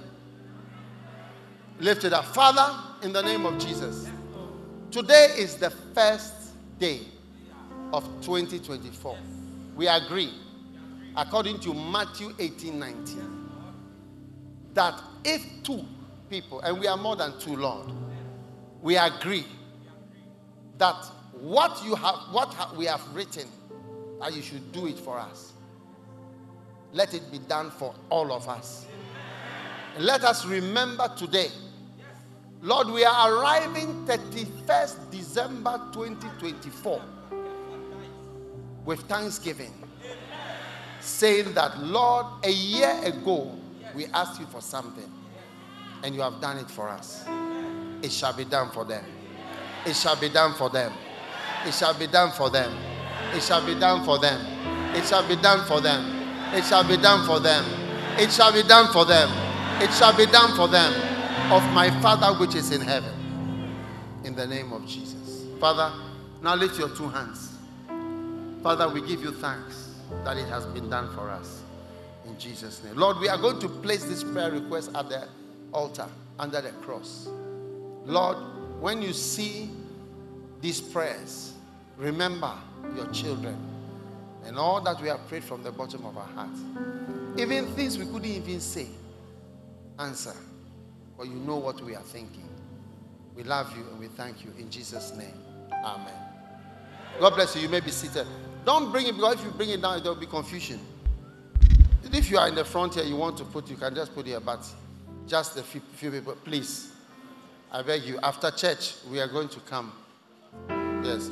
Lift 1.79 2.05
it 2.05 2.13
up. 2.13 2.25
Father, 2.25 2.75
in 3.03 3.13
the 3.13 3.21
name 3.21 3.45
of 3.45 3.59
Jesus, 3.59 4.09
today 4.89 5.35
is 5.37 5.57
the 5.57 5.69
first 5.69 6.33
day 6.79 7.01
of 7.93 8.03
2024. 8.21 9.15
We 9.75 9.87
agree, 9.87 10.33
according 11.15 11.59
to 11.61 11.73
Matthew 11.75 12.33
18 12.39 12.79
19, 12.79 13.49
that 14.73 14.99
if 15.23 15.45
two 15.61 15.85
people, 16.31 16.61
and 16.61 16.79
we 16.79 16.87
are 16.87 16.97
more 16.97 17.15
than 17.15 17.39
two, 17.39 17.55
Lord, 17.55 17.91
we 18.81 18.97
agree 18.97 19.45
that 20.79 20.95
what 21.33 21.83
you 21.85 21.93
have, 21.93 22.15
what 22.31 22.53
ha- 22.55 22.73
we 22.75 22.85
have 22.85 23.07
written, 23.13 23.47
that 24.19 24.35
you 24.35 24.41
should 24.41 24.71
do 24.71 24.87
it 24.87 24.97
for 24.97 25.19
us. 25.19 25.53
Let 26.91 27.13
it 27.13 27.31
be 27.31 27.37
done 27.37 27.69
for 27.69 27.93
all 28.09 28.31
of 28.31 28.47
us. 28.49 28.87
Let 29.99 30.23
us 30.23 30.45
remember 30.45 31.11
today 31.15 31.49
Lord, 32.61 32.89
we 32.89 33.03
are 33.05 33.33
arriving 33.33 34.05
31st 34.07 35.11
December 35.11 35.79
2024 35.93 37.01
with 38.83 38.99
thanksgiving, 39.01 39.73
saying 40.99 41.53
that, 41.53 41.77
Lord, 41.79 42.25
a 42.43 42.49
year 42.49 42.99
ago 43.03 43.51
we 43.95 44.07
asked 44.07 44.39
you 44.39 44.47
for 44.47 44.61
something 44.61 45.09
and 46.03 46.15
you 46.15 46.21
have 46.21 46.41
done 46.41 46.57
it 46.57 46.69
for 46.69 46.89
us. 46.89 47.25
It 48.01 48.11
shall 48.11 48.33
be 48.33 48.45
done 48.45 48.71
for 48.71 48.85
them. 48.85 49.05
It 49.85 49.95
shall 49.95 50.15
be 50.15 50.29
done 50.29 50.53
for 50.55 50.69
them. 50.69 50.93
It 51.63 51.73
shall 51.75 51.93
be 51.93 52.07
done 52.07 52.31
for 52.31 52.49
them. 52.49 52.75
It 53.35 53.43
shall 53.43 53.65
be 53.67 53.75
done 53.75 54.03
for 54.03 54.17
them. 54.17 54.41
It 54.95 55.03
shall 55.05 55.27
be 55.27 55.35
done 55.35 55.67
for 55.67 55.79
them. 55.79 56.03
It 56.55 56.63
shall 56.63 56.83
be 56.87 56.97
done 56.97 57.25
for 57.27 57.39
them. 57.39 57.65
It 58.17 58.31
shall 58.31 58.51
be 58.51 58.63
done 58.63 58.91
for 58.91 59.05
them. 59.05 59.29
It 59.79 59.93
shall 59.93 60.15
be 60.17 60.25
done 60.25 60.55
for 60.55 60.67
them 60.67 61.06
of 61.49 61.63
my 61.71 61.89
Father 62.01 62.37
which 62.37 62.55
is 62.55 62.71
in 62.71 62.81
heaven. 62.81 63.13
In 64.25 64.35
the 64.35 64.45
name 64.45 64.73
of 64.73 64.85
Jesus. 64.85 65.45
Father, 65.61 65.93
now 66.41 66.55
lift 66.55 66.77
your 66.77 66.89
two 66.89 67.07
hands. 67.07 67.53
Father, 68.61 68.89
we 68.89 68.99
give 68.99 69.21
you 69.21 69.31
thanks 69.31 69.95
that 70.25 70.35
it 70.35 70.47
has 70.49 70.65
been 70.65 70.89
done 70.89 71.09
for 71.15 71.29
us. 71.29 71.61
In 72.25 72.37
Jesus' 72.37 72.83
name. 72.83 72.97
Lord, 72.97 73.19
we 73.19 73.29
are 73.29 73.37
going 73.37 73.59
to 73.59 73.69
place 73.69 74.03
this 74.03 74.25
prayer 74.25 74.51
request 74.51 74.91
at 74.93 75.07
the 75.07 75.29
altar 75.71 76.07
under 76.37 76.59
the 76.59 76.71
cross. 76.81 77.29
Lord, 78.05 78.37
when 78.81 79.01
you 79.01 79.13
see 79.13 79.69
these 80.59 80.81
prayers, 80.81 81.53
remember 81.95 82.51
your 82.93 83.07
children 83.11 83.57
and 84.43 84.57
all 84.57 84.81
that 84.81 85.01
we 85.01 85.07
have 85.07 85.25
prayed 85.29 85.45
from 85.45 85.63
the 85.63 85.71
bottom 85.71 86.05
of 86.05 86.17
our 86.17 86.27
hearts. 86.27 86.59
Even 87.37 87.67
things 87.67 87.97
we 87.97 88.05
couldn't 88.05 88.25
even 88.25 88.59
say, 88.59 88.87
answer. 89.97 90.33
But 91.17 91.27
you 91.27 91.35
know 91.35 91.57
what 91.57 91.81
we 91.81 91.95
are 91.95 92.03
thinking. 92.03 92.47
We 93.35 93.43
love 93.43 93.75
you 93.75 93.83
and 93.91 93.99
we 93.99 94.07
thank 94.07 94.43
you 94.43 94.51
in 94.57 94.69
Jesus' 94.69 95.13
name. 95.15 95.33
Amen. 95.83 96.13
God 97.19 97.35
bless 97.35 97.55
you. 97.55 97.63
You 97.63 97.69
may 97.69 97.79
be 97.79 97.91
seated. 97.91 98.27
Don't 98.65 98.91
bring 98.91 99.07
it 99.07 99.15
because 99.15 99.35
if 99.35 99.45
you 99.45 99.51
bring 99.51 99.69
it 99.69 99.81
down, 99.81 100.01
there 100.03 100.11
will 100.11 100.19
be 100.19 100.25
confusion. 100.25 100.79
If 102.11 102.31
you 102.31 102.37
are 102.37 102.47
in 102.47 102.55
the 102.55 102.65
front 102.65 102.95
here, 102.95 103.03
you 103.03 103.15
want 103.15 103.37
to 103.37 103.45
put, 103.45 103.69
you 103.69 103.75
can 103.75 103.93
just 103.93 104.13
put 104.13 104.25
here, 104.25 104.39
but 104.39 104.65
just 105.27 105.57
a 105.57 105.63
few, 105.63 105.81
few 105.95 106.11
people, 106.11 106.35
please. 106.43 106.93
I 107.71 107.81
beg 107.81 108.03
you. 108.03 108.17
After 108.23 108.49
church, 108.49 108.95
we 109.11 109.19
are 109.19 109.27
going 109.27 109.49
to 109.49 109.59
come. 109.61 109.91
Yes. 111.03 111.29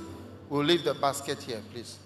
We'll 0.49 0.63
leave 0.63 0.83
the 0.83 0.93
basket 0.93 1.41
here, 1.41 1.61
please. 1.73 1.97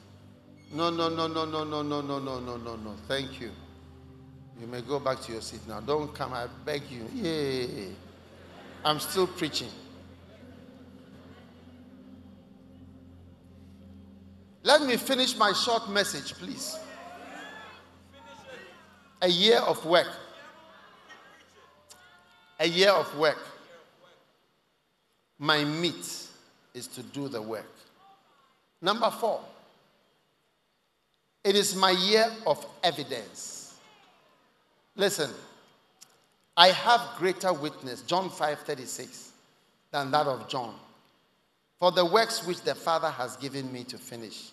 No, 0.71 0.89
no, 0.89 1.09
no, 1.09 1.27
no, 1.27 1.45
no, 1.45 1.63
no, 1.63 1.81
no, 1.81 2.01
no, 2.01 2.19
no, 2.19 2.39
no, 2.39 2.57
no, 2.57 2.75
no. 2.75 2.95
Thank 3.07 3.41
you. 3.41 3.51
You 4.59 4.67
may 4.67 4.81
go 4.81 4.99
back 4.99 5.21
to 5.21 5.31
your 5.31 5.41
seat 5.41 5.61
now. 5.67 5.79
Don't 5.79 6.13
come. 6.13 6.33
I 6.33 6.47
beg 6.65 6.83
you. 6.89 7.05
Yay. 7.13 7.87
I'm 8.83 8.99
still 8.99 9.27
preaching. 9.27 9.69
Let 14.63 14.81
me 14.81 14.97
finish 14.97 15.37
my 15.37 15.53
short 15.53 15.89
message, 15.89 16.33
please. 16.33 16.77
A 19.21 19.29
year 19.29 19.59
of 19.59 19.83
work. 19.85 20.11
A 22.59 22.67
year 22.67 22.91
of 22.91 23.17
work. 23.17 23.39
My 25.37 25.63
meat 25.63 26.27
is 26.73 26.87
to 26.87 27.01
do 27.01 27.29
the 27.29 27.41
work. 27.41 27.71
Number 28.81 29.09
four, 29.09 29.41
it 31.43 31.55
is 31.55 31.75
my 31.75 31.91
year 31.91 32.29
of 32.45 32.65
evidence. 32.83 33.58
Listen, 34.99 35.31
I 36.57 36.67
have 36.71 36.99
greater 37.17 37.53
witness, 37.53 38.01
John 38.01 38.29
5 38.29 38.59
36, 38.59 39.31
than 39.91 40.11
that 40.11 40.27
of 40.27 40.49
John. 40.49 40.75
For 41.77 41.93
the 41.93 42.03
works 42.03 42.45
which 42.45 42.61
the 42.63 42.75
Father 42.75 43.09
has 43.09 43.37
given 43.37 43.71
me 43.71 43.85
to 43.85 43.97
finish, 43.97 44.49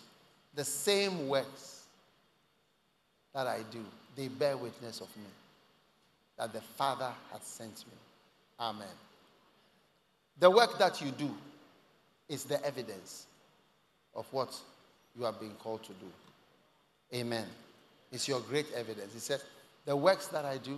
the 0.55 0.63
same 0.63 1.27
works 1.27 1.83
that 3.33 3.45
I 3.45 3.59
do, 3.71 3.83
they 4.15 4.29
bear 4.29 4.55
witness 4.55 5.01
of 5.01 5.09
me, 5.17 5.29
that 6.37 6.53
the 6.53 6.61
Father 6.61 7.11
has 7.33 7.41
sent 7.41 7.79
me. 7.85 7.97
Amen. 8.57 8.87
The 10.39 10.49
work 10.49 10.79
that 10.79 11.01
you 11.01 11.11
do 11.11 11.29
is 12.29 12.45
the 12.45 12.65
evidence 12.65 13.25
of 14.15 14.25
what 14.31 14.57
you 15.19 15.25
are 15.25 15.33
being 15.33 15.55
called 15.55 15.83
to 15.83 15.91
do. 15.91 17.17
Amen. 17.17 17.47
It's 18.13 18.29
your 18.29 18.39
great 18.39 18.67
evidence. 18.73 19.13
He 19.13 19.19
says, 19.19 19.43
The 19.87 19.95
works 19.95 20.27
that 20.27 20.43
I 20.43 20.57
do 20.57 20.77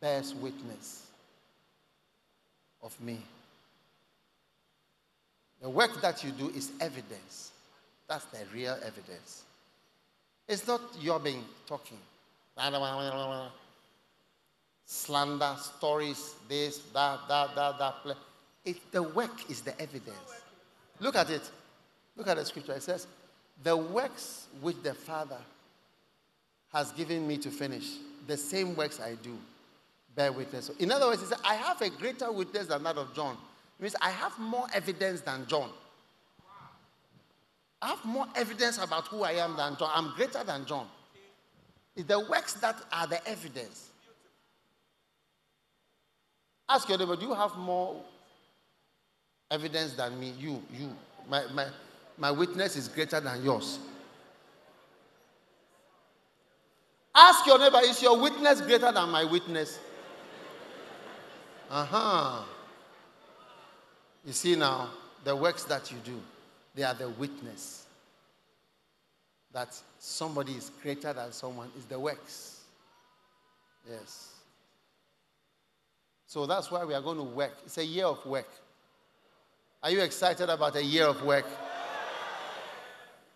bears 0.00 0.32
witness 0.36 1.08
of 2.80 2.98
me. 3.00 3.18
The 5.60 5.68
work 5.68 6.00
that 6.00 6.22
you 6.22 6.30
do 6.30 6.48
is 6.50 6.70
evidence. 6.80 7.50
That's 8.08 8.24
the 8.26 8.38
real 8.54 8.76
evidence. 8.84 9.42
It's 10.46 10.64
not 10.68 10.80
your 11.00 11.18
being 11.18 11.44
talking. 11.66 11.98
Slander, 14.84 15.56
stories, 15.60 16.34
this, 16.48 16.78
that, 16.94 17.18
that, 17.28 17.56
that, 17.56 17.78
that. 17.80 18.16
It, 18.64 18.92
the 18.92 19.02
work 19.02 19.50
is 19.50 19.62
the 19.62 19.72
evidence. 19.80 20.40
Look 21.00 21.16
at 21.16 21.30
it. 21.30 21.50
Look 22.16 22.28
at 22.28 22.36
the 22.36 22.44
scripture. 22.44 22.74
It 22.74 22.84
says, 22.84 23.08
The 23.64 23.76
works 23.76 24.46
which 24.60 24.80
the 24.84 24.94
Father 24.94 25.40
has 26.76 26.92
given 26.92 27.26
me 27.26 27.38
to 27.38 27.50
finish, 27.50 27.94
the 28.26 28.36
same 28.36 28.76
works 28.76 29.00
I 29.00 29.14
do, 29.22 29.38
bear 30.14 30.30
witness. 30.30 30.68
In 30.78 30.92
other 30.92 31.06
words, 31.06 31.22
he 31.22 31.26
said, 31.26 31.38
I 31.42 31.54
have 31.54 31.80
a 31.80 31.88
greater 31.88 32.30
witness 32.30 32.66
than 32.66 32.82
that 32.82 32.98
of 32.98 33.14
John. 33.14 33.34
It 33.78 33.82
means 33.82 33.96
I 34.02 34.10
have 34.10 34.38
more 34.38 34.66
evidence 34.74 35.22
than 35.22 35.46
John. 35.46 35.70
I 37.80 37.88
have 37.88 38.04
more 38.04 38.26
evidence 38.34 38.76
about 38.76 39.08
who 39.08 39.22
I 39.22 39.32
am 39.32 39.56
than 39.56 39.76
John. 39.78 39.90
I'm 39.94 40.14
greater 40.16 40.44
than 40.44 40.66
John. 40.66 40.86
It's 41.96 42.06
the 42.06 42.20
works 42.20 42.52
that 42.54 42.76
are 42.92 43.06
the 43.06 43.26
evidence. 43.26 43.88
Ask 46.68 46.90
your 46.90 46.98
neighbor, 46.98 47.16
do 47.16 47.24
you 47.24 47.34
have 47.34 47.56
more 47.56 48.02
evidence 49.50 49.94
than 49.94 50.20
me? 50.20 50.34
You, 50.38 50.62
you. 50.78 50.94
My, 51.26 51.44
my, 51.54 51.68
my 52.18 52.30
witness 52.30 52.76
is 52.76 52.88
greater 52.88 53.18
than 53.18 53.42
yours. 53.42 53.78
Ask 57.18 57.46
your 57.46 57.58
neighbor, 57.58 57.80
is 57.82 58.02
your 58.02 58.20
witness 58.20 58.60
greater 58.60 58.92
than 58.92 59.08
my 59.08 59.24
witness? 59.24 59.78
Uh 61.70 61.84
huh. 61.84 62.42
You 64.24 64.32
see 64.34 64.54
now, 64.54 64.90
the 65.24 65.34
works 65.34 65.64
that 65.64 65.90
you 65.90 65.96
do, 66.04 66.20
they 66.74 66.82
are 66.82 66.92
the 66.92 67.08
witness 67.08 67.86
that 69.52 69.74
somebody 69.98 70.52
is 70.52 70.70
greater 70.82 71.14
than 71.14 71.32
someone, 71.32 71.70
is 71.78 71.86
the 71.86 71.98
works. 71.98 72.60
Yes. 73.88 74.34
So 76.26 76.44
that's 76.44 76.70
why 76.70 76.84
we 76.84 76.92
are 76.92 77.00
going 77.00 77.16
to 77.16 77.22
work. 77.22 77.56
It's 77.64 77.78
a 77.78 77.84
year 77.84 78.04
of 78.04 78.24
work. 78.26 78.48
Are 79.82 79.90
you 79.90 80.02
excited 80.02 80.50
about 80.50 80.76
a 80.76 80.84
year 80.84 81.06
of 81.06 81.22
work? 81.22 81.46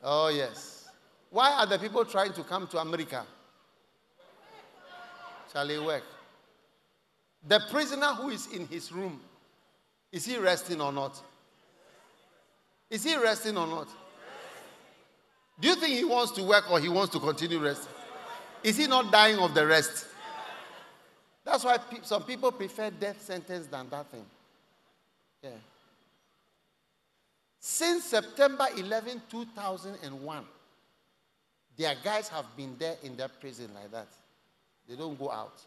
Oh, 0.03 0.29
yes. 0.29 0.89
Why 1.31 1.53
are 1.53 1.67
the 1.67 1.79
people 1.79 2.05
trying 2.05 2.35
to 2.35 2.43
come 2.43 2.67
to 2.67 2.79
America? 2.79 3.25
Shall 5.53 5.67
they 5.67 5.79
work? 5.79 6.05
The 7.47 7.61
prisoner 7.71 8.15
who 8.15 8.31
is 8.31 8.47
in 8.53 8.67
his 8.67 8.93
room, 8.93 9.21
is 10.13 10.25
he 10.25 10.37
resting 10.37 10.81
or 10.81 10.93
not? 10.93 11.21
Is 12.91 13.05
he 13.05 13.17
resting 13.17 13.57
or 13.57 13.67
not? 13.67 13.89
Do 15.61 15.69
you 15.69 15.75
think 15.75 15.97
he 15.97 16.05
wants 16.05 16.33
to 16.33 16.43
work 16.43 16.71
or 16.71 16.81
he 16.81 16.89
wants 16.89 17.13
to 17.13 17.21
continue 17.21 17.59
resting? 17.59 17.93
Is 18.63 18.77
he 18.77 18.87
not 18.87 19.11
dying 19.13 19.39
of 19.39 19.55
the 19.55 19.67
rest? 19.67 20.07
That's 21.45 21.65
why 21.65 21.79
pe- 21.79 22.03
some 22.03 22.25
people 22.25 22.53
prefer 22.53 22.91
death 22.91 23.23
sentence 23.23 23.67
than 23.67 23.89
that 23.91 24.07
thing. 24.11 24.25
Yeah. 25.43 25.51
Since 27.59 28.05
September 28.05 28.67
11, 28.77 29.23
2001, 29.31 30.45
their 31.77 31.95
guys 32.03 32.29
have 32.29 32.45
been 32.57 32.77
there 32.79 32.97
in 33.03 33.17
that 33.17 33.41
prison 33.41 33.71
like 33.75 33.91
that. 33.93 34.09
They 34.91 34.97
don't 34.97 35.17
go 35.17 35.31
out. 35.31 35.63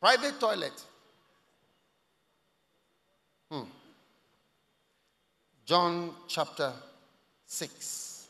Private 0.00 0.40
toilet. 0.40 0.82
Hmm. 3.50 3.62
John 5.64 6.10
chapter 6.26 6.72
6. 7.46 8.26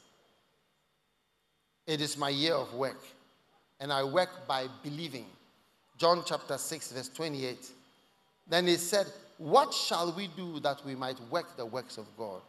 It 1.87 2.03
is 2.03 2.19
my 2.19 2.29
year 2.29 2.55
of 2.55 2.73
work, 2.75 3.01
and 3.81 3.91
I 3.91 4.05
work 4.05 4.47
by 4.47 4.67
believing. 4.83 5.25
John 5.97 6.23
chapter 6.27 6.59
6, 6.59 6.93
verse 6.93 7.09
28. 7.09 7.71
Then 8.47 8.67
he 8.67 8.77
said, 8.77 9.07
What 9.39 9.73
shall 9.73 10.13
we 10.13 10.29
do 10.37 10.61
that 10.61 10.85
we 10.85 10.95
might 10.95 11.19
work 11.31 11.57
the 11.57 11.65
works 11.65 11.97
of 11.97 12.07
God? 12.19 12.43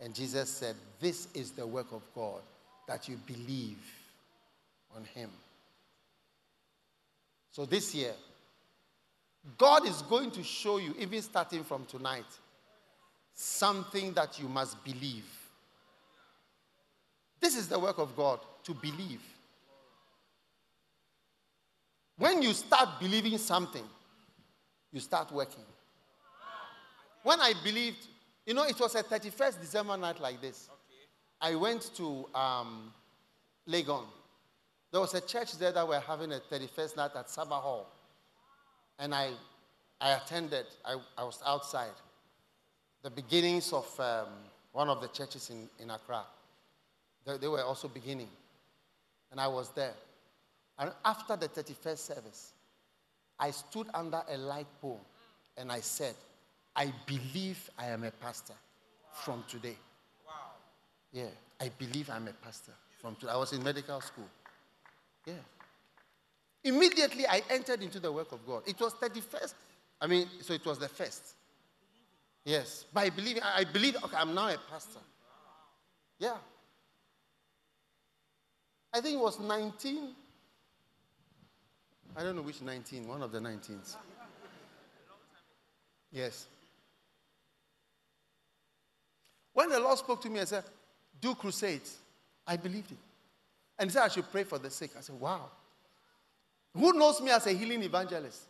And 0.00 0.12
Jesus 0.12 0.50
said, 0.50 0.74
This 0.98 1.28
is 1.34 1.52
the 1.52 1.66
work 1.66 1.92
of 1.92 2.02
God, 2.14 2.40
that 2.88 3.08
you 3.08 3.16
believe 3.26 3.78
on 4.96 5.04
him. 5.14 5.30
So 7.50 7.64
this 7.64 7.94
year, 7.94 8.12
God 9.56 9.86
is 9.86 10.02
going 10.02 10.30
to 10.32 10.42
show 10.42 10.78
you, 10.78 10.94
even 10.98 11.22
starting 11.22 11.62
from 11.62 11.84
tonight, 11.86 12.26
something 13.34 14.12
that 14.14 14.40
you 14.40 14.48
must 14.48 14.82
believe. 14.84 15.24
This 17.40 17.56
is 17.56 17.68
the 17.68 17.78
work 17.78 17.98
of 17.98 18.16
God, 18.16 18.40
to 18.64 18.74
believe. 18.74 19.22
When 22.18 22.42
you 22.42 22.52
start 22.54 22.98
believing 22.98 23.38
something, 23.38 23.84
you 24.92 25.00
start 25.00 25.30
working. 25.30 25.64
When 27.22 27.40
I 27.40 27.52
believed, 27.62 28.06
you 28.46 28.54
know, 28.54 28.64
it 28.64 28.78
was 28.80 28.94
a 28.94 29.02
31st 29.02 29.60
December 29.60 29.96
night 29.96 30.20
like 30.20 30.40
this. 30.40 30.70
I 31.40 31.54
went 31.54 31.94
to 31.96 32.26
um, 32.34 32.92
Legon. 33.68 34.04
There 34.96 35.02
was 35.02 35.12
a 35.12 35.20
church 35.20 35.58
there 35.58 35.72
that 35.72 35.86
were 35.86 36.00
having 36.00 36.32
a 36.32 36.40
31st 36.50 36.96
night 36.96 37.10
at 37.16 37.26
Sarbah 37.26 37.60
Hall. 37.60 37.86
And 38.98 39.14
I, 39.14 39.28
I 40.00 40.12
attended, 40.12 40.64
I, 40.86 40.96
I 41.18 41.22
was 41.22 41.38
outside. 41.44 41.92
The 43.02 43.10
beginnings 43.10 43.74
of 43.74 43.84
um, 44.00 44.28
one 44.72 44.88
of 44.88 45.02
the 45.02 45.08
churches 45.08 45.50
in, 45.50 45.68
in 45.78 45.90
Accra. 45.90 46.22
They, 47.26 47.36
they 47.36 47.46
were 47.46 47.62
also 47.62 47.88
beginning. 47.88 48.30
And 49.30 49.38
I 49.38 49.48
was 49.48 49.68
there. 49.72 49.92
And 50.78 50.90
after 51.04 51.36
the 51.36 51.50
31st 51.50 51.98
service, 51.98 52.52
I 53.38 53.50
stood 53.50 53.88
under 53.92 54.22
a 54.30 54.38
light 54.38 54.68
pole 54.80 55.02
and 55.58 55.70
I 55.70 55.80
said, 55.80 56.14
I 56.74 56.90
believe 57.04 57.68
I 57.78 57.88
am 57.88 58.02
a 58.04 58.12
pastor 58.12 58.54
from 59.12 59.44
today. 59.46 59.76
Wow. 60.26 60.32
Yeah, 61.12 61.28
I 61.60 61.70
believe 61.76 62.08
I'm 62.08 62.28
a 62.28 62.32
pastor 62.32 62.72
from 62.98 63.14
today. 63.16 63.32
I 63.32 63.36
was 63.36 63.52
in 63.52 63.62
medical 63.62 64.00
school. 64.00 64.30
Yeah. 65.26 65.34
Immediately 66.64 67.26
I 67.26 67.42
entered 67.50 67.82
into 67.82 68.00
the 68.00 68.10
work 68.10 68.32
of 68.32 68.46
God. 68.46 68.62
It 68.66 68.80
was 68.80 68.94
31st. 68.94 69.54
I 70.00 70.06
mean, 70.06 70.28
so 70.40 70.54
it 70.54 70.64
was 70.64 70.78
the 70.78 70.88
first. 70.88 71.34
Yes. 72.44 72.84
By 72.92 73.10
believing, 73.10 73.42
I 73.42 73.64
believe, 73.64 73.96
okay, 74.02 74.16
I'm 74.16 74.34
now 74.34 74.48
a 74.48 74.56
pastor. 74.70 75.00
Yeah. 76.18 76.36
I 78.92 79.00
think 79.00 79.18
it 79.18 79.22
was 79.22 79.38
19. 79.38 80.14
I 82.16 82.22
don't 82.22 82.36
know 82.36 82.42
which 82.42 82.62
19, 82.62 83.06
one 83.06 83.22
of 83.22 83.30
the 83.30 83.40
19s. 83.40 83.96
Yes. 86.10 86.46
When 89.52 89.68
the 89.68 89.80
Lord 89.80 89.98
spoke 89.98 90.20
to 90.22 90.30
me 90.30 90.38
and 90.38 90.48
said, 90.48 90.64
Do 91.20 91.34
crusades, 91.34 91.98
I 92.46 92.56
believed 92.56 92.92
it. 92.92 92.98
And 93.78 93.90
he 93.90 93.94
said, 93.94 94.02
I 94.02 94.08
should 94.08 94.30
pray 94.30 94.44
for 94.44 94.58
the 94.58 94.70
sick. 94.70 94.90
I 94.96 95.00
said, 95.00 95.18
Wow. 95.18 95.50
Who 96.74 96.92
knows 96.92 97.20
me 97.20 97.30
as 97.30 97.46
a 97.46 97.52
healing 97.52 97.82
evangelist? 97.82 98.42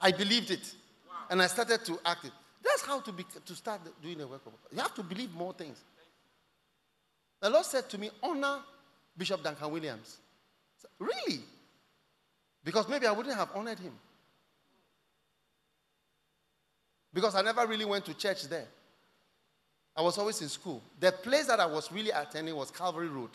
I 0.00 0.10
believed 0.10 0.50
it. 0.50 0.74
And 1.28 1.42
I 1.42 1.46
started 1.46 1.84
to 1.84 1.98
act 2.04 2.24
it. 2.24 2.32
That's 2.62 2.82
how 2.82 3.00
to, 3.00 3.12
be, 3.12 3.24
to 3.44 3.54
start 3.54 3.80
doing 4.02 4.18
the 4.18 4.26
work 4.26 4.40
of 4.46 4.52
God. 4.52 4.70
You 4.72 4.78
have 4.80 4.94
to 4.94 5.02
believe 5.02 5.32
more 5.34 5.52
things. 5.52 5.82
The 7.40 7.50
Lord 7.50 7.64
said 7.64 7.88
to 7.90 7.98
me, 7.98 8.10
honor 8.22 8.60
Bishop 9.16 9.42
Duncan 9.42 9.70
Williams. 9.70 10.18
Said, 10.78 10.90
really? 10.98 11.40
Because 12.64 12.88
maybe 12.88 13.06
I 13.06 13.12
wouldn't 13.12 13.36
have 13.36 13.50
honored 13.54 13.78
him. 13.78 13.92
Because 17.12 17.34
I 17.34 17.42
never 17.42 17.66
really 17.66 17.84
went 17.84 18.06
to 18.06 18.14
church 18.14 18.44
there. 18.44 18.68
I 19.94 20.00
was 20.00 20.16
always 20.16 20.40
in 20.40 20.48
school. 20.48 20.82
The 20.98 21.12
place 21.12 21.46
that 21.48 21.60
I 21.60 21.66
was 21.66 21.92
really 21.92 22.10
attending 22.10 22.56
was 22.56 22.70
Calvary 22.70 23.08
Road. 23.08 23.30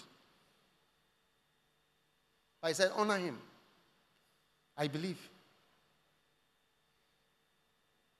I 2.61 2.73
said, 2.73 2.91
honor 2.95 3.17
him. 3.17 3.37
I 4.77 4.87
believe. 4.87 5.17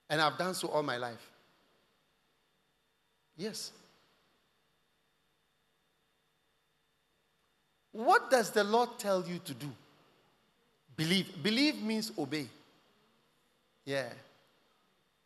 And 0.10 0.22
I've 0.22 0.38
done 0.38 0.54
so 0.54 0.70
all 0.70 0.84
my 0.84 0.98
life. 0.98 1.32
Yes. 3.36 3.72
What 7.92 8.30
does 8.30 8.52
the 8.52 8.64
Lord 8.64 8.98
tell 8.98 9.24
you 9.28 9.40
to 9.40 9.54
do? 9.54 9.70
Believe. 10.96 11.44
Believe 11.44 11.82
means 11.82 12.12
obey. 12.18 12.48
Yeah. 13.86 14.10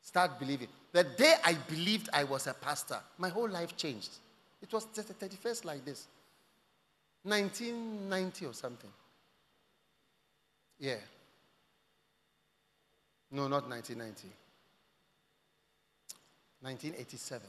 Start 0.02 0.40
believing. 0.40 0.68
The 0.92 1.04
day 1.04 1.36
I 1.44 1.54
believed 1.54 2.10
I 2.12 2.24
was 2.24 2.48
a 2.48 2.54
pastor, 2.54 3.00
my 3.18 3.30
whole 3.30 3.50
life 3.50 3.78
changed. 3.78 4.12
It 4.62 4.72
was 4.74 4.86
just 4.94 5.08
the 5.08 5.14
31st 5.14 5.66
like 5.66 5.86
this. 5.86 6.08
1990 7.24 8.46
or 8.46 8.54
something. 8.54 8.90
Yeah. 10.82 10.96
No, 13.30 13.48
not 13.48 13.70
1990. 13.70 14.28
1987. 16.60 17.48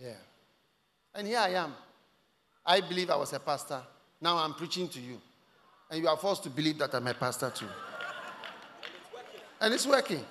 Yeah. 0.00 0.10
And 1.14 1.26
here 1.26 1.38
I 1.38 1.48
am. 1.54 1.74
I 2.64 2.80
believe 2.82 3.08
I 3.08 3.16
was 3.16 3.32
a 3.32 3.40
pastor. 3.40 3.80
Now 4.20 4.36
I'm 4.36 4.52
preaching 4.52 4.86
to 4.90 5.00
you. 5.00 5.18
And 5.90 6.02
you 6.02 6.08
are 6.08 6.16
forced 6.16 6.42
to 6.44 6.50
believe 6.50 6.78
that 6.78 6.94
I'm 6.94 7.06
a 7.06 7.14
pastor 7.14 7.50
too. 7.50 7.66
And 9.62 9.72
it's 9.72 9.86
working. 9.86 10.24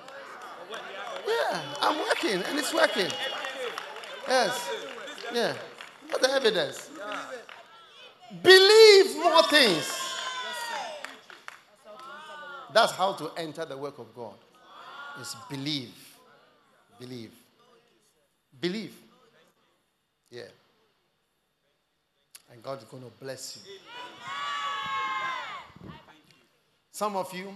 Yeah, 1.27 1.61
I'm 1.81 1.97
working 1.97 2.43
and 2.43 2.59
it's 2.59 2.73
working. 2.73 3.11
Yes. 4.27 4.69
Yeah. 5.33 5.53
What 6.09 6.21
the 6.21 6.29
evidence? 6.31 6.91
Believe 8.43 9.15
more 9.17 9.43
things. 9.43 10.00
That's 12.73 12.93
how 12.93 13.13
to 13.13 13.31
enter 13.37 13.65
the 13.65 13.77
work 13.77 13.99
of 13.99 14.13
God. 14.15 14.35
Is 15.19 15.35
believe. 15.49 15.93
Believe. 16.99 17.31
Believe. 18.59 18.95
Yeah. 20.29 20.43
And 22.51 22.63
God 22.63 22.79
is 22.79 22.85
going 22.85 23.03
to 23.03 23.09
bless 23.19 23.57
you. 23.65 23.73
Some 26.91 27.15
of 27.15 27.33
you, 27.33 27.53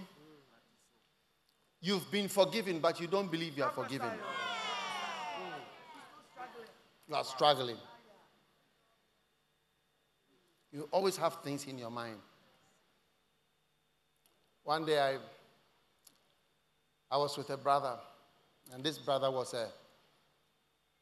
you've 1.80 2.10
been 2.10 2.28
forgiven, 2.28 2.80
but 2.80 3.00
you 3.00 3.06
don't 3.06 3.30
believe 3.30 3.56
you 3.56 3.64
are 3.64 3.70
forgiven. 3.70 4.10
You 7.08 7.14
are 7.14 7.24
struggling. 7.24 7.76
You 10.72 10.88
always 10.90 11.16
have 11.16 11.42
things 11.42 11.66
in 11.66 11.78
your 11.78 11.90
mind. 11.90 12.16
One 14.66 14.84
day 14.84 14.98
I, 14.98 15.16
I 17.08 17.16
was 17.18 17.38
with 17.38 17.50
a 17.50 17.56
brother, 17.56 17.94
and 18.74 18.82
this 18.82 18.98
brother 18.98 19.30
was 19.30 19.54
a, 19.54 19.68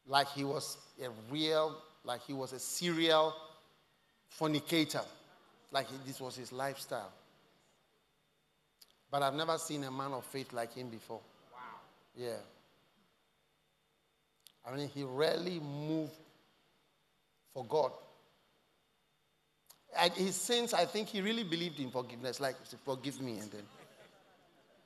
like 0.05 0.27
he 0.27 0.43
was 0.43 0.77
a 1.03 1.07
real, 1.31 1.75
like 2.03 2.21
he 2.21 2.33
was 2.33 2.53
a 2.53 2.59
serial 2.59 3.33
fornicator. 4.29 5.01
Like 5.71 5.87
he, 5.87 5.95
this 6.05 6.21
was 6.21 6.35
his 6.35 6.51
lifestyle. 6.51 7.11
But 9.09 9.23
I've 9.23 9.33
never 9.33 9.57
seen 9.57 9.83
a 9.83 9.89
man 9.89 10.11
of 10.11 10.25
faith 10.25 10.53
like 10.53 10.75
him 10.75 10.89
before. 10.89 11.21
Wow. 11.51 11.59
Yeah. 12.15 12.37
I 14.63 14.75
mean, 14.75 14.89
he 14.89 15.01
rarely 15.01 15.59
moved 15.59 16.13
for 17.51 17.65
God. 17.65 17.93
And 19.97 20.13
his 20.13 20.35
sins, 20.35 20.73
I 20.73 20.85
think 20.85 21.09
he 21.09 21.21
really 21.21 21.43
believed 21.43 21.79
in 21.79 21.89
forgiveness, 21.89 22.39
like, 22.39 22.55
forgive 22.83 23.21
me, 23.21 23.39
and 23.39 23.51
then 23.51 23.63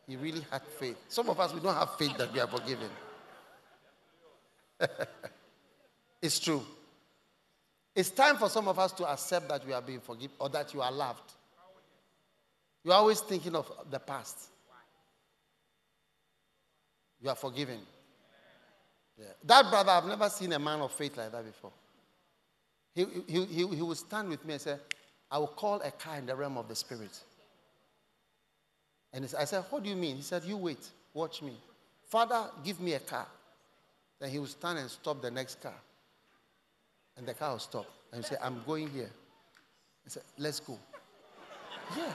he 0.08 0.16
really 0.16 0.44
had 0.50 0.64
faith. 0.64 0.98
Some 1.08 1.30
of 1.30 1.40
us, 1.40 1.54
we 1.54 1.60
don't 1.60 1.76
have 1.76 1.96
faith 1.96 2.18
that 2.18 2.34
we 2.34 2.40
are 2.40 2.48
forgiven. 2.48 2.90
it's 6.22 6.40
true. 6.40 6.64
It's 7.96 8.10
time 8.10 8.38
for 8.38 8.50
some 8.50 8.68
of 8.68 8.80
us 8.80 8.92
to 8.94 9.08
accept 9.08 9.50
that 9.50 9.66
we 9.68 9.74
are 9.74 9.82
being 9.82 10.00
forgiven 10.00 10.36
or 10.40 10.50
that 10.50 10.74
you 10.74 10.82
are 10.82 10.92
loved. 10.92 11.34
You're 12.84 12.94
always 12.94 13.20
thinking 13.20 13.56
of 13.56 13.72
the 13.90 14.00
past. 14.00 14.48
You 17.22 17.30
are 17.30 17.36
forgiven. 17.36 17.80
Yeah. 19.18 19.26
That 19.44 19.70
brother, 19.70 19.92
I've 19.92 20.06
never 20.06 20.30
seen 20.30 20.54
a 20.54 20.60
man 20.60 20.80
of 20.80 20.92
faith 20.92 21.18
like 21.18 21.32
that 21.32 21.46
before. 21.46 21.72
He, 22.96 23.06
he, 23.28 23.46
he, 23.46 23.68
he 23.68 23.82
would 23.82 23.98
stand 23.98 24.30
with 24.30 24.46
me 24.46 24.54
and 24.54 24.62
say, 24.62 24.76
I 25.32 25.38
will 25.38 25.48
call 25.48 25.82
a 25.82 25.92
car 25.92 26.18
in 26.18 26.26
the 26.26 26.36
realm 26.36 26.58
of 26.58 26.68
the 26.68 26.76
spirit. 26.76 27.18
And 29.14 29.28
I 29.38 29.46
said, 29.46 29.64
What 29.70 29.84
do 29.84 29.90
you 29.90 29.96
mean? 29.96 30.18
He 30.18 30.22
said, 30.22 30.44
You 30.44 30.58
wait, 30.58 30.90
watch 31.14 31.42
me. 31.42 31.54
Father, 32.08 32.50
give 32.64 32.80
me 32.80 32.94
a 32.94 33.00
car. 33.00 33.28
Then 34.20 34.30
he 34.30 34.40
would 34.40 34.50
stand 34.50 34.80
and 34.80 34.90
stop 34.90 35.22
the 35.22 35.32
next 35.32 35.62
car. 35.62 35.76
And 37.18 37.28
the 37.28 37.34
car 37.34 37.52
will 37.52 37.60
stop. 37.60 37.86
And 38.12 38.24
he 38.24 38.28
said, 38.28 38.40
I'm 38.42 38.62
going 38.66 38.90
here. 38.90 39.12
He 40.04 40.10
said, 40.10 40.24
Let's 40.38 40.60
go. 40.60 40.78
Yeah. 41.96 42.12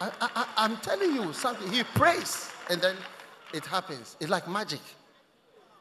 I, 0.00 0.46
I'm 0.56 0.78
telling 0.78 1.14
you 1.14 1.32
something. 1.34 1.70
He 1.70 1.82
prays, 1.82 2.50
and 2.70 2.80
then 2.80 2.96
it 3.52 3.66
happens. 3.66 4.16
It's 4.18 4.30
like 4.30 4.48
magic. 4.48 4.80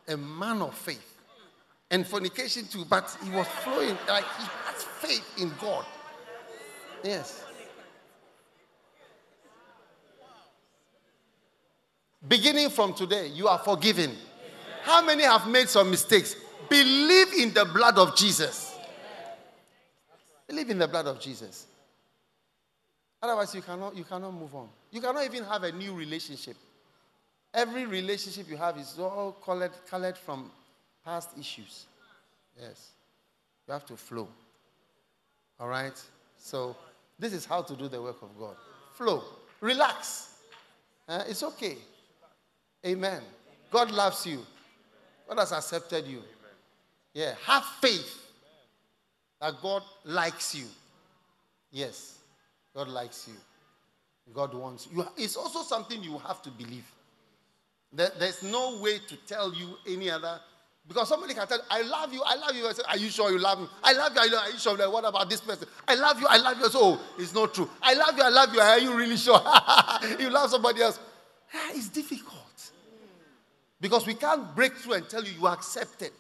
A 0.09 0.17
man 0.17 0.61
of 0.61 0.75
faith. 0.75 1.18
And 1.91 2.05
fornication 2.05 2.65
too, 2.67 2.85
but 2.85 3.15
he 3.23 3.31
was 3.31 3.47
flowing 3.47 3.97
like 4.07 4.23
he 4.23 4.43
has 4.65 4.83
faith 4.83 5.33
in 5.39 5.51
God. 5.59 5.85
Yes. 7.03 7.43
Beginning 12.27 12.69
from 12.69 12.93
today, 12.93 13.27
you 13.27 13.47
are 13.47 13.57
forgiven. 13.59 14.15
How 14.83 15.03
many 15.03 15.23
have 15.23 15.47
made 15.47 15.69
some 15.69 15.89
mistakes? 15.89 16.35
Believe 16.69 17.33
in 17.33 17.53
the 17.53 17.65
blood 17.65 17.97
of 17.97 18.15
Jesus. 18.15 18.77
Believe 20.47 20.69
in 20.69 20.77
the 20.77 20.87
blood 20.87 21.07
of 21.07 21.19
Jesus. 21.19 21.65
Otherwise, 23.21 23.53
you 23.55 23.61
cannot, 23.61 23.95
you 23.95 24.03
cannot 24.03 24.33
move 24.33 24.53
on. 24.55 24.69
You 24.91 25.01
cannot 25.01 25.25
even 25.25 25.43
have 25.43 25.63
a 25.63 25.71
new 25.71 25.93
relationship. 25.93 26.55
Every 27.53 27.85
relationship 27.85 28.49
you 28.49 28.57
have 28.57 28.77
is 28.77 28.97
all 28.99 29.31
colored, 29.43 29.71
colored 29.89 30.17
from 30.17 30.51
past 31.09 31.29
issues. 31.39 31.87
Yes. 32.61 32.91
You 33.67 33.73
have 33.73 33.85
to 33.87 33.97
flow. 33.97 34.27
All 35.59 35.67
right? 35.67 35.99
So, 36.37 36.75
this 37.17 37.33
is 37.33 37.45
how 37.45 37.63
to 37.63 37.75
do 37.75 37.87
the 37.87 37.99
work 37.99 38.21
of 38.21 38.29
God. 38.37 38.55
Flow. 38.93 39.23
Relax. 39.59 40.35
Uh, 41.07 41.23
it's 41.27 41.41
okay. 41.41 41.77
Amen. 42.85 43.21
God 43.71 43.89
loves 43.89 44.25
you. 44.27 44.45
God 45.27 45.39
has 45.39 45.51
accepted 45.51 46.05
you. 46.05 46.21
Yeah. 47.13 47.33
Have 47.43 47.65
faith 47.81 48.27
that 49.41 49.59
God 49.63 49.81
likes 50.05 50.53
you. 50.53 50.65
Yes. 51.71 52.19
God 52.75 52.87
likes 52.87 53.27
you. 53.27 53.35
God 54.31 54.53
wants 54.53 54.87
you. 54.93 55.03
It's 55.17 55.35
also 55.35 55.63
something 55.63 56.03
you 56.03 56.19
have 56.19 56.43
to 56.43 56.51
believe. 56.51 56.85
There, 57.91 58.11
there's 58.19 58.43
no 58.43 58.79
way 58.79 58.99
to 59.07 59.15
tell 59.25 59.51
you 59.55 59.75
any 59.87 60.11
other. 60.11 60.39
Because 60.89 61.07
somebody 61.07 61.35
can 61.35 61.47
tell, 61.47 61.59
I 61.69 61.83
love 61.83 62.11
you, 62.11 62.23
I 62.25 62.35
love 62.35 62.55
you. 62.55 62.67
I 62.67 62.73
say, 62.73 62.81
Are 62.89 62.97
you 62.97 63.09
sure 63.09 63.31
you 63.31 63.37
love 63.37 63.61
me? 63.61 63.67
I 63.83 63.93
love 63.93 64.11
you, 64.15 64.21
I 64.21 64.25
love, 64.25 64.43
are 64.45 64.49
you 64.49 64.57
sure? 64.57 64.91
What 64.91 65.05
about 65.05 65.29
this 65.29 65.39
person? 65.39 65.67
I 65.87 65.93
love 65.93 66.19
you, 66.19 66.25
I 66.27 66.37
love 66.37 66.57
you. 66.57 66.67
So, 66.67 66.79
oh, 66.81 67.01
it's 67.19 67.31
not 67.31 67.53
true. 67.53 67.69
I 67.79 67.93
love 67.93 68.17
you, 68.17 68.23
I 68.23 68.29
love 68.29 68.51
you. 68.51 68.59
Are 68.59 68.79
you 68.79 68.97
really 68.97 69.15
sure? 69.15 69.39
you 70.19 70.31
love 70.31 70.49
somebody 70.49 70.81
else. 70.81 70.99
Ah, 71.53 71.69
it's 71.73 71.89
difficult. 71.89 72.71
Because 73.79 74.07
we 74.07 74.15
can't 74.15 74.55
break 74.55 74.73
through 74.73 74.93
and 74.93 75.07
tell 75.07 75.23
you 75.23 75.31
you 75.39 75.45
are 75.45 75.53
accepted. 75.53 76.11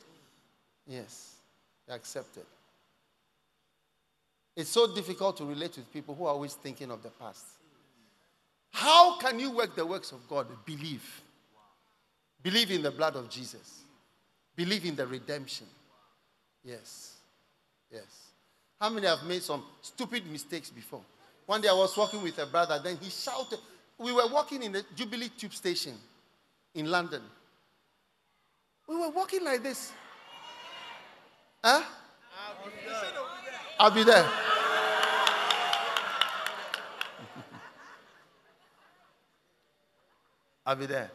Yes, 0.85 1.33
you're 1.87 1.97
accepted. 1.97 2.45
It's 4.55 4.69
so 4.69 4.93
difficult 4.93 5.37
to 5.37 5.45
relate 5.45 5.77
with 5.77 5.91
people 5.91 6.13
who 6.13 6.25
are 6.25 6.33
always 6.33 6.53
thinking 6.53 6.91
of 6.91 7.01
the 7.01 7.09
past. 7.09 7.43
How 8.71 9.17
can 9.17 9.39
you 9.39 9.49
work 9.49 9.75
the 9.75 9.85
works 9.85 10.11
of 10.11 10.27
God? 10.29 10.45
Believe. 10.63 11.23
Believe 12.43 12.69
in 12.69 12.83
the 12.83 12.91
blood 12.91 13.15
of 13.15 13.31
Jesus. 13.31 13.81
Believe 14.59 14.83
in 14.83 14.95
the 14.97 15.07
redemption. 15.07 15.67
Yes. 16.65 17.13
Yes. 17.89 18.33
How 18.77 18.89
many 18.89 19.07
have 19.07 19.23
made 19.23 19.41
some 19.41 19.63
stupid 19.81 20.29
mistakes 20.29 20.69
before? 20.69 20.99
One 21.45 21.61
day 21.61 21.69
I 21.69 21.73
was 21.73 21.95
walking 21.95 22.21
with 22.21 22.37
a 22.39 22.45
brother, 22.45 22.77
then 22.83 22.97
he 22.97 23.09
shouted, 23.09 23.59
we 23.97 24.11
were 24.11 24.27
walking 24.27 24.61
in 24.61 24.73
the 24.73 24.83
Jubilee 24.97 25.29
Tube 25.37 25.53
Station 25.53 25.93
in 26.75 26.91
London. 26.91 27.21
We 28.85 28.97
were 28.97 29.11
walking 29.11 29.45
like 29.45 29.63
this. 29.63 29.93
Huh? 31.63 31.81
I'll 33.79 33.91
be 33.91 34.03
there. 34.03 34.29
I'll 40.65 40.75
be 40.75 40.85
there. 40.85 41.11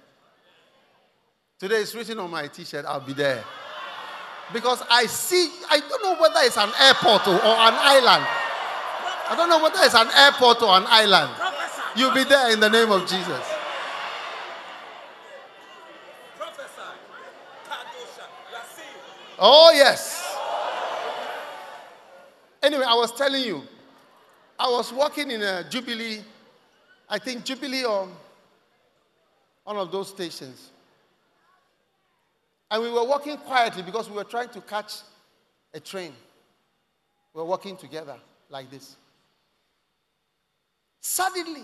Today 1.59 1.77
it's 1.77 1.95
written 1.95 2.19
on 2.19 2.31
my 2.31 2.49
t 2.49 2.65
shirt, 2.65 2.85
I'll 2.85 3.01
be 3.01 3.13
there. 3.13 3.45
Because 4.53 4.83
I 4.91 5.07
see, 5.07 5.51
I 5.71 5.81
don't 5.81 6.03
know 6.03 6.21
whether 6.21 6.41
it's 6.41 6.59
an 6.59 6.71
airport 6.81 7.27
or, 7.29 7.35
an 7.35 7.75
island. 7.75 8.27
I 9.31 9.35
don't 9.37 9.49
know 9.49 9.63
whether 9.63 9.79
it's 9.81 9.95
an 9.95 10.09
airport 10.17 10.63
or 10.63 10.77
an 10.77 10.85
island. 10.87 11.33
You'll 11.97 12.13
be 12.13 12.25
there 12.25 12.53
in 12.53 12.61
the 12.61 12.69
name 12.69 12.91
of 12.91 13.09
Jesus. 13.09 13.55
Oh, 19.39 19.73
yes. 19.75 20.23
Anyway, 22.63 22.85
I 22.87 22.95
was 22.95 23.13
telling 23.13 23.43
you, 23.43 23.63
I 24.59 24.71
was 24.71 24.93
working 24.93 25.31
in 25.31 25.43
a 25.43 25.69
Jubilee, 25.69 26.21
I 27.09 27.19
think 27.19 27.45
Jubilee 27.45 27.85
or 27.85 28.09
one 29.65 29.77
of 29.77 29.91
those 29.91 30.09
stations. 30.09 30.71
And 32.75 32.83
we 32.83 32.91
were 32.91 33.05
walking 33.05 33.37
quietly 33.37 33.85
because 33.85 34.11
we 34.11 34.17
were 34.17 34.25
trying 34.25 34.49
to 34.49 34.61
catch 34.61 34.95
a 35.73 35.79
train. 35.79 36.13
We 37.33 37.41
were 37.41 37.47
walking 37.47 37.77
together 37.77 38.17
like 38.51 38.69
this. 38.69 38.97
Suddenly, 41.01 41.63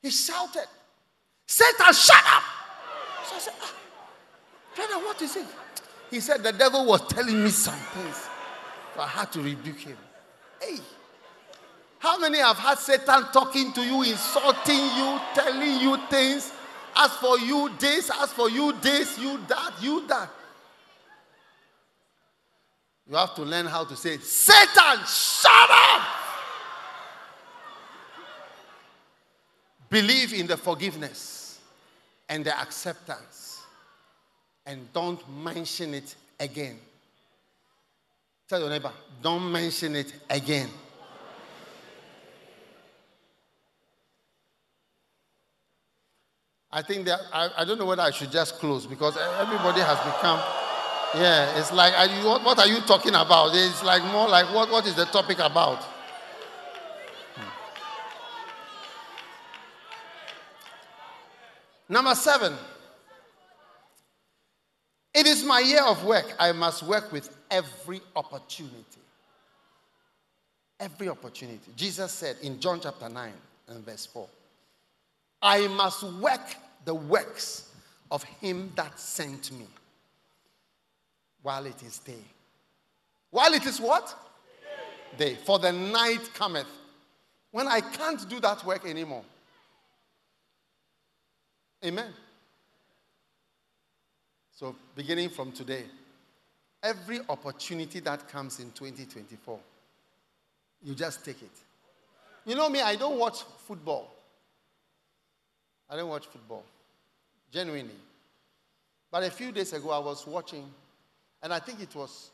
he 0.00 0.08
shouted, 0.08 0.64
Satan, 1.46 1.92
shut 1.92 2.16
up! 2.16 2.42
So 3.26 3.36
I 3.36 3.38
said, 3.40 3.52
ah, 3.60 3.74
Brother, 4.74 5.04
what 5.04 5.20
is 5.20 5.36
it? 5.36 5.44
He 6.10 6.20
said, 6.20 6.42
The 6.42 6.52
devil 6.52 6.86
was 6.86 7.06
telling 7.06 7.44
me 7.44 7.50
some 7.50 7.74
things. 7.74 8.26
So 8.94 9.02
I 9.02 9.06
had 9.06 9.30
to 9.32 9.42
rebuke 9.42 9.80
him. 9.80 9.98
Hey, 10.62 10.78
how 11.98 12.18
many 12.18 12.38
have 12.38 12.56
had 12.56 12.78
Satan 12.78 13.24
talking 13.34 13.74
to 13.74 13.82
you, 13.82 14.00
insulting 14.04 14.80
you, 14.96 15.20
telling 15.34 15.78
you 15.78 15.98
things? 16.08 16.54
As 16.96 17.12
for 17.12 17.38
you 17.38 17.70
this, 17.78 18.10
as 18.10 18.32
for 18.32 18.50
you 18.50 18.72
this, 18.80 19.18
you 19.18 19.38
that, 19.48 19.72
you 19.80 20.06
that. 20.06 20.30
You 23.08 23.16
have 23.16 23.34
to 23.34 23.42
learn 23.42 23.66
how 23.66 23.84
to 23.84 23.96
say, 23.96 24.18
Satan, 24.18 25.04
shut 25.06 25.70
up! 25.70 26.06
Believe 29.88 30.32
in 30.32 30.46
the 30.46 30.56
forgiveness 30.56 31.60
and 32.28 32.44
the 32.44 32.56
acceptance. 32.58 33.60
And 34.64 34.92
don't 34.92 35.20
mention 35.42 35.94
it 35.94 36.14
again. 36.38 36.78
Tell 38.48 38.60
your 38.60 38.70
neighbor, 38.70 38.92
don't 39.20 39.50
mention 39.50 39.96
it 39.96 40.12
again. 40.28 40.68
I 46.72 46.82
think 46.82 47.04
that 47.06 47.20
I, 47.32 47.50
I 47.58 47.64
don't 47.64 47.78
know 47.78 47.86
whether 47.86 48.02
I 48.02 48.10
should 48.12 48.30
just 48.30 48.58
close 48.58 48.86
because 48.86 49.16
everybody 49.16 49.80
has 49.80 49.98
become, 49.98 50.38
yeah, 51.16 51.58
it's 51.58 51.72
like, 51.72 51.92
are 51.98 52.06
you, 52.06 52.44
what, 52.44 52.58
are 52.60 52.68
you 52.68 52.80
talking 52.82 53.14
about? 53.14 53.50
It's 53.54 53.82
like 53.82 54.04
more 54.12 54.28
like, 54.28 54.46
what, 54.54 54.70
what 54.70 54.86
is 54.86 54.94
the 54.94 55.06
topic 55.06 55.40
about? 55.40 55.82
Hmm. 57.34 57.48
Number 61.88 62.14
seven. 62.14 62.54
It 65.12 65.26
is 65.26 65.42
my 65.42 65.58
year 65.58 65.82
of 65.82 66.04
work. 66.04 66.36
I 66.38 66.52
must 66.52 66.84
work 66.84 67.10
with 67.10 67.36
every 67.50 68.00
opportunity. 68.14 68.76
Every 70.78 71.08
opportunity. 71.08 71.72
Jesus 71.74 72.12
said 72.12 72.36
in 72.42 72.60
John 72.60 72.78
chapter 72.80 73.08
9 73.08 73.32
and 73.66 73.84
verse 73.84 74.06
4 74.06 74.28
I 75.42 75.66
must 75.68 76.02
work 76.02 76.56
the 76.84 76.94
works 76.94 77.70
of 78.10 78.22
him 78.24 78.72
that 78.76 78.98
sent 78.98 79.52
me 79.52 79.66
while 81.42 81.64
it 81.66 81.82
is 81.82 81.98
day. 81.98 82.24
While 83.30 83.54
it 83.54 83.64
is 83.64 83.80
what? 83.80 84.14
Day. 85.16 85.36
For 85.44 85.58
the 85.58 85.72
night 85.72 86.30
cometh 86.34 86.66
when 87.50 87.66
I 87.66 87.80
can't 87.80 88.28
do 88.28 88.40
that 88.40 88.64
work 88.64 88.86
anymore. 88.86 89.24
Amen. 91.84 92.12
So, 94.54 94.76
beginning 94.94 95.30
from 95.30 95.52
today, 95.52 95.84
every 96.82 97.20
opportunity 97.28 98.00
that 98.00 98.28
comes 98.28 98.60
in 98.60 98.70
2024, 98.72 99.58
you 100.82 100.94
just 100.94 101.24
take 101.24 101.40
it. 101.42 101.50
You 102.44 102.54
know 102.54 102.68
me, 102.68 102.80
I 102.82 102.96
don't 102.96 103.18
watch 103.18 103.42
football. 103.66 104.14
I 105.90 105.96
don't 105.96 106.08
watch 106.08 106.26
football, 106.26 106.64
genuinely. 107.52 107.94
But 109.10 109.24
a 109.24 109.30
few 109.30 109.50
days 109.50 109.72
ago, 109.72 109.90
I 109.90 109.98
was 109.98 110.24
watching, 110.26 110.64
and 111.42 111.52
I 111.52 111.58
think 111.58 111.80
it 111.80 111.94
was 111.96 112.30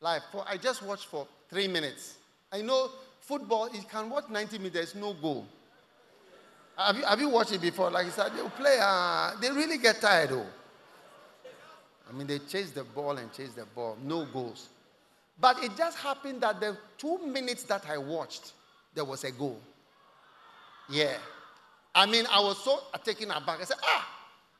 live. 0.00 0.22
For, 0.30 0.44
I 0.48 0.56
just 0.56 0.82
watched 0.82 1.06
for 1.06 1.26
three 1.50 1.66
minutes. 1.66 2.16
I 2.52 2.62
know 2.62 2.90
football, 3.20 3.68
you 3.74 3.82
can 3.82 4.08
watch 4.08 4.28
90 4.30 4.58
minutes, 4.58 4.74
there's 4.74 4.94
no 4.94 5.14
goal. 5.14 5.46
Have 6.78 6.96
you, 6.96 7.04
have 7.04 7.20
you 7.20 7.28
watched 7.28 7.52
it 7.52 7.60
before? 7.60 7.90
Like 7.90 8.06
I 8.06 8.10
said, 8.10 8.32
they 8.36 8.48
play, 8.50 8.78
uh, 8.80 9.32
they 9.40 9.50
really 9.50 9.78
get 9.78 10.00
tired, 10.00 10.30
though. 10.30 10.46
I 12.08 12.12
mean, 12.12 12.26
they 12.26 12.38
chase 12.38 12.70
the 12.70 12.84
ball 12.84 13.16
and 13.16 13.32
chase 13.32 13.52
the 13.52 13.64
ball, 13.64 13.96
no 14.04 14.26
goals. 14.26 14.68
But 15.40 15.62
it 15.64 15.76
just 15.76 15.98
happened 15.98 16.42
that 16.42 16.60
the 16.60 16.76
two 16.98 17.18
minutes 17.26 17.64
that 17.64 17.84
I 17.88 17.98
watched, 17.98 18.52
there 18.94 19.04
was 19.04 19.24
a 19.24 19.32
goal. 19.32 19.58
Yeah. 20.88 21.16
I 21.94 22.06
mean, 22.06 22.24
I 22.30 22.40
was 22.40 22.62
so 22.62 22.80
taken 23.04 23.30
aback. 23.30 23.60
I 23.60 23.64
said, 23.64 23.76
ah, 23.82 24.08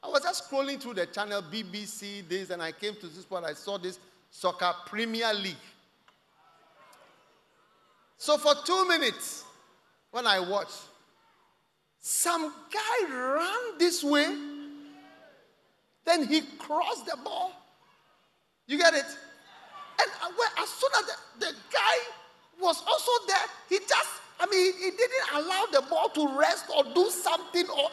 I 0.03 0.09
was 0.09 0.23
just 0.23 0.51
scrolling 0.51 0.81
through 0.81 0.95
the 0.95 1.07
channel 1.07 1.43
BBC 1.43 2.29
this, 2.29 2.51
and 2.51 2.63
I 2.63 2.73
came 2.73 2.95
to 2.97 3.07
this 3.07 3.25
point. 3.25 3.45
I 3.45 3.55
saw 3.55 3.79
this 3.79 3.99
soccer 4.31 4.73
Premier 4.87 5.33
League. 5.33 5.57
So 8.19 8.39
for 8.39 8.55
two 8.65 8.87
minutes, 8.87 9.45
when 10.11 10.27
I 10.27 10.41
watched, 10.41 10.81
some 12.01 12.53
guy 12.73 13.15
ran 13.15 13.79
this 13.79 14.05
way, 14.05 14.27
then 16.05 16.27
he 16.27 16.43
crossed 16.59 17.07
the 17.07 17.17
ball. 17.25 17.53
You 18.67 18.79
get 18.79 18.95
it? 18.95 19.05
And 20.01 20.11
as 20.59 20.69
soon 20.69 20.91
as 20.99 21.07
the, 21.07 21.47
the 21.47 21.53
guy 21.73 21.97
was 22.61 22.83
also 22.87 23.11
there, 23.27 23.39
he 23.69 23.79
just 23.79 24.22
I 24.41 24.47
mean, 24.47 24.73
he, 24.75 24.91
didn't 24.91 25.33
allow 25.35 25.67
the 25.73 25.83
ball 25.89 26.09
to 26.11 26.37
rest 26.37 26.67
or 26.77 26.85
do 26.85 27.11
something 27.11 27.69
or. 27.69 27.91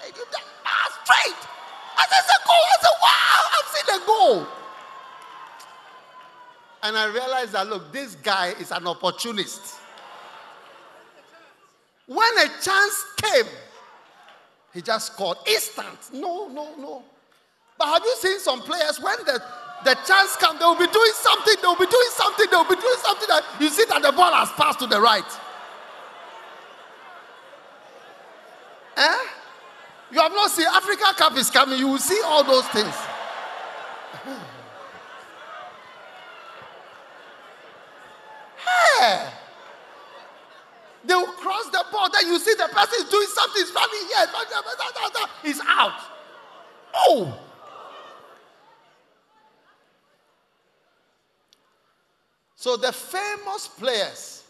Ah, 0.65 0.99
straight. 1.03 1.35
I 1.97 2.05
said, 2.09 2.19
it's 2.19 2.29
a 2.29 2.39
goal. 2.47 2.65
I 2.65 2.77
said, 2.81 2.97
wow, 3.01 3.39
I've 3.57 3.69
seen 3.75 4.01
a 4.01 4.05
goal. 4.05 4.47
And 6.81 6.97
I 6.97 7.05
realized 7.13 7.51
that, 7.51 7.67
look, 7.67 7.91
this 7.91 8.15
guy 8.15 8.53
is 8.59 8.71
an 8.71 8.87
opportunist. 8.87 9.75
When 12.07 12.37
a 12.39 12.47
chance 12.61 13.05
came, 13.17 13.45
he 14.73 14.81
just 14.81 15.13
scored 15.13 15.37
instant. 15.45 16.09
No, 16.13 16.47
no, 16.47 16.75
no. 16.77 17.03
But 17.77 17.87
have 17.87 18.03
you 18.03 18.15
seen 18.17 18.39
some 18.39 18.61
players 18.61 18.99
when 18.99 19.17
the, 19.25 19.41
the 19.83 19.93
chance 20.07 20.35
comes, 20.37 20.59
they 20.59 20.65
will 20.65 20.75
be 20.75 20.87
doing 20.87 21.11
something, 21.15 21.55
they 21.61 21.67
will 21.67 21.75
be 21.75 21.85
doing 21.85 22.09
something, 22.11 22.45
they 22.49 22.57
will 22.57 22.63
be 22.63 22.81
doing 22.81 22.97
something 23.03 23.27
that 23.27 23.43
you 23.59 23.69
see 23.69 23.85
that 23.89 24.01
the 24.01 24.11
ball 24.11 24.33
has 24.33 24.49
passed 24.51 24.79
to 24.79 24.87
the 24.87 24.99
right. 24.99 25.23
Eh? 28.99 29.17
You 30.11 30.19
have 30.19 30.33
not 30.33 30.51
seen 30.51 30.67
Africa 30.67 31.13
Cup 31.15 31.37
is 31.37 31.49
coming. 31.49 31.79
You 31.79 31.87
will 31.87 31.97
see 31.97 32.21
all 32.25 32.43
those 32.43 32.67
things. 32.67 32.93
hey. 38.99 39.29
They 41.05 41.15
will 41.15 41.27
cross 41.27 41.69
the. 41.69 41.83
Then 42.13 42.27
you 42.31 42.39
see 42.39 42.53
the 42.55 42.67
person 42.73 43.05
is 43.05 43.09
doing 43.09 43.27
something. 43.33 43.63
He's 43.63 43.73
running 43.73 44.07
here. 44.07 44.27
He's 45.43 45.61
out. 45.65 46.01
Oh. 46.93 47.39
So 52.55 52.75
the 52.75 52.91
famous 52.91 53.69
players, 53.69 54.43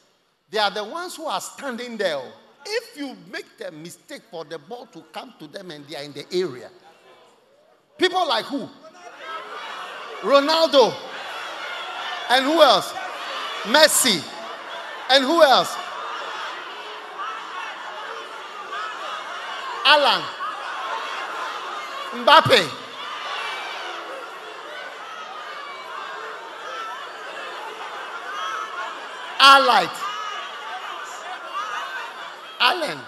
they 0.50 0.58
are 0.58 0.72
the 0.72 0.84
ones 0.84 1.16
who 1.16 1.26
are 1.26 1.40
standing 1.40 1.96
there. 1.96 2.24
If 2.66 2.98
you 2.98 3.16
make 3.32 3.58
the 3.58 3.72
mistake 3.72 4.22
for 4.30 4.46
the 4.46 4.60
ball 4.60 4.88
to 4.88 5.02
come 5.14 5.34
to 5.40 5.48
them 5.48 5.72
and 5.72 5.86
they 5.88 5.96
are 5.96 6.04
in 6.04 6.14
the 6.14 6.26
area, 6.34 6.70
people 7.98 8.28
like 8.28 8.46
who? 8.46 8.68
Ronaldo. 10.22 10.94
And 12.30 12.46
who 12.46 12.62
else? 12.62 12.94
Messi. 13.64 14.24
And 15.10 15.24
who 15.24 15.42
else? 15.42 15.76
Alan. 19.86 20.24
Mbappe. 22.14 22.70
Allied. 29.40 30.09
Allen. 32.70 33.00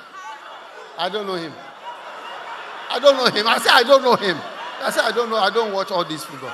I 0.98 1.10
don't 1.10 1.28
know 1.28 1.36
him. 1.36 1.54
I 2.90 3.00
don't 3.00 3.16
know 3.16 3.26
him. 3.28 3.48
I 3.48 3.60
say 3.60 3.70
I 3.72 3.84
don't 3.84 4.02
know 4.02 4.16
him. 4.16 4.38
I 4.82 4.90
say 4.90 5.02
I 5.02 5.12
don't 5.12 5.30
know. 5.30 5.38
I 5.38 5.50
don't 5.50 5.72
watch 5.72 5.92
all 5.92 6.04
these 6.04 6.26
people. 6.26 6.50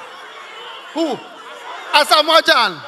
Who? 0.93 1.17
Asamoah 1.93 2.41
Gyan. 2.41 2.81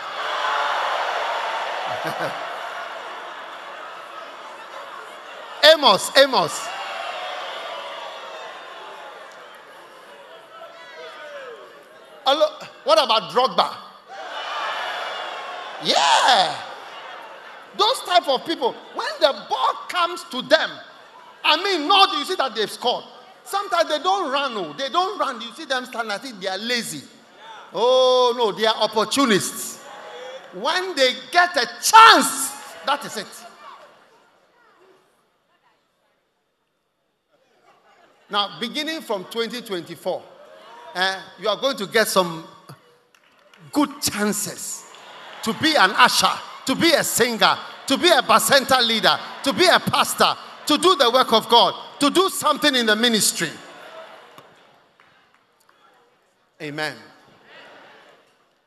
Amos, 5.74 6.11
Amos. 6.17 6.67
Hello, 12.26 12.45
what 12.84 13.03
about 13.03 13.32
Drogba? 13.32 13.76
Yeah. 15.84 16.68
Those 17.80 18.01
type 18.01 18.27
of 18.27 18.45
people, 18.45 18.75
when 18.93 19.07
the 19.21 19.45
ball 19.49 19.73
comes 19.88 20.23
to 20.25 20.41
them, 20.41 20.69
I 21.43 21.63
mean, 21.63 21.88
not 21.88 22.17
you 22.17 22.25
see 22.25 22.36
that 22.36 22.53
they've 22.53 22.69
scored. 22.69 23.05
Sometimes 23.43 23.89
they 23.89 23.99
don't 23.99 24.30
run, 24.32 24.53
no. 24.53 24.73
They 24.73 24.89
don't 24.89 25.17
run. 25.17 25.41
You 25.41 25.51
see 25.53 25.65
them 25.65 25.86
standing, 25.86 26.11
I 26.11 26.17
think 26.17 26.39
they 26.41 26.47
are 26.47 26.57
lazy. 26.57 27.01
Oh, 27.73 28.34
no, 28.38 28.51
they 28.51 28.65
are 28.65 28.75
opportunists. 28.75 29.77
When 30.53 30.95
they 30.95 31.13
get 31.32 31.55
a 31.55 31.65
chance, 31.82 32.51
that 32.86 33.01
is 33.05 33.17
it. 33.17 33.27
Now, 38.30 38.59
beginning 38.59 39.01
from 39.01 39.23
2024, 39.32 40.21
uh, 40.95 41.21
you 41.39 41.47
are 41.47 41.59
going 41.59 41.77
to 41.77 41.88
get 41.88 42.07
some 42.07 42.45
good 43.71 43.89
chances 44.01 44.86
to 45.43 45.53
be 45.53 45.75
an 45.75 45.91
usher, 45.91 46.27
to 46.70 46.76
be 46.76 46.91
a 46.91 47.03
singer, 47.03 47.57
to 47.88 47.97
be 47.97 48.09
a 48.09 48.22
bacenta 48.22 48.80
leader, 48.86 49.17
to 49.41 49.51
be 49.53 49.65
a 49.65 49.80
pastor, 49.80 50.36
to 50.67 50.78
do 50.78 50.95
the 50.97 51.09
work 51.09 51.34
of 51.34 51.49
God, 51.49 51.74
to 51.99 52.11
do 52.11 52.30
something 52.30 52.76
in 52.76 52.86
the 52.86 52.95
ministry. 52.95 53.49
Amen. 56.61 56.95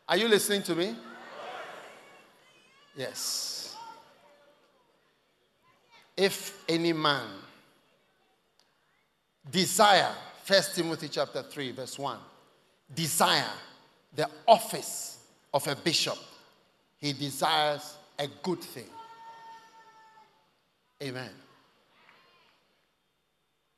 Are 0.09 0.16
you 0.16 0.26
listening 0.26 0.64
to 0.64 0.74
me? 0.74 0.96
Yes. 2.96 3.76
If 6.16 6.64
any 6.68 6.92
man 6.92 7.28
desire, 9.48 10.12
First 10.42 10.74
Timothy 10.74 11.09
chapter 11.09 11.44
3, 11.44 11.70
verse 11.70 11.96
1, 11.96 12.18
desire 12.92 13.44
the 14.12 14.28
office 14.48 15.18
of 15.55 15.68
a 15.68 15.76
bishop, 15.76 16.18
he 17.03 17.12
desires 17.12 17.96
a 18.16 18.28
good 18.42 18.61
thing. 18.61 18.86
Amen. 21.03 21.30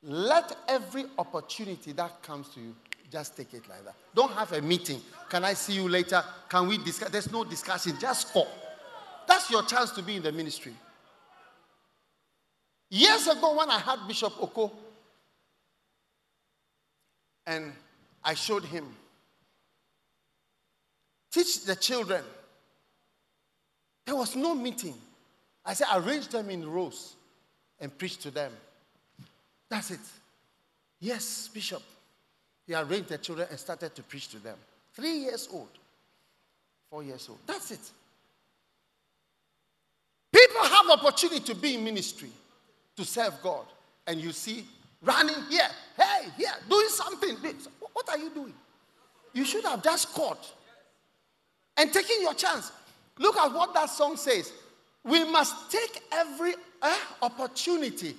Let 0.02 0.54
every 0.68 1.06
opportunity 1.18 1.92
that 1.92 2.22
comes 2.22 2.50
to 2.50 2.60
you, 2.60 2.76
just 3.10 3.34
take 3.34 3.54
it 3.54 3.66
like 3.68 3.82
that. 3.86 3.94
Don't 4.14 4.32
have 4.32 4.52
a 4.52 4.60
meeting. 4.60 5.00
Can 5.30 5.42
I 5.42 5.54
see 5.54 5.72
you 5.72 5.88
later? 5.88 6.22
Can 6.50 6.68
we 6.68 6.76
discuss? 6.76 7.08
There's 7.08 7.32
no 7.32 7.44
discussion, 7.44 7.94
just 7.98 8.30
call. 8.30 8.48
That's 9.26 9.50
your 9.50 9.62
chance 9.62 9.92
to 9.92 10.02
be 10.02 10.16
in 10.16 10.22
the 10.22 10.32
ministry. 10.32 10.74
Years 12.90 13.26
ago, 13.26 13.56
when 13.56 13.70
I 13.70 13.78
had 13.78 14.06
Bishop 14.06 14.34
Oko, 14.38 14.70
and 17.46 17.72
I 18.22 18.34
showed 18.34 18.64
him, 18.64 18.84
teach 21.32 21.64
the 21.64 21.74
children. 21.74 22.22
There 24.04 24.16
was 24.16 24.36
no 24.36 24.54
meeting. 24.54 24.94
I 25.64 25.74
said, 25.74 25.86
arrange 25.94 26.28
them 26.28 26.50
in 26.50 26.70
rows 26.70 27.14
and 27.80 27.96
preach 27.96 28.18
to 28.18 28.30
them. 28.30 28.52
That's 29.68 29.90
it. 29.90 30.00
Yes, 31.00 31.48
Bishop. 31.52 31.82
He 32.66 32.74
arranged 32.74 33.08
the 33.08 33.18
children 33.18 33.48
and 33.50 33.58
started 33.58 33.94
to 33.94 34.02
preach 34.02 34.28
to 34.28 34.38
them. 34.38 34.56
Three 34.94 35.18
years 35.18 35.48
old, 35.52 35.68
four 36.90 37.02
years 37.02 37.28
old. 37.28 37.38
That's 37.46 37.70
it. 37.70 37.90
People 40.32 40.62
have 40.62 40.90
opportunity 40.90 41.40
to 41.40 41.54
be 41.54 41.74
in 41.74 41.84
ministry, 41.84 42.30
to 42.96 43.04
serve 43.04 43.34
God, 43.42 43.64
and 44.06 44.20
you 44.20 44.32
see 44.32 44.64
running 45.02 45.42
here, 45.48 45.68
hey, 45.96 46.28
here, 46.36 46.52
doing 46.68 46.88
something. 46.88 47.36
What 47.92 48.08
are 48.08 48.18
you 48.18 48.30
doing? 48.30 48.54
You 49.32 49.44
should 49.44 49.64
have 49.64 49.82
just 49.82 50.12
caught 50.12 50.52
and 51.76 51.92
taken 51.92 52.20
your 52.20 52.34
chance. 52.34 52.72
Look 53.18 53.36
at 53.36 53.52
what 53.52 53.74
that 53.74 53.90
song 53.90 54.16
says. 54.16 54.52
We 55.04 55.24
must 55.24 55.70
take 55.70 56.02
every 56.12 56.54
uh, 56.82 56.98
opportunity 57.22 58.16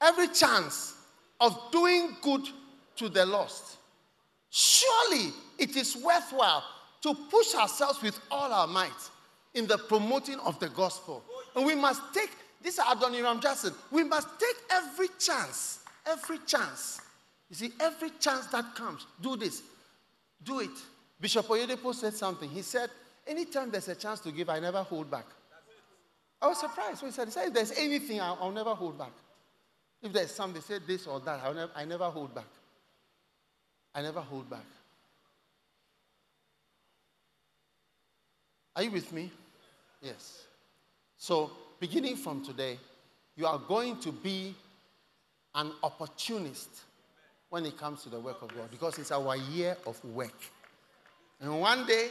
every 0.00 0.28
chance 0.28 0.94
of 1.40 1.58
doing 1.70 2.16
good 2.22 2.48
to 2.96 3.08
the 3.08 3.24
lost. 3.26 3.76
Surely 4.50 5.32
it 5.58 5.76
is 5.76 5.96
worthwhile 5.96 6.64
to 7.02 7.14
push 7.30 7.54
ourselves 7.54 8.02
with 8.02 8.18
all 8.30 8.52
our 8.52 8.66
might 8.66 8.90
in 9.54 9.66
the 9.66 9.78
promoting 9.78 10.38
of 10.40 10.58
the 10.60 10.68
gospel. 10.70 11.22
And 11.54 11.64
we 11.64 11.74
must 11.74 12.02
take, 12.12 12.30
this 12.62 12.74
is 12.74 12.80
Adoniram 12.80 13.40
Jackson, 13.40 13.72
we 13.90 14.04
must 14.04 14.28
take 14.38 14.56
every 14.70 15.08
chance, 15.18 15.80
every 16.06 16.38
chance. 16.46 17.00
You 17.48 17.56
see, 17.56 17.72
every 17.80 18.10
chance 18.20 18.46
that 18.46 18.74
comes, 18.74 19.06
do 19.20 19.36
this, 19.36 19.62
do 20.44 20.60
it. 20.60 20.70
Bishop 21.20 21.46
Oyedepo 21.46 21.94
said 21.94 22.14
something. 22.14 22.48
He 22.48 22.62
said, 22.62 22.90
anytime 23.30 23.70
there's 23.70 23.88
a 23.88 23.94
chance 23.94 24.20
to 24.20 24.32
give, 24.32 24.50
I 24.50 24.60
never 24.60 24.82
hold 24.82 25.10
back. 25.10 25.26
I 26.42 26.48
was 26.48 26.58
surprised 26.58 27.02
when 27.02 27.10
he 27.10 27.14
said, 27.14 27.28
he 27.28 27.32
said 27.32 27.48
if 27.48 27.54
there's 27.54 27.72
anything, 27.72 28.20
I'll, 28.20 28.38
I'll 28.40 28.50
never 28.50 28.74
hold 28.74 28.98
back. 28.98 29.12
If 30.02 30.12
there's 30.12 30.30
something, 30.30 30.62
say 30.62 30.78
this 30.86 31.06
or 31.06 31.20
that, 31.20 31.40
I 31.44 31.52
never, 31.52 31.72
I 31.76 31.84
never 31.84 32.04
hold 32.04 32.34
back. 32.34 32.46
I 33.94 34.02
never 34.02 34.20
hold 34.20 34.48
back. 34.48 34.64
Are 38.74 38.82
you 38.82 38.90
with 38.90 39.12
me? 39.12 39.30
Yes. 40.00 40.46
So, 41.18 41.50
beginning 41.78 42.16
from 42.16 42.44
today, 42.44 42.78
you 43.36 43.46
are 43.46 43.58
going 43.58 43.98
to 44.00 44.12
be 44.12 44.54
an 45.54 45.72
opportunist 45.82 46.70
when 47.50 47.66
it 47.66 47.76
comes 47.76 48.02
to 48.04 48.08
the 48.08 48.18
work 48.18 48.40
of 48.42 48.54
God 48.54 48.70
because 48.70 48.98
it's 48.98 49.12
our 49.12 49.36
year 49.36 49.76
of 49.86 50.02
work. 50.04 50.40
And 51.40 51.60
one 51.60 51.84
day, 51.86 52.08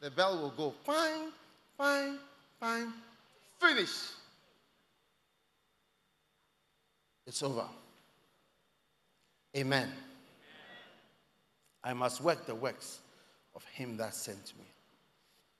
the 0.00 0.10
bell 0.10 0.38
will 0.40 0.50
go, 0.50 0.74
fine, 0.84 1.30
fine, 1.76 2.18
fine, 2.58 2.92
finish. 3.60 3.90
It's 7.26 7.42
over. 7.42 7.64
Amen. 9.56 9.82
Amen. 9.82 9.94
I 11.84 11.92
must 11.92 12.20
work 12.20 12.46
the 12.46 12.54
works 12.54 13.00
of 13.54 13.64
him 13.66 13.96
that 13.98 14.14
sent 14.14 14.52
me. 14.58 14.64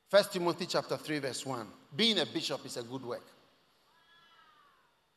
First 0.09 0.32
Timothy 0.32 0.66
chapter 0.66 0.97
3, 0.97 1.18
verse 1.20 1.47
1. 1.47 1.66
Being 1.95 2.18
a 2.18 2.26
bishop 2.26 2.64
is 2.66 2.76
a 2.76 2.82
good 2.82 3.05
work. 3.05 3.24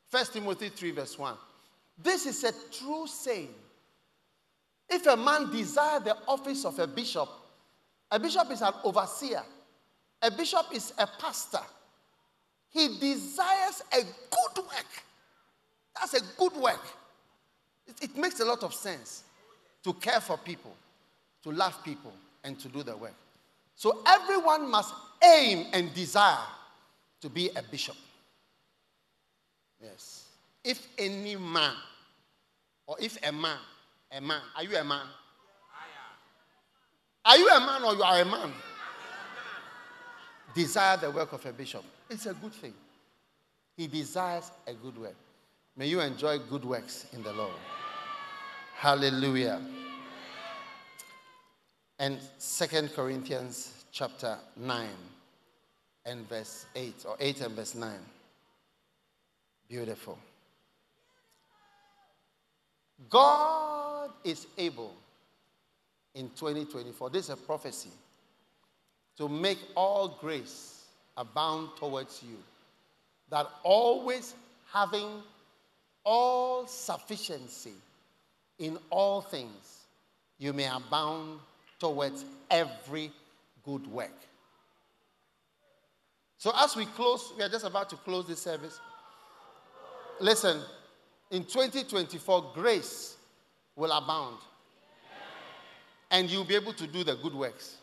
First 0.10 0.34
Timothy 0.34 0.70
3, 0.70 0.92
verse 0.92 1.18
1. 1.18 1.36
This 1.98 2.26
is 2.26 2.44
a 2.44 2.52
true 2.72 3.08
saying. 3.08 3.54
If 4.90 5.08
a 5.08 5.18
man 5.18 5.52
desire 5.52 6.00
the 6.00 6.16
office 6.28 6.66
of 6.66 6.78
a 6.78 6.86
bishop, 6.86 7.30
a 8.14 8.20
bishop 8.20 8.52
is 8.52 8.62
an 8.62 8.72
overseer, 8.84 9.42
a 10.22 10.30
bishop 10.30 10.68
is 10.72 10.94
a 11.00 11.08
pastor. 11.08 11.66
He 12.70 12.88
desires 13.00 13.82
a 13.92 14.02
good 14.02 14.64
work. 14.64 15.04
That's 16.00 16.14
a 16.14 16.22
good 16.38 16.54
work. 16.54 16.86
It, 17.88 18.04
it 18.04 18.18
makes 18.18 18.40
a 18.40 18.46
lot 18.46 18.62
of 18.62 18.74
sense 18.74 19.24
to 19.84 19.94
care 19.94 20.22
for 20.22 20.38
people, 20.38 20.76
to 21.42 21.52
love 21.52 21.84
people, 21.84 22.14
and 22.44 22.60
to 22.60 22.68
do 22.68 22.84
the 22.84 22.96
work. 22.96 23.16
So 23.76 24.04
everyone 24.06 24.70
must 24.70 24.94
aim 25.24 25.66
and 25.74 25.92
desire 25.96 26.38
to 27.22 27.30
be 27.30 27.50
a 27.56 27.64
bishop. 27.64 27.96
Yes. 29.82 30.28
If 30.64 30.88
any 31.00 31.36
man, 31.36 31.74
or 32.86 32.96
if 33.00 33.18
a 33.28 33.32
man, 33.32 33.58
a 34.12 34.22
man, 34.22 34.42
are 34.56 34.64
you 34.64 34.78
a 34.78 34.84
man? 34.84 35.08
Are 37.26 37.38
you 37.38 37.50
a 37.50 37.60
man 37.60 37.84
or 37.84 37.96
you 37.96 38.04
are 38.04 38.22
a 38.22 38.26
man? 38.26 38.52
Desire 40.54 40.98
the 40.98 41.12
work 41.12 41.32
of 41.34 41.46
a 41.46 41.54
bishop. 41.54 41.84
It's 42.10 42.26
a 42.26 42.34
good 42.34 42.54
thing. 42.54 42.74
He 43.78 43.88
desires 43.88 44.52
a 44.68 44.74
good 44.74 44.98
work. 44.98 45.16
May 45.76 45.88
you 45.88 46.02
enjoy 46.02 46.38
good 46.38 46.66
works 46.66 47.08
in 47.14 47.24
the 47.24 47.34
Lord. 47.34 47.56
Hallelujah. 48.76 49.62
And 51.98 52.20
Second 52.38 52.94
Corinthians 52.94 53.86
chapter 53.92 54.38
9 54.58 54.88
and 56.06 56.28
verse 56.28 56.66
8, 56.76 57.06
or 57.08 57.16
8 57.20 57.42
and 57.42 57.56
verse 57.56 57.76
9. 57.76 57.92
Beautiful. 59.70 60.20
God 63.10 64.12
is 64.24 64.48
able 64.58 64.94
in 66.16 66.30
2024, 66.30 67.10
this 67.10 67.26
is 67.26 67.30
a 67.32 67.38
prophecy, 67.38 67.90
to 69.18 69.28
make 69.28 69.60
all 69.76 70.18
grace 70.20 70.86
abound 71.18 71.70
towards 71.78 72.22
you, 72.24 72.38
that 73.30 73.48
always 73.64 74.36
having 74.72 75.22
all 76.04 76.68
sufficiency 76.68 77.74
in 78.60 78.78
all 78.90 79.22
things, 79.22 79.86
you 80.38 80.54
may 80.54 80.68
abound 80.68 81.40
towards 81.80 82.26
every 82.50 83.12
good 83.64 83.86
work. 83.88 84.12
So, 86.38 86.52
as 86.58 86.76
we 86.76 86.86
close, 86.86 87.32
we 87.38 87.44
are 87.44 87.50
just 87.50 87.66
about 87.66 87.90
to 87.92 87.96
close 87.96 88.28
this 88.28 88.42
service. 88.42 88.80
Listen, 90.20 90.62
in 91.32 91.46
2024, 91.46 92.52
grace 92.54 93.16
will 93.76 93.92
abound. 93.92 94.38
And 96.14 96.30
you'll 96.30 96.46
be 96.46 96.56
able 96.56 96.74
to 96.74 96.88
do 96.88 97.04
the 97.04 97.16
good 97.16 97.34
works. 97.34 97.76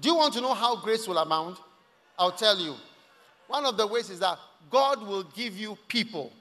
Do 0.00 0.08
you 0.08 0.16
want 0.16 0.32
to 0.34 0.40
know 0.40 0.54
how 0.54 0.76
grace 0.76 1.06
will 1.06 1.18
abound? 1.18 1.58
I'll 2.18 2.32
tell 2.32 2.58
you. 2.58 2.74
One 3.48 3.66
of 3.66 3.76
the 3.76 3.86
ways 3.86 4.08
is 4.08 4.20
that 4.20 4.38
God 4.70 5.06
will 5.06 5.24
give 5.24 5.56
you 5.56 5.76
people 5.88 6.32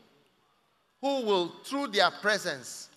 who 1.01 1.25
will, 1.25 1.49
through 1.65 1.87
their 1.87 2.09
presence 2.09 2.89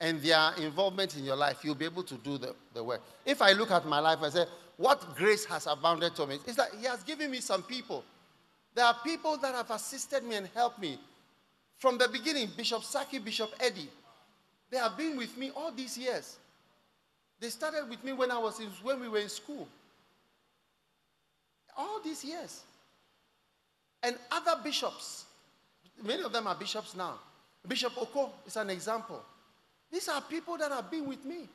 and 0.00 0.20
their 0.22 0.54
involvement 0.54 1.16
in 1.16 1.24
your 1.24 1.36
life, 1.36 1.58
you'll 1.62 1.74
be 1.74 1.84
able 1.84 2.02
to 2.04 2.14
do 2.14 2.38
the, 2.38 2.54
the 2.72 2.82
work. 2.82 3.02
If 3.26 3.42
I 3.42 3.52
look 3.52 3.70
at 3.70 3.84
my 3.84 3.98
life, 3.98 4.18
I 4.22 4.30
say, 4.30 4.44
what 4.76 5.14
grace 5.14 5.44
has 5.44 5.66
abounded 5.66 6.14
to 6.16 6.26
me? 6.26 6.38
It's 6.46 6.56
that 6.56 6.68
He 6.78 6.86
has 6.86 7.02
given 7.02 7.30
me 7.30 7.40
some 7.40 7.62
people. 7.62 8.04
There 8.74 8.84
are 8.84 8.96
people 9.04 9.36
that 9.38 9.54
have 9.54 9.70
assisted 9.70 10.24
me 10.24 10.36
and 10.36 10.48
helped 10.54 10.80
me. 10.80 10.98
From 11.76 11.98
the 11.98 12.08
beginning, 12.08 12.48
Bishop 12.56 12.82
Saki, 12.82 13.18
Bishop 13.18 13.50
Eddie, 13.60 13.90
they 14.70 14.78
have 14.78 14.96
been 14.96 15.16
with 15.16 15.36
me 15.36 15.50
all 15.54 15.72
these 15.72 15.98
years. 15.98 16.38
They 17.40 17.48
started 17.48 17.88
with 17.88 18.04
me 18.04 18.12
when 18.12 18.30
I 18.30 18.38
was 18.38 18.60
in, 18.60 18.66
when 18.82 19.00
we 19.00 19.08
were 19.08 19.18
in 19.18 19.28
school. 19.28 19.66
All 21.76 22.00
these 22.04 22.22
years. 22.22 22.62
And 24.02 24.16
other 24.30 24.60
bishops, 24.62 25.24
many 26.02 26.22
of 26.22 26.32
them 26.32 26.46
are 26.46 26.54
bishops 26.54 26.94
now. 26.94 27.14
Bishop 27.66 27.92
Oko 28.00 28.30
is 28.46 28.56
an 28.56 28.70
example. 28.70 29.22
These 29.90 30.08
are 30.08 30.20
people 30.20 30.56
that 30.58 30.70
have 30.70 30.90
been 30.90 31.06
with 31.06 31.24
me. 31.24 31.48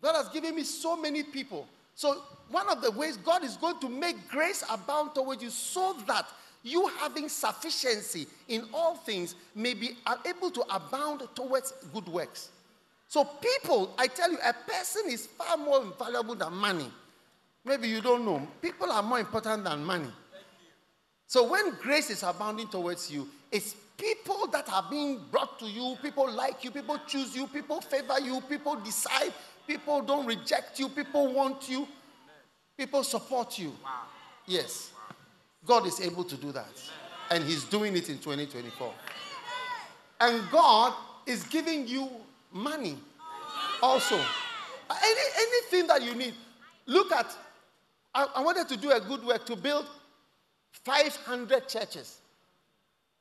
God 0.00 0.14
has 0.14 0.28
given 0.28 0.54
me 0.54 0.62
so 0.62 0.96
many 0.96 1.22
people. 1.22 1.66
So, 1.94 2.22
one 2.50 2.68
of 2.68 2.82
the 2.82 2.90
ways 2.90 3.16
God 3.16 3.42
is 3.42 3.56
going 3.56 3.80
to 3.80 3.88
make 3.88 4.28
grace 4.28 4.62
abound 4.70 5.14
towards 5.14 5.42
you 5.42 5.50
so 5.50 5.96
that 6.06 6.26
you 6.62 6.88
having 6.98 7.28
sufficiency 7.28 8.26
in 8.48 8.68
all 8.74 8.96
things 8.96 9.34
may 9.54 9.72
be 9.72 9.96
able 10.26 10.50
to 10.50 10.62
abound 10.74 11.22
towards 11.34 11.72
good 11.92 12.06
works. 12.08 12.50
So, 13.08 13.24
people, 13.24 13.94
I 13.98 14.08
tell 14.08 14.30
you, 14.30 14.38
a 14.44 14.52
person 14.52 15.02
is 15.08 15.26
far 15.26 15.56
more 15.56 15.84
valuable 15.98 16.34
than 16.34 16.52
money. 16.54 16.90
Maybe 17.64 17.88
you 17.88 18.00
don't 18.00 18.24
know. 18.24 18.46
People 18.60 18.90
are 18.90 19.02
more 19.02 19.20
important 19.20 19.64
than 19.64 19.84
money. 19.84 20.10
So, 21.26 21.48
when 21.50 21.74
grace 21.80 22.10
is 22.10 22.22
abounding 22.22 22.68
towards 22.68 23.10
you, 23.10 23.28
it's 23.50 23.74
people 23.96 24.46
that 24.48 24.68
are 24.72 24.84
being 24.90 25.20
brought 25.30 25.58
to 25.60 25.66
you, 25.66 25.96
people 26.02 26.30
like 26.30 26.64
you, 26.64 26.70
people 26.70 26.98
choose 27.06 27.34
you, 27.34 27.46
people 27.46 27.80
favor 27.80 28.20
you, 28.20 28.40
people 28.42 28.76
decide 28.76 29.32
People 29.66 30.00
don't 30.02 30.26
reject 30.26 30.78
you. 30.78 30.88
People 30.88 31.32
want 31.32 31.68
you. 31.68 31.88
People 32.76 33.02
support 33.02 33.58
you. 33.58 33.72
Yes. 34.46 34.92
God 35.64 35.86
is 35.86 36.00
able 36.00 36.24
to 36.24 36.36
do 36.36 36.52
that. 36.52 36.70
And 37.30 37.42
He's 37.42 37.64
doing 37.64 37.96
it 37.96 38.08
in 38.08 38.18
2024. 38.18 38.92
And 40.20 40.42
God 40.50 40.94
is 41.26 41.42
giving 41.44 41.88
you 41.88 42.08
money 42.52 42.98
also. 43.82 44.16
Any, 44.16 45.20
anything 45.38 45.86
that 45.88 46.02
you 46.02 46.14
need. 46.14 46.34
Look 46.86 47.12
at, 47.12 47.36
I, 48.14 48.26
I 48.36 48.42
wanted 48.42 48.68
to 48.68 48.76
do 48.76 48.92
a 48.92 49.00
good 49.00 49.24
work 49.24 49.44
to 49.46 49.56
build 49.56 49.86
500 50.84 51.68
churches. 51.68 52.20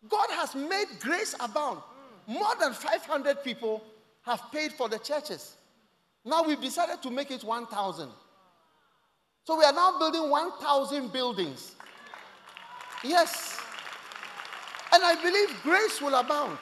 God 0.08 0.28
has 0.32 0.54
made 0.56 0.88
grace 1.00 1.36
abound. 1.40 1.80
More 2.28 2.56
than 2.60 2.74
500 2.74 3.44
people 3.44 3.84
have 4.24 4.42
paid 4.52 4.74
for 4.74 4.90
the 4.90 5.00
churches. 5.00 5.56
Now 6.24 6.44
we've 6.44 6.62
decided 6.62 7.02
to 7.04 7.12
make 7.12 7.32
it 7.32 7.44
1,000. 7.44 8.10
So 9.46 9.58
we 9.58 9.64
are 9.64 9.74
now 9.74 10.00
building 10.00 10.30
1,000 10.30 11.14
buildings. 11.14 11.76
Yes. 13.04 13.60
And 14.92 15.04
I 15.04 15.22
believe 15.22 15.56
grace 15.62 16.02
will 16.02 16.16
abound. 16.16 16.58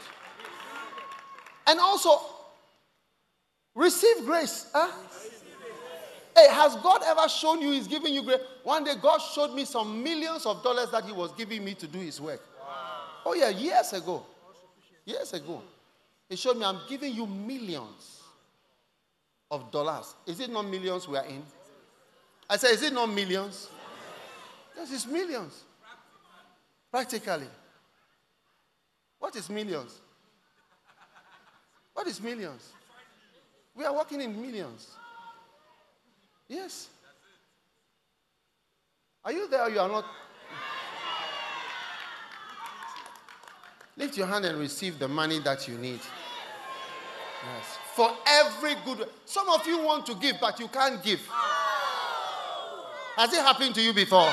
And 1.66 1.80
also, 1.80 2.20
receive 3.76 4.26
grace. 4.26 4.70
Huh? 4.74 4.92
Hey, 6.36 6.48
has 6.50 6.76
God 6.78 7.02
ever 7.06 7.30
shown 7.30 7.62
you 7.62 7.72
He's 7.72 7.88
giving 7.88 8.14
you 8.14 8.24
grace? 8.24 8.40
One 8.64 8.84
day, 8.84 8.94
God 9.02 9.20
showed 9.20 9.54
me 9.54 9.66
some 9.66 10.04
millions 10.04 10.46
of 10.46 10.64
dollars 10.64 10.90
that 10.92 11.06
He 11.06 11.12
was 11.12 11.32
giving 11.34 11.64
me 11.64 11.74
to 11.76 11.88
do 11.88 12.00
His 12.00 12.20
work. 12.20 12.42
Oh, 13.26 13.34
yeah, 13.34 13.50
years 13.50 13.94
ago. 13.94 14.26
Years 15.06 15.34
ago. 15.34 15.62
He 16.30 16.36
showed 16.36 16.58
me, 16.58 16.66
I'm 16.66 16.80
giving 16.90 17.14
you 17.14 17.28
millions 17.28 18.22
of 19.52 19.72
dollars. 19.72 20.16
Is 20.26 20.40
it 20.40 20.50
not 20.50 20.64
millions 20.64 21.08
we 21.08 21.18
are 21.18 21.26
in? 21.26 21.44
I 22.50 22.58
said, 22.58 22.72
is 22.72 22.82
it 22.82 22.94
not 22.94 23.08
millions? 23.10 23.70
Yes, 24.76 24.92
it's 24.92 25.06
millions. 25.06 25.64
Practically. 26.92 27.48
What 29.20 29.36
is 29.36 29.50
millions? 29.50 30.00
What 31.94 32.08
is 32.08 32.20
millions? 32.22 32.72
We 33.76 33.86
are 33.86 33.94
working 33.94 34.22
in 34.22 34.40
millions. 34.40 34.88
Yes. 36.48 36.90
Are 39.26 39.32
you 39.32 39.48
there 39.48 39.70
you 39.70 39.80
are 39.80 39.88
not? 39.88 40.06
Lift 43.96 44.18
your 44.18 44.28
hand 44.28 44.46
and 44.46 44.60
receive 44.60 45.00
the 45.00 45.08
money 45.08 45.40
that 45.40 45.68
you 45.68 45.78
need. 45.78 46.00
Yes. 47.46 47.78
For 47.96 48.12
every 48.28 48.76
good. 48.86 49.08
Some 49.26 49.50
of 49.50 49.66
you 49.68 49.80
want 49.84 50.06
to 50.08 50.16
give, 50.16 50.38
but 50.42 50.60
you 50.60 50.68
can't 50.68 51.02
give. 51.04 51.22
Has 53.16 53.32
it 53.32 53.42
happened 53.42 53.76
to 53.76 53.82
you 53.82 53.94
before? 53.94 54.30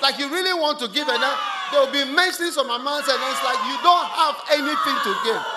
Like 0.00 0.18
you 0.18 0.28
really 0.28 0.58
want 0.58 0.78
to 0.80 0.88
give, 0.88 1.08
and 1.08 1.22
then 1.22 1.36
there 1.72 1.80
will 1.80 1.92
be 1.92 2.04
mentioning 2.04 2.52
some 2.52 2.70
amounts, 2.70 3.08
and 3.08 3.18
it's 3.18 3.44
like 3.44 3.58
you 3.66 3.76
don't 3.82 4.06
have 4.06 4.36
anything 4.52 4.98
to 5.02 5.14
give. 5.24 5.53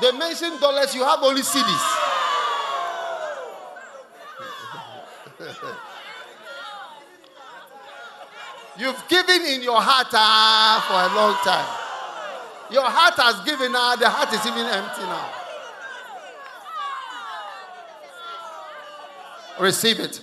They 0.00 0.12
mention 0.12 0.60
dollars, 0.60 0.94
you 0.94 1.04
have 1.04 1.22
only 1.22 1.42
cedis. 1.42 2.02
You've 8.78 9.08
given 9.08 9.42
in 9.46 9.62
your 9.62 9.80
heart 9.80 10.08
ah, 10.12 10.84
for 10.86 11.00
a 11.00 11.08
long 11.16 11.34
time. 11.42 11.66
Your 12.70 12.84
heart 12.84 13.14
has 13.14 13.40
given 13.44 13.72
now, 13.72 13.96
the 13.96 14.08
heart 14.08 14.32
is 14.34 14.44
even 14.46 14.66
empty 14.66 15.02
now. 15.02 15.30
Receive 19.58 20.00
it. 20.00 20.20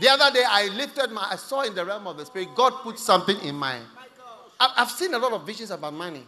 The 0.00 0.08
other 0.08 0.32
day, 0.32 0.44
I 0.48 0.68
lifted 0.68 1.10
my, 1.10 1.28
I 1.32 1.36
saw 1.36 1.62
in 1.62 1.74
the 1.74 1.84
realm 1.84 2.06
of 2.06 2.16
the 2.16 2.24
spirit, 2.24 2.54
God 2.54 2.70
put 2.82 2.98
something 2.98 3.38
in 3.42 3.54
my. 3.54 3.78
I've 4.58 4.90
seen 4.90 5.12
a 5.12 5.18
lot 5.18 5.32
of 5.32 5.44
visions 5.46 5.70
about 5.70 5.92
money. 5.92 6.24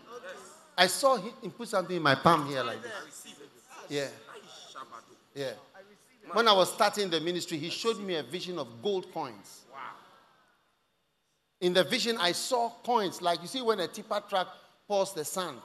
I 0.77 0.87
saw 0.87 1.17
him 1.17 1.51
put 1.57 1.69
something 1.69 1.97
in 1.97 2.03
my 2.03 2.15
palm 2.15 2.47
here 2.49 2.63
like 2.63 2.83
this. 2.83 3.35
Yeah. 3.89 4.09
Yeah. 5.35 5.53
When 6.33 6.49
I 6.49 6.53
was 6.53 6.73
starting 6.73 7.11
the 7.11 7.21
ministry, 7.21 7.59
he 7.59 7.71
showed 7.71 7.99
me 8.01 8.17
a 8.17 8.23
vision 8.23 8.59
of 8.59 8.69
gold 8.83 9.13
coins. 9.13 9.63
Wow. 9.73 9.79
In 11.61 11.73
the 11.73 11.85
vision, 11.85 12.17
I 12.19 12.33
saw 12.33 12.71
coins, 12.83 13.21
like 13.21 13.41
you 13.43 13.49
see 13.49 13.63
when 13.63 13.81
a 13.81 13.89
tipper 13.89 14.23
truck 14.29 14.49
pours 14.89 15.13
the 15.13 15.25
sand. 15.25 15.59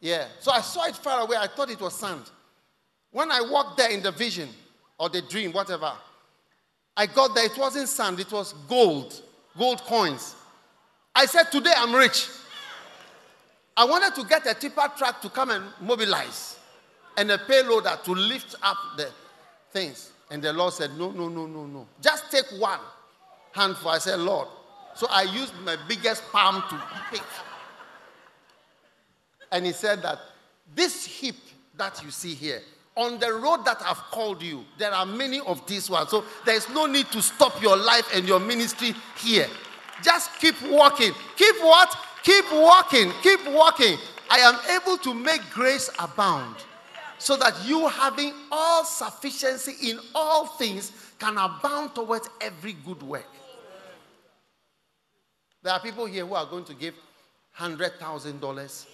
Yeah. 0.00 0.26
So 0.40 0.52
I 0.52 0.60
saw 0.60 0.86
it 0.86 0.96
far 0.96 1.22
away. 1.22 1.36
I 1.38 1.46
thought 1.46 1.70
it 1.70 1.80
was 1.80 1.94
sand. 1.94 2.22
When 3.10 3.30
I 3.32 3.40
walked 3.40 3.78
there 3.78 3.90
in 3.90 4.02
the 4.02 4.12
vision 4.12 4.48
or 4.98 5.08
the 5.08 5.22
dream, 5.22 5.52
whatever, 5.52 5.92
I 6.96 7.06
got 7.06 7.34
there. 7.34 7.46
It 7.46 7.56
wasn't 7.56 7.88
sand, 7.88 8.20
it 8.20 8.30
was 8.30 8.52
gold, 8.68 9.22
gold 9.58 9.80
coins. 9.82 10.34
I 11.14 11.26
said, 11.26 11.44
Today 11.44 11.72
I'm 11.76 11.94
rich. 11.94 12.28
I 13.76 13.84
wanted 13.84 14.14
to 14.14 14.26
get 14.26 14.46
a 14.46 14.54
tipper 14.54 14.90
truck 14.96 15.20
to 15.22 15.28
come 15.28 15.50
and 15.50 15.64
mobilize 15.80 16.58
and 17.16 17.30
a 17.30 17.38
payloader 17.38 18.02
to 18.04 18.12
lift 18.12 18.54
up 18.62 18.76
the 18.96 19.10
things. 19.70 20.12
And 20.30 20.42
the 20.42 20.52
Lord 20.52 20.72
said, 20.72 20.90
No, 20.96 21.10
no, 21.10 21.28
no, 21.28 21.46
no, 21.46 21.66
no. 21.66 21.86
Just 22.00 22.30
take 22.30 22.46
one 22.58 22.80
handful. 23.52 23.90
I 23.90 23.98
said, 23.98 24.18
Lord, 24.18 24.48
so 24.94 25.06
I 25.10 25.22
used 25.22 25.52
my 25.64 25.76
biggest 25.88 26.22
palm 26.32 26.62
to 26.68 26.82
pick. 27.10 27.22
And 29.52 29.66
he 29.66 29.72
said 29.72 30.02
that 30.02 30.18
this 30.74 31.04
heap 31.04 31.36
that 31.76 32.02
you 32.02 32.10
see 32.10 32.34
here, 32.34 32.62
on 32.96 33.18
the 33.18 33.32
road 33.32 33.64
that 33.66 33.82
I've 33.84 34.02
called 34.10 34.42
you, 34.42 34.64
there 34.78 34.90
are 34.90 35.04
many 35.04 35.40
of 35.40 35.66
these 35.66 35.90
ones. 35.90 36.10
So 36.10 36.24
there's 36.46 36.68
no 36.70 36.86
need 36.86 37.06
to 37.12 37.20
stop 37.20 37.60
your 37.62 37.76
life 37.76 38.08
and 38.14 38.26
your 38.26 38.40
ministry 38.40 38.94
here. 39.18 39.46
Just 40.02 40.30
keep 40.40 40.54
walking. 40.62 41.12
Keep 41.36 41.56
what? 41.60 41.96
Keep 42.26 42.50
walking. 42.54 43.12
Keep 43.22 43.46
walking. 43.50 43.96
I 44.28 44.38
am 44.38 44.58
able 44.80 44.98
to 44.98 45.14
make 45.14 45.42
grace 45.50 45.88
abound 46.00 46.56
so 47.18 47.36
that 47.36 47.54
you, 47.64 47.86
having 47.86 48.32
all 48.50 48.84
sufficiency 48.84 49.90
in 49.90 50.00
all 50.12 50.46
things, 50.46 50.90
can 51.20 51.38
abound 51.38 51.94
towards 51.94 52.28
every 52.40 52.72
good 52.84 53.00
work. 53.00 53.28
There 55.62 55.72
are 55.72 55.78
people 55.78 56.06
here 56.06 56.26
who 56.26 56.34
are 56.34 56.46
going 56.46 56.64
to 56.64 56.74
give 56.74 56.94
$100,000, 57.56 58.86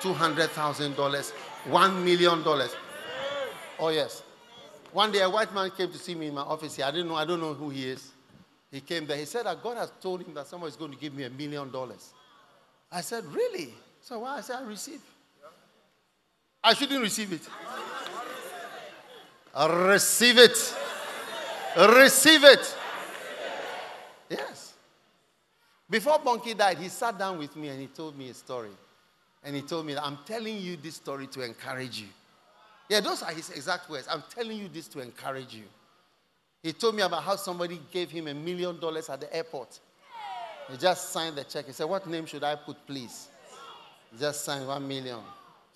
$200,000, 0.00 1.32
$1 1.68 2.02
million. 2.02 2.42
Oh, 3.78 3.88
yes. 3.90 4.22
One 4.90 5.12
day 5.12 5.20
a 5.20 5.28
white 5.28 5.52
man 5.54 5.70
came 5.76 5.92
to 5.92 5.98
see 5.98 6.14
me 6.14 6.28
in 6.28 6.34
my 6.34 6.40
office 6.40 6.76
here. 6.76 6.86
I 6.86 6.90
didn't 6.90 7.08
know, 7.08 7.16
I 7.16 7.26
don't 7.26 7.40
know 7.40 7.52
who 7.52 7.68
he 7.68 7.90
is. 7.90 8.12
He 8.70 8.80
came 8.80 9.06
there. 9.06 9.18
He 9.18 9.26
said 9.26 9.44
that 9.44 9.62
God 9.62 9.76
has 9.76 9.92
told 10.00 10.22
him 10.22 10.32
that 10.32 10.46
someone 10.46 10.70
is 10.70 10.76
going 10.76 10.92
to 10.92 10.98
give 10.98 11.12
me 11.12 11.24
a 11.24 11.30
million 11.30 11.70
dollars. 11.70 12.14
I 12.94 13.00
said, 13.00 13.24
Really? 13.26 13.74
So 14.00 14.20
why? 14.20 14.38
I 14.38 14.40
said, 14.40 14.56
I 14.56 14.66
receive. 14.66 15.00
I 16.62 16.72
shouldn't 16.72 17.02
receive 17.02 17.32
it. 17.32 17.42
receive 19.68 20.38
it. 20.38 20.74
Receive 21.76 22.44
it. 22.44 22.76
Yes. 24.30 24.74
Before 25.90 26.18
Bonnke 26.18 26.56
died, 26.56 26.78
he 26.78 26.88
sat 26.88 27.18
down 27.18 27.38
with 27.38 27.54
me 27.56 27.68
and 27.68 27.80
he 27.80 27.88
told 27.88 28.16
me 28.16 28.30
a 28.30 28.34
story. 28.34 28.70
And 29.42 29.54
he 29.54 29.62
told 29.62 29.84
me 29.84 29.94
I'm 29.96 30.18
telling 30.24 30.56
you 30.58 30.76
this 30.76 30.94
story 30.94 31.26
to 31.28 31.42
encourage 31.42 32.00
you. 32.00 32.08
Yeah, 32.88 33.00
those 33.00 33.22
are 33.22 33.32
his 33.32 33.50
exact 33.50 33.90
words. 33.90 34.06
I'm 34.10 34.22
telling 34.34 34.58
you 34.58 34.68
this 34.68 34.88
to 34.88 35.00
encourage 35.00 35.54
you. 35.54 35.64
He 36.62 36.72
told 36.72 36.94
me 36.94 37.02
about 37.02 37.22
how 37.22 37.36
somebody 37.36 37.80
gave 37.90 38.10
him 38.10 38.28
a 38.28 38.34
million 38.34 38.78
dollars 38.78 39.10
at 39.10 39.20
the 39.20 39.34
airport. 39.34 39.78
He 40.70 40.76
just 40.76 41.10
signed 41.10 41.36
the 41.36 41.44
check. 41.44 41.66
He 41.66 41.72
said, 41.72 41.84
What 41.84 42.06
name 42.06 42.26
should 42.26 42.44
I 42.44 42.54
put, 42.56 42.86
please? 42.86 43.28
He 44.12 44.18
just 44.18 44.44
signed 44.44 44.66
one 44.66 44.86
million. 44.86 45.18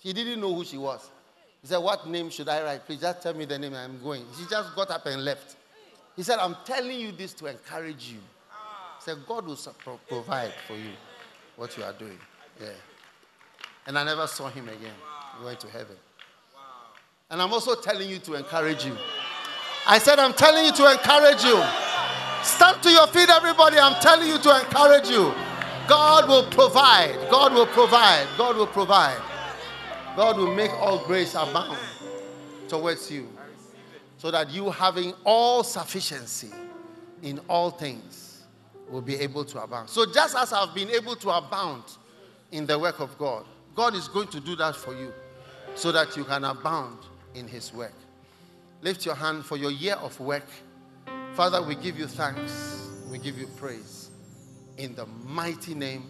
She 0.01 0.13
didn't 0.13 0.39
know 0.39 0.53
who 0.53 0.63
she 0.63 0.77
was. 0.77 1.09
He 1.61 1.67
said, 1.67 1.77
What 1.77 2.07
name 2.07 2.29
should 2.29 2.49
I 2.49 2.63
write? 2.63 2.85
Please 2.85 3.01
just 3.01 3.21
tell 3.21 3.33
me 3.33 3.45
the 3.45 3.59
name 3.59 3.73
I'm 3.73 4.01
going. 4.01 4.25
She 4.37 4.45
just 4.49 4.75
got 4.75 4.89
up 4.91 5.05
and 5.05 5.23
left. 5.23 5.55
He 6.15 6.23
said, 6.23 6.39
I'm 6.39 6.55
telling 6.65 6.99
you 6.99 7.11
this 7.11 7.33
to 7.35 7.47
encourage 7.47 8.09
you. 8.09 8.17
He 8.17 9.03
said, 9.03 9.17
God 9.27 9.45
will 9.45 9.57
provide 10.07 10.51
for 10.67 10.73
you 10.73 10.91
what 11.55 11.77
you 11.77 11.83
are 11.83 11.93
doing. 11.93 12.17
Yeah. 12.59 12.69
And 13.87 13.97
I 13.97 14.03
never 14.03 14.27
saw 14.27 14.49
him 14.49 14.67
again. 14.67 14.93
He 15.39 15.45
went 15.45 15.59
to 15.61 15.67
heaven. 15.69 15.95
And 17.29 17.41
I'm 17.41 17.53
also 17.53 17.75
telling 17.75 18.09
you 18.09 18.17
to 18.19 18.33
encourage 18.33 18.85
you. 18.85 18.97
I 19.87 19.97
said, 19.99 20.19
I'm 20.19 20.33
telling 20.33 20.65
you 20.65 20.71
to 20.73 20.91
encourage 20.91 21.43
you. 21.43 21.88
Stand 22.59 22.83
to 22.83 22.89
your 22.89 23.07
feet, 23.07 23.29
everybody. 23.29 23.77
I'm 23.79 23.95
telling 24.01 24.27
you 24.27 24.37
to 24.37 24.59
encourage 24.59 25.09
you. 25.09 25.33
God 25.87 26.27
will 26.27 26.43
provide. 26.51 27.15
God 27.31 27.53
will 27.53 27.67
provide. 27.67 28.27
God 28.37 28.57
will 28.57 28.67
provide. 28.67 29.17
God 30.17 30.35
will 30.35 30.53
make 30.53 30.73
all 30.73 30.99
grace 31.05 31.35
abound 31.35 31.79
towards 32.67 33.09
you 33.09 33.29
so 34.17 34.29
that 34.29 34.49
you, 34.49 34.71
having 34.71 35.13
all 35.23 35.63
sufficiency 35.63 36.49
in 37.23 37.39
all 37.47 37.69
things, 37.71 38.43
will 38.89 38.99
be 38.99 39.15
able 39.15 39.45
to 39.45 39.63
abound. 39.63 39.89
So, 39.89 40.05
just 40.11 40.35
as 40.35 40.51
I've 40.51 40.75
been 40.75 40.89
able 40.89 41.15
to 41.15 41.29
abound 41.29 41.83
in 42.51 42.65
the 42.65 42.77
work 42.77 42.99
of 42.99 43.17
God, 43.17 43.45
God 43.73 43.95
is 43.95 44.09
going 44.09 44.27
to 44.27 44.41
do 44.41 44.57
that 44.57 44.75
for 44.75 44.93
you 44.93 45.13
so 45.75 45.93
that 45.93 46.17
you 46.17 46.25
can 46.25 46.43
abound 46.43 46.97
in 47.35 47.47
his 47.47 47.73
work. 47.73 47.93
Lift 48.81 49.05
your 49.05 49.15
hand 49.15 49.45
for 49.45 49.55
your 49.55 49.71
year 49.71 49.95
of 49.95 50.19
work. 50.19 50.43
Father, 51.39 51.61
we 51.61 51.73
give 51.75 51.97
you 51.97 52.05
thanks. 52.05 52.89
We 53.09 53.17
give 53.17 53.39
you 53.39 53.47
praise 53.55 54.09
in 54.75 54.93
the 54.93 55.05
mighty 55.05 55.73
name 55.73 56.03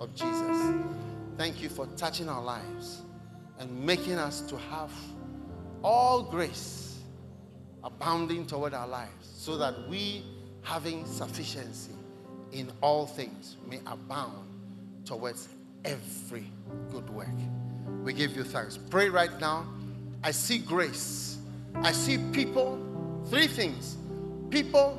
of 0.00 0.14
Jesus. 0.14 0.74
Thank 1.38 1.62
you 1.62 1.70
for 1.70 1.86
touching 1.96 2.28
our 2.28 2.42
lives 2.42 3.00
and 3.58 3.86
making 3.86 4.18
us 4.18 4.42
to 4.42 4.58
have 4.58 4.92
all 5.82 6.24
grace 6.24 6.98
abounding 7.84 8.46
toward 8.46 8.74
our 8.74 8.86
lives 8.86 9.26
so 9.34 9.56
that 9.56 9.88
we, 9.88 10.22
having 10.60 11.06
sufficiency 11.06 11.94
in 12.52 12.70
all 12.82 13.06
things, 13.06 13.56
may 13.66 13.80
abound 13.86 14.46
towards 15.06 15.48
every 15.86 16.52
good 16.90 17.08
work. 17.08 17.28
We 18.04 18.12
give 18.12 18.36
you 18.36 18.44
thanks. 18.44 18.76
Pray 18.76 19.08
right 19.08 19.40
now 19.40 19.66
I 20.22 20.32
see 20.32 20.58
grace. 20.58 21.38
I 21.76 21.92
see 21.92 22.18
people, 22.34 22.78
three 23.30 23.46
things 23.46 23.96
people, 24.50 24.96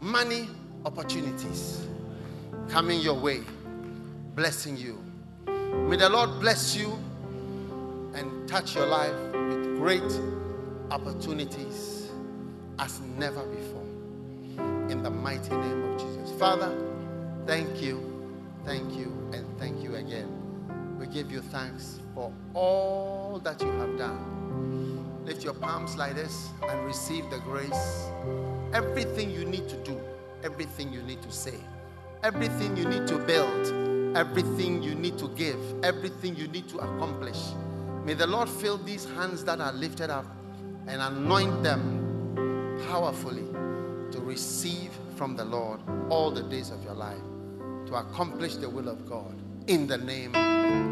money, 0.00 0.48
opportunities 0.84 1.86
coming 2.68 3.00
your 3.00 3.14
way, 3.14 3.40
blessing 4.34 4.76
you. 4.76 5.02
May 5.46 5.96
the 5.96 6.08
Lord 6.08 6.40
bless 6.40 6.76
you 6.76 6.98
and 8.14 8.48
touch 8.48 8.74
your 8.74 8.86
life 8.86 9.14
with 9.32 9.78
great 9.78 10.20
opportunities 10.90 12.10
as 12.78 13.00
never 13.18 13.42
before. 13.44 13.82
In 14.90 15.02
the 15.02 15.10
mighty 15.10 15.50
name 15.50 15.92
of 15.92 16.00
Jesus. 16.00 16.38
Father, 16.38 16.76
thank 17.46 17.82
you, 17.82 18.00
thank 18.64 18.94
you, 18.94 19.12
and 19.32 19.46
thank 19.58 19.82
you 19.82 19.96
again. 19.96 20.28
We 20.98 21.06
give 21.06 21.30
you 21.30 21.40
thanks 21.40 22.00
for 22.14 22.32
all 22.54 23.40
that 23.44 23.60
you 23.60 23.70
have 23.72 23.98
done 23.98 24.34
Lift 25.24 25.42
your 25.42 25.54
palms 25.54 25.96
like 25.96 26.14
this 26.14 26.50
and 26.68 26.84
receive 26.84 27.30
the 27.30 27.38
grace. 27.38 28.10
Everything 28.74 29.30
you 29.30 29.44
need 29.44 29.68
to 29.68 29.76
do, 29.84 30.00
everything 30.42 30.92
you 30.92 31.00
need 31.02 31.22
to 31.22 31.30
say, 31.30 31.54
everything 32.24 32.76
you 32.76 32.84
need 32.84 33.06
to 33.06 33.18
build, 33.18 34.16
everything 34.16 34.82
you 34.82 34.96
need 34.96 35.16
to 35.16 35.28
give, 35.28 35.58
everything 35.84 36.34
you 36.34 36.48
need 36.48 36.68
to 36.68 36.78
accomplish. 36.78 37.38
May 38.04 38.14
the 38.14 38.26
Lord 38.26 38.48
fill 38.48 38.78
these 38.78 39.04
hands 39.10 39.44
that 39.44 39.60
are 39.60 39.72
lifted 39.72 40.10
up 40.10 40.26
and 40.88 41.00
anoint 41.00 41.62
them 41.62 42.82
powerfully 42.88 43.44
to 44.10 44.20
receive 44.20 44.90
from 45.16 45.36
the 45.36 45.44
Lord 45.44 45.80
all 46.10 46.32
the 46.32 46.42
days 46.42 46.70
of 46.70 46.82
your 46.82 46.94
life, 46.94 47.22
to 47.86 47.94
accomplish 47.94 48.56
the 48.56 48.68
will 48.68 48.88
of 48.88 49.08
God 49.08 49.40
in 49.68 49.86
the 49.86 49.98
name 49.98 50.34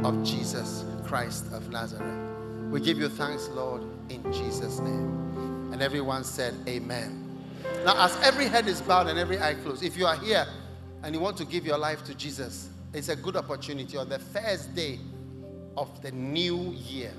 of 0.07 0.23
Jesus 0.23 0.85
Christ 1.05 1.47
of 1.53 1.69
Nazareth. 1.71 2.71
We 2.71 2.81
give 2.81 2.99
you 2.99 3.09
thanks, 3.09 3.49
Lord, 3.49 3.83
in 4.09 4.23
Jesus' 4.33 4.79
name. 4.79 5.71
And 5.73 5.83
everyone 5.83 6.23
said, 6.23 6.55
Amen. 6.69 7.22
Now, 7.85 8.05
as 8.05 8.17
every 8.23 8.47
head 8.47 8.69
is 8.69 8.81
bowed 8.81 9.09
and 9.09 9.19
every 9.19 9.41
eye 9.41 9.55
closed, 9.55 9.83
if 9.83 9.97
you 9.97 10.07
are 10.07 10.17
here 10.17 10.47
and 11.03 11.15
you 11.15 11.21
want 11.21 11.37
to 11.39 11.45
give 11.45 11.67
your 11.67 11.79
life 11.79 12.05
to 12.05 12.15
Jesus, 12.15 12.71
it's 12.93 13.09
a 13.09 13.17
good 13.17 13.37
opportunity 13.37 13.97
on 13.97 14.09
the 14.09 14.19
first 14.19 14.75
day 14.75 15.01
of 15.77 16.03
the 16.03 16.13
new 16.13 16.73
year 16.73 17.13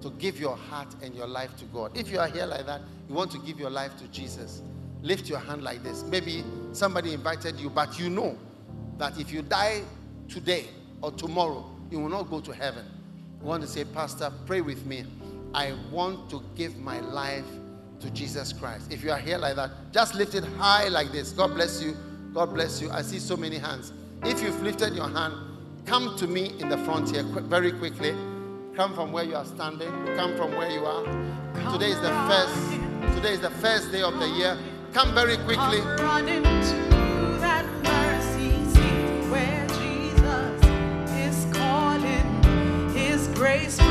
to 0.00 0.10
give 0.12 0.40
your 0.40 0.56
heart 0.56 0.94
and 1.02 1.14
your 1.14 1.26
life 1.28 1.56
to 1.56 1.64
God. 1.66 1.96
If 1.96 2.10
you 2.10 2.18
are 2.18 2.28
here 2.28 2.46
like 2.46 2.66
that, 2.66 2.80
you 3.08 3.14
want 3.14 3.30
to 3.32 3.38
give 3.38 3.60
your 3.60 3.70
life 3.70 3.96
to 3.98 4.08
Jesus, 4.08 4.62
lift 5.02 5.28
your 5.28 5.38
hand 5.38 5.62
like 5.62 5.82
this. 5.82 6.02
Maybe 6.04 6.44
somebody 6.72 7.14
invited 7.14 7.60
you, 7.60 7.70
but 7.70 7.98
you 7.98 8.10
know 8.10 8.36
that 8.98 9.18
if 9.20 9.32
you 9.32 9.42
die 9.42 9.82
today 10.28 10.66
or 11.02 11.12
tomorrow, 11.12 11.64
you 11.90 12.00
will 12.00 12.08
not 12.08 12.30
go 12.30 12.40
to 12.40 12.52
heaven 12.52 12.86
You 13.42 13.48
want 13.48 13.62
to 13.62 13.68
say, 13.68 13.84
Pastor, 13.84 14.32
pray 14.46 14.60
with 14.60 14.86
me. 14.86 15.04
I 15.52 15.74
want 15.90 16.30
to 16.30 16.42
give 16.54 16.78
my 16.78 17.00
life 17.00 17.44
to 18.02 18.10
Jesus 18.10 18.52
Christ. 18.52 18.92
If 18.92 19.02
you 19.02 19.10
are 19.10 19.18
here 19.18 19.38
like 19.38 19.56
that, 19.56 19.70
just 19.92 20.14
lift 20.14 20.34
it 20.34 20.44
high 20.58 20.88
like 20.88 21.12
this. 21.12 21.32
God 21.32 21.54
bless 21.54 21.82
you. 21.82 21.96
God 22.34 22.52
bless 22.52 22.80
you. 22.80 22.90
I 22.90 23.02
see 23.02 23.18
so 23.18 23.36
many 23.36 23.58
hands. 23.58 23.92
If 24.24 24.42
you've 24.42 24.60
lifted 24.62 24.94
your 24.94 25.08
hand, 25.08 25.34
come 25.86 26.16
to 26.18 26.26
me 26.26 26.52
in 26.58 26.68
the 26.68 26.78
front 26.78 27.10
here 27.10 27.22
very 27.22 27.72
quickly. 27.72 28.14
Come 28.74 28.94
from 28.94 29.12
where 29.12 29.24
you 29.24 29.36
are 29.36 29.44
standing. 29.44 29.90
Come 30.16 30.36
from 30.36 30.56
where 30.56 30.70
you 30.70 30.84
are. 30.84 31.04
Today 31.72 31.90
is 31.90 32.00
the 32.00 32.10
first. 32.28 33.16
Today 33.16 33.34
is 33.34 33.40
the 33.40 33.50
first 33.50 33.92
day 33.92 34.02
of 34.02 34.18
the 34.18 34.28
year. 34.28 34.58
Come 34.92 35.14
very 35.14 35.36
quickly. 35.38 35.80
grace 43.42 43.81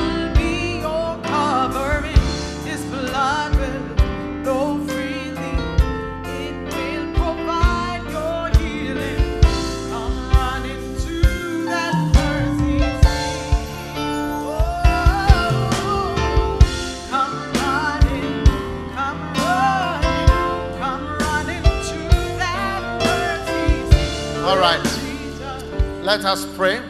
Let 26.11 26.25
us 26.25 26.45
pray. 26.57 26.81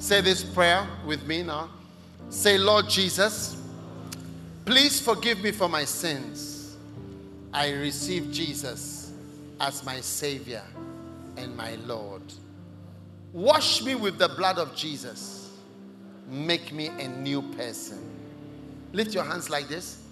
Say 0.00 0.20
this 0.20 0.42
prayer 0.42 0.84
with 1.06 1.24
me 1.28 1.44
now. 1.44 1.70
Say, 2.28 2.58
Lord 2.58 2.88
Jesus, 2.88 3.56
please 4.64 5.00
forgive 5.00 5.40
me 5.44 5.52
for 5.52 5.68
my 5.68 5.84
sins. 5.84 6.76
I 7.54 7.70
receive 7.70 8.32
Jesus 8.32 9.12
as 9.60 9.84
my 9.84 10.00
Savior. 10.00 10.64
and 11.36 11.56
my 11.56 11.76
Lord. 11.86 12.22
Wash 13.32 13.80
me 13.80 13.94
with 13.94 14.18
the 14.18 14.28
blood 14.28 14.58
of 14.58 14.74
Jesus. 14.74 15.52
Make 16.28 16.72
me 16.72 16.88
a 16.88 17.06
new 17.06 17.42
person. 17.42 18.10
Lift 18.92 19.14
your 19.14 19.22
hands 19.22 19.48
like 19.48 19.68
this. 19.68 20.02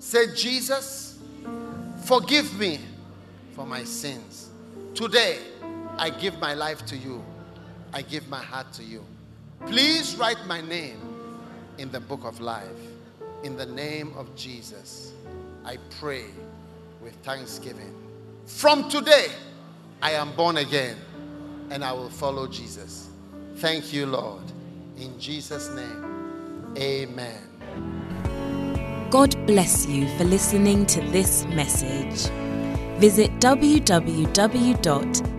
Say, 0.00 0.34
Jesus, 0.34 1.18
forgive 2.04 2.58
me 2.58 2.78
for 3.52 3.64
my 3.64 3.84
sins. 3.84 4.50
Today, 4.94 5.38
I 5.96 6.10
give 6.10 6.38
my 6.40 6.52
life 6.52 6.84
to 6.88 6.96
you. 6.98 7.24
I 7.96 8.02
give 8.02 8.28
my 8.28 8.42
heart 8.42 8.74
to 8.74 8.84
you. 8.84 9.02
Please 9.64 10.16
write 10.16 10.46
my 10.46 10.60
name 10.60 11.00
in 11.78 11.90
the 11.90 12.00
book 12.00 12.24
of 12.24 12.42
life. 12.42 12.68
In 13.42 13.56
the 13.56 13.64
name 13.64 14.12
of 14.18 14.36
Jesus, 14.36 15.14
I 15.64 15.78
pray 15.98 16.26
with 17.02 17.14
thanksgiving. 17.22 17.94
From 18.44 18.90
today, 18.90 19.28
I 20.02 20.10
am 20.10 20.36
born 20.36 20.58
again 20.58 20.98
and 21.70 21.82
I 21.82 21.92
will 21.94 22.10
follow 22.10 22.46
Jesus. 22.46 23.08
Thank 23.54 23.94
you, 23.94 24.04
Lord. 24.04 24.42
In 24.98 25.18
Jesus' 25.18 25.70
name, 25.70 26.74
amen. 26.76 27.40
God 29.08 29.34
bless 29.46 29.86
you 29.86 30.06
for 30.18 30.24
listening 30.24 30.84
to 30.84 31.00
this 31.12 31.46
message. 31.46 32.30
Visit 32.98 33.30